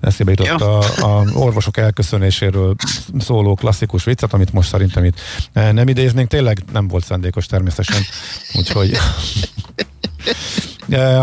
eszébe 0.00 0.30
jutott 0.30 0.60
a, 0.60 0.78
a 0.78 1.24
orvosok 1.34 1.76
elköszönéséről 1.76 2.74
szóló 3.18 3.54
klasszikus 3.54 4.04
viccet, 4.04 4.32
amit 4.32 4.52
most 4.52 4.68
szerintem 4.68 5.04
itt 5.04 5.20
e, 5.52 5.72
nem 5.72 5.88
idéznénk, 5.88 6.28
tényleg 6.28 6.64
nem 6.72 6.88
volt 6.88 7.04
szándékos 7.04 7.46
természetesen, 7.46 8.02
úgyhogy 8.54 8.96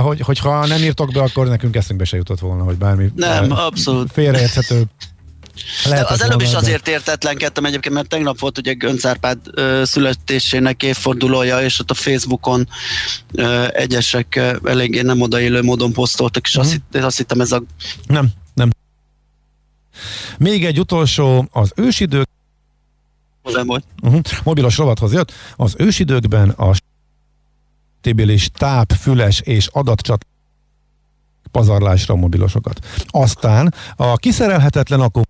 hogy, 0.02 0.20
hogyha 0.20 0.66
nem 0.66 0.82
írtok 0.84 1.12
be, 1.12 1.22
akkor 1.22 1.48
nekünk 1.48 1.76
eszünkbe 1.76 2.06
se 2.06 2.18
jutott 2.18 2.40
volna, 2.40 2.64
hogy 2.64 2.76
bármi 2.76 3.12
nem, 3.16 3.52
abszolút. 3.52 4.12
félreérthető 4.12 4.84
lehet, 5.86 6.10
az 6.10 6.22
előbb 6.22 6.42
is 6.42 6.54
azért 6.54 6.88
értetlenkedtem 6.88 7.66
egyébként, 7.66 7.96
mert 7.96 8.08
tegnap 8.08 8.40
volt 8.40 8.58
ugye 8.58 8.74
Gönc 8.74 9.06
Árpád 9.06 9.38
ö, 9.52 9.82
születésének 9.86 10.84
évfordulója, 10.84 11.62
és 11.62 11.80
ott 11.80 11.92
a 11.92 11.94
Facebookon 11.94 12.68
ö, 13.34 13.68
egyesek 13.72 14.36
ö, 14.36 14.56
eléggé 14.64 15.02
nem 15.02 15.22
odaélő 15.22 15.62
módon 15.62 15.94
posztoltak, 15.94 16.46
és 16.46 16.58
mm. 16.58 16.62
azt, 16.62 16.72
hitt, 16.72 17.04
azt 17.04 17.18
hittem 17.18 17.42
ez 17.42 17.52
a... 17.52 17.64
Nem, 18.08 18.30
nem. 18.54 18.70
Még 20.38 20.66
egy 20.66 20.80
utolsó, 20.80 21.48
az 21.52 21.72
ősidők 21.76 22.28
Uh-huh. 24.02 24.22
Mobilos 24.44 24.78
rovathoz 24.78 25.14
jött. 25.14 25.32
Az 25.56 25.76
ősidőkben 25.78 26.50
a 26.50 26.74
kompatibilis 28.02 28.50
táp, 28.50 28.94
füles 28.94 29.40
és 29.40 29.68
adatcsat 29.68 30.26
pazarlásra 31.52 32.14
a 32.14 32.18
mobilosokat. 32.18 32.86
Aztán 33.08 33.74
a 33.96 34.16
kiszerelhetetlen 34.16 35.00
akkor 35.00 35.24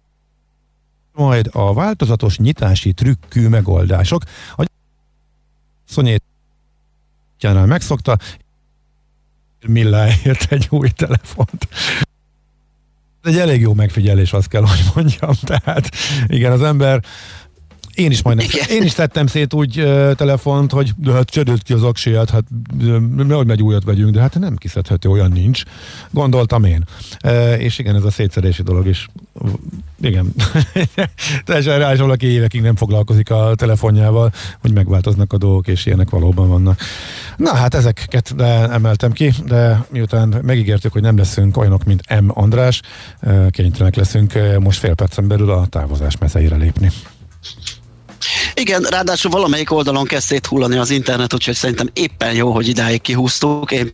majd 1.13 1.49
a 1.51 1.74
változatos 1.74 2.38
nyitási 2.38 2.93
trükkű 2.93 3.47
megoldások. 3.47 4.24
A 4.57 4.65
szonyét 5.86 6.24
megszokta, 7.41 8.17
milláért 9.67 10.51
egy 10.51 10.67
új 10.70 10.89
telefont. 10.89 11.67
Egy 13.24 13.38
elég 13.38 13.61
jó 13.61 13.74
megfigyelés, 13.74 14.34
azt 14.34 14.47
kell, 14.47 14.61
hogy 14.61 14.84
mondjam. 14.95 15.34
Tehát 15.41 15.89
igen, 16.28 16.51
az 16.51 16.61
ember 16.61 17.03
én 18.00 18.12
is 18.12 18.22
majdnem, 18.22 18.45
Igen. 18.52 18.70
én 18.70 18.84
is 18.84 18.93
tettem 18.93 19.28
szét 19.28 19.54
úgy 19.54 19.80
uh, 19.80 20.14
telefont, 20.14 20.72
hogy 20.72 20.91
de 20.97 21.12
hát 21.12 21.30
cserélt 21.30 21.64
ki 21.64 21.74
az 21.74 21.84
aksiját, 21.84 22.30
hát 22.30 22.43
nehogy 23.16 23.47
megy 23.47 23.62
újat 23.62 23.84
vegyünk, 23.84 24.14
de 24.14 24.20
hát 24.20 24.39
nem 24.39 24.56
kiszedhető, 24.56 25.10
olyan 25.10 25.32
nincs. 25.32 25.64
Gondoltam 26.12 26.64
én. 26.64 26.84
Uh, 27.24 27.62
és 27.62 27.80
igen, 27.80 27.95
ez 27.95 28.04
a 28.04 28.12
szétszedési 28.12 28.64
dolog 28.64 28.88
is 28.88 29.08
igen. 30.02 30.34
Teljesen 31.45 31.80
rá 31.80 31.93
is 31.93 32.00
valaki 32.00 32.26
évekig 32.26 32.62
nem 32.62 32.76
foglalkozik 32.76 33.32
a 33.32 33.52
telefonjával, 33.56 34.32
hogy 34.62 34.74
megváltoznak 34.74 35.34
a 35.34 35.38
dolgok, 35.38 35.68
és 35.68 35.86
ilyenek 35.86 36.10
valóban 36.10 36.47
vannak. 36.47 36.80
Na 37.38 37.54
hát 37.56 37.74
ezeket 37.74 38.34
emeltem 38.72 39.12
ki, 39.12 39.34
de 39.45 39.86
miután 39.91 40.36
megígértük, 40.41 40.91
hogy 40.91 41.02
nem 41.02 41.18
leszünk 41.18 41.58
olyanok, 41.58 41.84
mint 41.84 42.20
M. 42.22 42.28
András, 42.28 42.82
kénytelenek 43.50 43.95
leszünk 43.95 44.34
most 44.60 44.80
fél 44.80 44.93
percen 44.93 45.28
belül 45.28 45.50
a 45.50 45.66
távozás 45.66 46.18
mezeire 46.18 46.56
lépni. 46.56 46.91
Igen, 48.54 48.82
ráadásul 48.82 49.32
valamelyik 49.32 49.72
oldalon 49.72 50.06
kezd 50.06 50.26
széthullani 50.26 50.78
az 50.78 50.89
internet, 50.89 51.34
úgyhogy 51.34 51.56
szerintem 51.56 51.89
éppen 51.93 52.34
jó, 52.34 52.52
hogy 52.52 52.68
idáig 52.68 53.02
kihúztuk. 53.02 53.72
Én... 53.72 53.91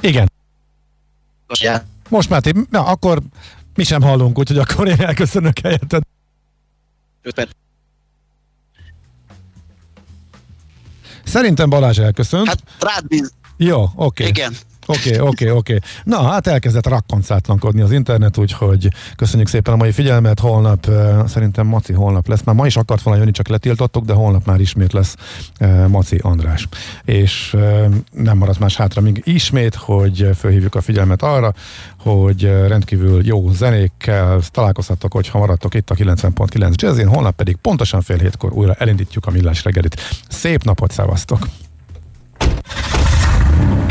Igen. 0.00 0.30
Most 2.08 2.30
már, 2.30 2.42
na, 2.70 2.84
akkor 2.84 3.22
mi 3.74 3.84
sem 3.84 4.02
hallunk, 4.02 4.38
úgyhogy 4.38 4.58
akkor 4.58 4.88
én 4.88 5.00
elköszönök 5.00 5.58
helyetted. 5.58 6.02
Szerintem 11.24 11.70
Balázs 11.70 11.98
elköszönt. 11.98 12.46
Hát 12.46 12.62
rád 12.78 13.06
bíz. 13.06 13.32
Jó, 13.56 13.82
oké. 13.82 13.94
Okay. 13.94 14.26
Igen. 14.26 14.56
Oké, 14.90 15.08
okay, 15.08 15.18
oké, 15.18 15.44
okay, 15.44 15.56
oké. 15.56 15.74
Okay. 15.74 15.88
Na, 16.04 16.22
hát 16.22 16.46
elkezdett 16.46 16.86
rakkoncátlankodni 16.86 17.80
az 17.80 17.92
internet, 17.92 18.38
úgyhogy 18.38 18.88
köszönjük 19.16 19.48
szépen 19.48 19.74
a 19.74 19.76
mai 19.76 19.92
figyelmet. 19.92 20.40
Holnap, 20.40 20.86
uh, 20.86 21.26
szerintem 21.26 21.66
Maci 21.66 21.92
holnap 21.92 22.28
lesz. 22.28 22.42
Már 22.44 22.54
ma 22.54 22.66
is 22.66 22.76
akart 22.76 23.02
volna 23.02 23.18
jönni, 23.18 23.32
csak 23.32 23.48
letiltottuk, 23.48 24.04
de 24.04 24.12
holnap 24.12 24.46
már 24.46 24.60
ismét 24.60 24.92
lesz 24.92 25.16
uh, 25.60 25.86
Maci 25.86 26.18
András. 26.22 26.68
És 27.04 27.52
uh, 27.54 27.94
nem 28.12 28.38
marad 28.38 28.58
más 28.60 28.76
hátra, 28.76 29.00
még 29.00 29.22
ismét, 29.24 29.74
hogy 29.74 30.30
felhívjuk 30.34 30.74
a 30.74 30.80
figyelmet 30.80 31.22
arra, 31.22 31.54
hogy 31.98 32.42
rendkívül 32.42 33.26
jó 33.26 33.50
zenékkel 33.50 34.40
találkozhattok, 34.50 35.12
hogyha 35.12 35.38
maradtok 35.38 35.74
itt 35.74 35.90
a 35.90 35.94
90.9 35.94 36.74
Jazzin, 36.74 37.08
holnap 37.08 37.36
pedig 37.36 37.56
pontosan 37.56 38.00
fél 38.00 38.18
hétkor 38.18 38.52
újra 38.52 38.74
elindítjuk 38.74 39.26
a 39.26 39.30
millás 39.30 39.64
reggelit. 39.64 40.00
Szép 40.28 40.64
napot, 40.64 40.92
szevasztok! 40.92 41.48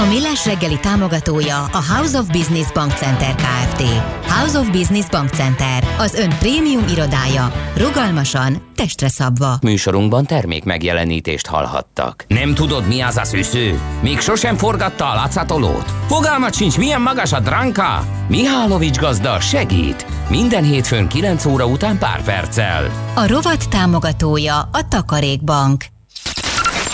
A 0.00 0.06
Millás 0.06 0.46
reggeli 0.46 0.78
támogatója 0.78 1.64
a 1.64 1.82
House 1.92 2.18
of 2.18 2.26
Business 2.26 2.72
Bank 2.72 2.92
Center 2.92 3.34
Kft. 3.34 3.82
House 4.26 4.58
of 4.58 4.70
Business 4.70 5.06
Bank 5.10 5.28
Center, 5.28 5.84
az 5.98 6.14
ön 6.14 6.28
prémium 6.38 6.84
irodája. 6.88 7.52
Rugalmasan, 7.76 8.62
testre 8.74 9.08
szabva. 9.08 9.58
Műsorunkban 9.62 10.26
termék 10.26 10.64
megjelenítést 10.64 11.46
hallhattak. 11.46 12.24
Nem 12.28 12.54
tudod, 12.54 12.86
mi 12.86 13.00
az 13.00 13.16
a 13.16 13.24
szűző? 13.24 13.80
Még 14.02 14.20
sosem 14.20 14.56
forgatta 14.56 15.10
a 15.10 15.14
látszatolót? 15.14 15.92
Fogalmat 16.06 16.54
sincs, 16.54 16.78
milyen 16.78 17.00
magas 17.00 17.32
a 17.32 17.40
dránka? 17.40 18.04
Mihálovics 18.28 18.98
gazda 18.98 19.40
segít! 19.40 20.06
Minden 20.28 20.64
hétfőn 20.64 21.08
9 21.08 21.44
óra 21.44 21.66
után 21.66 21.98
pár 21.98 22.22
perccel. 22.22 22.90
A 23.14 23.26
rovat 23.26 23.68
támogatója 23.68 24.58
a 24.72 24.88
Takarékbank. 24.88 25.84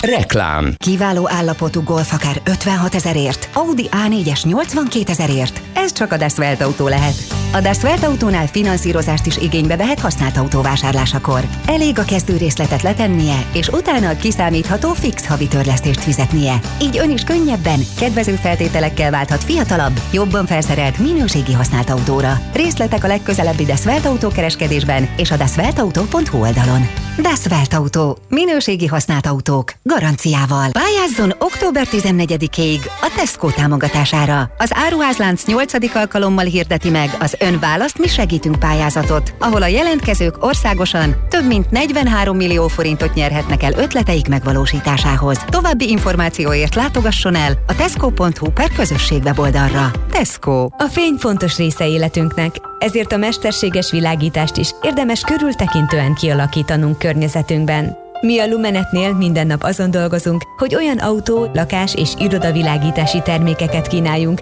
Reklám. 0.07 0.74
Kiváló 0.76 1.28
állapotú 1.30 1.82
Golf 1.82 2.12
akár 2.12 2.40
56 2.44 2.94
ezerért, 2.94 3.48
Audi 3.52 3.88
A4-es 3.90 4.46
82 4.46 5.11
ezerért. 5.11 5.61
Ez 5.74 5.92
csak 5.92 6.12
a 6.12 6.16
Dasvelt 6.16 6.61
autó 6.61 6.88
lehet. 6.88 7.14
A 7.52 7.61
Dasvelt 7.61 8.04
autónál 8.04 8.46
finanszírozást 8.46 9.26
is 9.26 9.36
igénybe 9.36 9.76
vehet 9.76 10.00
használt 10.00 10.36
autó 10.36 10.62
vásárlásakor. 10.62 11.40
Elég 11.66 11.98
a 11.98 12.04
kezdő 12.04 12.36
részletet 12.36 12.82
letennie, 12.82 13.44
és 13.52 13.68
utána 13.68 14.09
a 14.09 14.16
kiszámítható 14.16 14.92
fix 14.92 15.26
havi 15.26 15.48
törlesztést 15.48 16.00
fizetnie. 16.00 16.61
Így 16.80 16.98
ön 16.98 17.11
is 17.11 17.22
könnyebben, 17.22 17.80
kedvező 17.98 18.34
feltételekkel 18.34 19.11
válthat 19.11 19.44
fiatalabb, 19.44 20.00
jobban 20.12 20.46
felszerelt 20.46 20.98
minőségi 20.98 21.52
használt 21.52 21.90
autóra. 21.90 22.38
Részletek 22.52 23.04
a 23.04 23.09
legközelebbi 23.09 23.64
Dasvelt 23.64 24.04
autó 24.04 24.28
kereskedésben 24.28 25.09
és 25.16 25.30
a 25.30 25.36
dasveltautó.hu 25.36 26.40
oldalon. 26.40 27.05
Dasvelt 27.21 27.73
autó. 27.73 28.19
Minőségi 28.29 28.87
használt 28.87 29.27
autók. 29.27 29.73
Garanciával. 29.83 30.71
Pályázzon 30.71 31.35
október 31.39 31.87
14-ig 31.91 32.81
a 33.01 33.12
Tesco 33.17 33.51
támogatására. 33.51 34.51
Az 34.59 34.71
áruházlánc 34.75 35.45
8. 35.45 35.97
alkalommal 35.97 36.45
hirdeti 36.45 36.91
meg 36.91 37.17
az 37.21 37.37
Ön 37.41 37.59
választ 37.61 37.99
mi 37.99 38.07
segítünk 38.07 38.59
pályázatot, 38.59 39.35
ahol 39.39 39.62
a 39.62 39.67
jelentkezők 39.67 40.45
országosan 40.45 41.17
több 41.29 41.47
mint 41.47 41.71
43 41.71 42.37
millió 42.37 42.69
forintot 42.69 43.14
nyerhetnek 43.14 43.62
el 43.62 43.73
ötleteik 43.73 44.29
megvalósításához. 44.29 45.39
További 45.49 45.91
információért 45.91 46.75
látogasson 46.75 47.35
el 47.35 47.59
a 47.67 47.75
tesco.hu 47.75 48.51
per 48.51 48.73
közösség 48.73 49.23
weboldalra. 49.23 49.91
Tesco. 50.11 50.69
A 50.77 50.89
fény 50.91 51.14
fontos 51.19 51.57
része 51.57 51.87
életünknek, 51.87 52.57
ezért 52.79 53.12
a 53.12 53.16
mesterséges 53.16 53.91
világítást 53.91 54.57
is 54.57 54.70
érdemes 54.83 55.20
körültekintően 55.20 56.14
kialakítanunk 56.14 56.99
környezetünkben. 56.99 57.97
Mi 58.20 58.39
a 58.39 58.47
Lumenetnél 58.47 59.14
minden 59.14 59.47
nap 59.47 59.62
azon 59.62 59.91
dolgozunk, 59.91 60.43
hogy 60.57 60.74
olyan 60.74 60.99
autó, 60.99 61.51
lakás 61.55 61.95
és 61.95 62.12
irodavilágítási 62.18 63.22
termékeket 63.22 63.87
kínáljunk, 63.87 64.41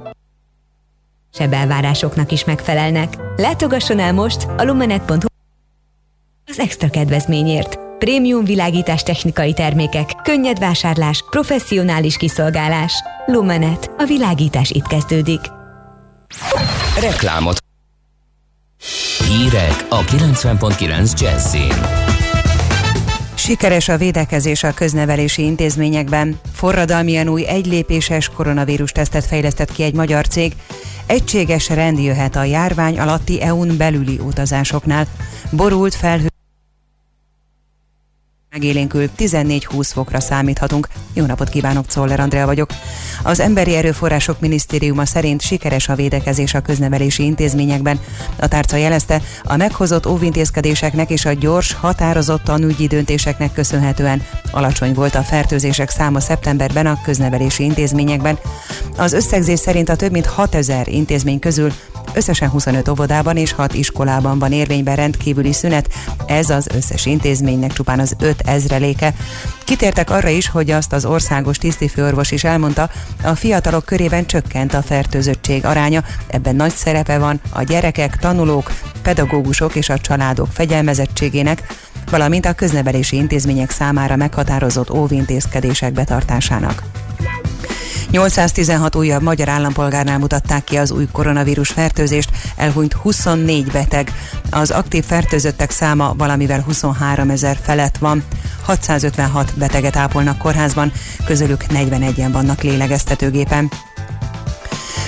se 1.35 1.49
belvárásoknak 1.49 2.33
is 2.33 2.45
megfelelnek. 2.45 3.17
Látogasson 3.37 3.99
el 3.99 4.13
most 4.13 4.47
a 4.57 4.65
lumenet.hu 4.65 5.27
az 6.47 6.59
extra 6.59 6.91
kedvezményért. 6.91 7.79
Prémium 7.99 8.45
világítás 8.45 9.03
technikai 9.03 9.53
termékek, 9.53 10.11
könnyed 10.23 10.59
vásárlás, 10.59 11.25
professzionális 11.31 12.17
kiszolgálás. 12.17 12.93
Lumenet. 13.27 13.91
A 13.99 14.05
világítás 14.05 14.71
itt 14.71 14.87
kezdődik. 14.87 15.41
Reklámot. 17.01 17.64
Hírek 19.29 19.87
a 19.89 20.01
90.9 20.01 21.21
Jazzin. 21.21 22.13
Sikeres 23.35 23.89
a 23.89 23.97
védekezés 23.97 24.63
a 24.63 24.75
köznevelési 24.75 25.43
intézményekben. 25.43 26.41
Forradalmian 26.53 27.29
új 27.29 27.47
egylépéses 27.47 28.29
koronavírus 28.29 28.91
tesztet 28.91 29.25
fejlesztett 29.25 29.73
ki 29.73 29.83
egy 29.83 29.95
magyar 29.95 30.27
cég. 30.27 30.53
Egységes 31.07 31.69
rend 31.69 31.99
jöhet 31.99 32.37
a 32.37 32.45
járvány 32.45 32.99
alatti 32.99 33.43
EU-n 33.43 33.77
belüli 33.77 34.19
utazásoknál. 34.19 35.07
Borult 35.51 35.95
felhő 35.95 36.34
megélénkül 38.55 39.09
14-20 39.19 39.91
fokra 39.93 40.21
számíthatunk. 40.21 40.89
Jó 41.13 41.25
napot 41.25 41.49
kívánok, 41.49 41.87
Czoller 41.87 42.21
Andrea 42.21 42.47
vagyok. 42.47 42.71
Az 43.23 43.41
Emberi 43.41 43.75
Erőforrások 43.75 44.41
Minisztériuma 44.41 45.05
szerint 45.05 45.41
sikeres 45.41 45.89
a 45.89 45.95
védekezés 45.95 46.55
a 46.55 46.61
köznevelési 46.61 47.25
intézményekben. 47.25 48.01
A 48.37 48.49
tárca 48.49 48.77
jelezte, 48.77 49.23
a 49.43 49.57
meghozott 49.57 50.07
óvintézkedéseknek 50.07 51.11
és 51.11 51.25
a 51.25 51.33
gyors, 51.33 51.73
határozott 51.73 52.45
tanúgyi 52.45 52.87
döntéseknek 52.87 53.53
köszönhetően 53.53 54.23
alacsony 54.51 54.95
volt 54.95 55.15
a 55.15 55.23
fertőzések 55.23 55.91
száma 55.91 56.21
szeptemberben 56.21 56.87
a 56.87 57.01
köznevelési 57.05 57.65
intézményekben. 57.65 58.39
Az 58.97 59.13
összegzés 59.13 59.59
szerint 59.59 59.89
a 59.89 59.97
több 59.97 60.13
mint 60.13 60.27
6000 60.27 60.89
intézmény 60.89 61.39
közül 61.39 61.73
Összesen 62.13 62.49
25 62.49 62.89
óvodában 62.89 63.37
és 63.37 63.53
6 63.53 63.75
iskolában 63.75 64.39
van 64.39 64.53
érvényben 64.53 64.97
rendkívüli 64.97 65.53
szünet, 65.53 65.89
ez 66.27 66.51
az 66.51 66.67
összes 66.75 67.07
intézménynek 67.07 67.73
csupán 67.73 68.01
az 68.01 68.17
5 68.19 68.41
ezreléke. 68.41 69.15
Kitértek 69.65 70.11
arra 70.11 70.29
is, 70.29 70.49
hogy 70.49 70.71
azt 70.71 70.93
az 70.93 71.05
országos 71.05 71.59
tisztifőorvos 71.59 72.31
is 72.31 72.45
elmondta, 72.45 72.91
a 73.23 73.35
fiatalok 73.35 73.85
körében 73.85 74.27
csökkent 74.27 74.75
a 74.75 74.83
fertőzöttség 74.83 75.65
aránya, 75.65 76.03
ebben 76.27 76.57
nagy 76.57 76.75
szerepe 76.75 77.19
van 77.19 77.41
a 77.51 77.63
gyerekek, 77.63 78.17
tanulók, 78.17 78.73
pedagógusok 79.03 79.75
és 79.75 79.89
a 79.89 79.99
családok 79.99 80.49
fegyelmezettségének, 80.53 81.63
valamint 82.11 82.47
a 82.47 82.53
köznevelési 82.53 83.17
intézmények 83.17 83.71
számára 83.71 84.17
meghatározott 84.17 84.91
óvintézkedések 84.91 85.93
betartásának. 85.93 87.04
816 88.15 88.97
újabb 88.97 89.23
magyar 89.23 89.49
állampolgárnál 89.49 90.19
mutatták 90.19 90.65
ki 90.65 90.77
az 90.77 90.91
új 90.91 91.07
koronavírus 91.13 91.69
fertőzést, 91.69 92.31
elhunyt 92.57 92.93
24 92.93 93.71
beteg. 93.71 94.13
Az 94.51 94.71
aktív 94.71 95.05
fertőzöttek 95.05 95.71
száma 95.71 96.15
valamivel 96.19 96.61
23 96.61 97.31
ezer 97.31 97.59
felett 97.63 97.97
van. 97.97 98.25
656 98.63 99.53
beteget 99.57 99.97
ápolnak 99.97 100.39
kórházban, 100.39 100.93
közülük 101.25 101.65
41-en 101.69 102.29
vannak 102.33 102.63
lélegeztetőgépen. 102.63 103.71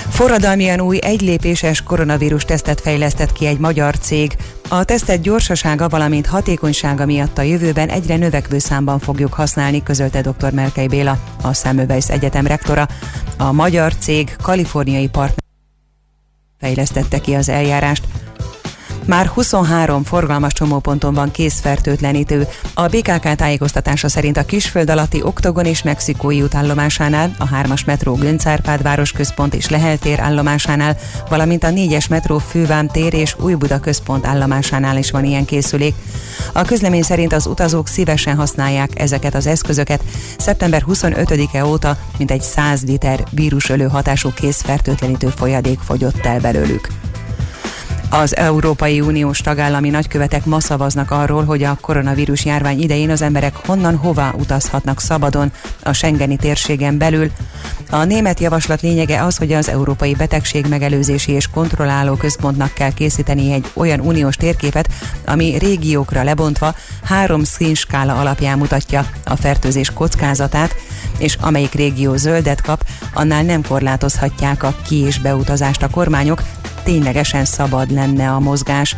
Forradalmian 0.09 0.81
új 0.81 0.99
egylépéses 1.01 1.81
koronavírus 1.81 2.43
tesztet 2.45 2.81
fejlesztett 2.81 3.31
ki 3.31 3.45
egy 3.45 3.59
magyar 3.59 3.97
cég. 3.97 4.35
A 4.69 4.83
tesztet 4.83 5.21
gyorsasága, 5.21 5.89
valamint 5.89 6.25
hatékonysága 6.25 7.05
miatt 7.05 7.37
a 7.37 7.41
jövőben 7.41 7.89
egyre 7.89 8.17
növekvő 8.17 8.59
számban 8.59 8.99
fogjuk 8.99 9.33
használni, 9.33 9.83
közölte 9.83 10.21
dr. 10.21 10.53
Merkei 10.53 10.87
Béla, 10.87 11.19
a 11.41 11.53
Semmelweis 11.53 12.09
Egyetem 12.09 12.47
rektora. 12.47 12.87
A 13.37 13.51
magyar 13.51 13.95
cég 13.95 14.35
kaliforniai 14.41 15.07
partner 15.07 15.43
fejlesztette 16.59 17.19
ki 17.19 17.33
az 17.33 17.49
eljárást. 17.49 18.05
Már 19.07 19.27
23 19.27 20.03
forgalmas 20.03 20.53
csomóponton 20.53 21.13
van 21.13 21.31
készfertőtlenítő. 21.31 22.47
A 22.73 22.87
BKK 22.87 23.35
tájékoztatása 23.35 24.09
szerint 24.09 24.37
a 24.37 24.45
Kisföld 24.45 24.89
alatti 24.89 25.23
Oktogon 25.23 25.65
és 25.65 25.83
Mexikói 25.83 26.41
út 26.41 26.53
a 26.53 26.59
3-as 26.59 27.85
metró 27.85 28.13
Göncárpád 28.13 28.81
városközpont 28.81 29.53
és 29.53 29.69
Leheltér 29.69 30.19
állomásánál, 30.19 30.97
valamint 31.29 31.63
a 31.63 31.69
4-es 31.69 32.09
metró 32.09 32.37
Fővám 32.37 32.87
tér 32.87 33.13
és 33.13 33.35
Újbuda 33.39 33.79
központ 33.79 34.25
állomásánál 34.25 34.97
is 34.97 35.11
van 35.11 35.25
ilyen 35.25 35.45
készülék. 35.45 35.95
A 36.53 36.61
közlemény 36.61 37.03
szerint 37.03 37.33
az 37.33 37.45
utazók 37.45 37.87
szívesen 37.87 38.35
használják 38.35 38.99
ezeket 38.99 39.35
az 39.35 39.47
eszközöket. 39.47 40.03
Szeptember 40.37 40.83
25-e 40.87 41.65
óta 41.65 41.97
mintegy 42.17 42.41
100 42.41 42.83
liter 42.83 43.23
vírusölő 43.31 43.87
hatású 43.87 44.33
készfertőtlenítő 44.33 45.27
folyadék 45.27 45.79
fogyott 45.79 46.25
el 46.25 46.39
belőlük. 46.39 47.06
Az 48.09 48.35
Európai 48.35 49.01
Uniós 49.01 49.39
tagállami 49.39 49.89
nagykövetek 49.89 50.45
ma 50.45 50.59
szavaznak 50.59 51.11
arról, 51.11 51.43
hogy 51.45 51.63
a 51.63 51.77
koronavírus 51.81 52.45
járvány 52.45 52.81
idején 52.81 53.09
az 53.09 53.21
emberek 53.21 53.55
honnan 53.55 53.95
hova 53.95 54.33
utazhatnak 54.37 54.99
szabadon 54.99 55.51
a 55.83 55.93
Schengeni 55.93 56.35
térségen 56.35 56.97
belül. 56.97 57.31
A 57.89 58.03
német 58.03 58.39
javaslat 58.39 58.81
lényege 58.81 59.23
az, 59.23 59.37
hogy 59.37 59.53
az 59.53 59.69
Európai 59.69 60.13
Betegség 60.13 60.65
Megelőzési 60.67 61.31
és 61.31 61.47
Kontrolláló 61.47 62.15
Központnak 62.15 62.73
kell 62.73 62.91
készíteni 62.91 63.51
egy 63.51 63.71
olyan 63.73 63.99
uniós 63.99 64.35
térképet, 64.35 64.89
ami 65.25 65.57
régiókra 65.57 66.23
lebontva 66.23 66.75
három 67.03 67.43
színskála 67.43 68.15
alapján 68.15 68.57
mutatja 68.57 69.05
a 69.25 69.35
fertőzés 69.35 69.89
kockázatát, 69.93 70.75
és 71.17 71.37
amelyik 71.41 71.73
régió 71.73 72.15
zöldet 72.15 72.61
kap, 72.61 72.85
annál 73.13 73.43
nem 73.43 73.61
korlátozhatják 73.67 74.63
a 74.63 74.75
ki- 74.85 75.05
és 75.05 75.19
beutazást 75.19 75.83
a 75.83 75.89
kormányok, 75.89 76.41
ténylegesen 76.87 77.45
szabad 77.45 77.91
lenne 77.91 78.31
a 78.31 78.39
mozgás. 78.39 78.95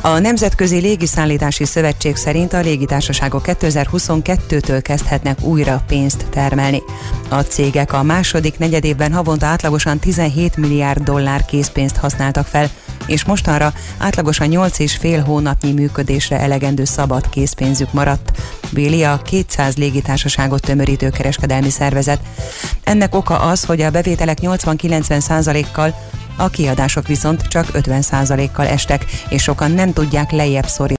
A 0.00 0.18
Nemzetközi 0.18 0.78
Légiszállítási 0.78 1.64
Szövetség 1.64 2.16
szerint 2.16 2.52
a 2.52 2.60
légitársaságok 2.60 3.42
2022-től 3.46 4.80
kezdhetnek 4.82 5.42
újra 5.42 5.82
pénzt 5.86 6.26
termelni. 6.30 6.82
A 7.28 7.40
cégek 7.40 7.92
a 7.92 8.02
második 8.02 8.58
negyedévben 8.58 9.12
havonta 9.12 9.46
átlagosan 9.46 9.98
17 9.98 10.56
milliárd 10.56 11.02
dollár 11.02 11.44
készpénzt 11.44 11.96
használtak 11.96 12.46
fel, 12.46 12.70
és 13.06 13.24
mostanra 13.24 13.72
átlagosan 13.98 14.48
8 14.48 14.78
és 14.78 14.96
fél 14.96 15.22
hónapnyi 15.22 15.72
működésre 15.72 16.40
elegendő 16.40 16.84
szabad 16.84 17.28
készpénzük 17.28 17.92
maradt. 17.92 18.30
Béli 18.70 19.04
a 19.04 19.22
200 19.24 19.76
légitársaságot 19.76 20.60
tömörítő 20.60 21.10
kereskedelmi 21.10 21.70
szervezet. 21.70 22.20
Ennek 22.84 23.14
oka 23.14 23.38
az, 23.38 23.64
hogy 23.64 23.80
a 23.80 23.90
bevételek 23.90 24.38
80-90 24.42 25.20
százalékkal 25.20 25.94
a 26.36 26.48
kiadások 26.48 27.06
viszont 27.06 27.42
csak 27.42 27.66
50%-kal 27.72 28.66
estek, 28.66 29.04
és 29.28 29.42
sokan 29.42 29.70
nem 29.70 29.92
tudják 29.92 30.30
lejjebb 30.30 30.66
szorítani 30.66 30.92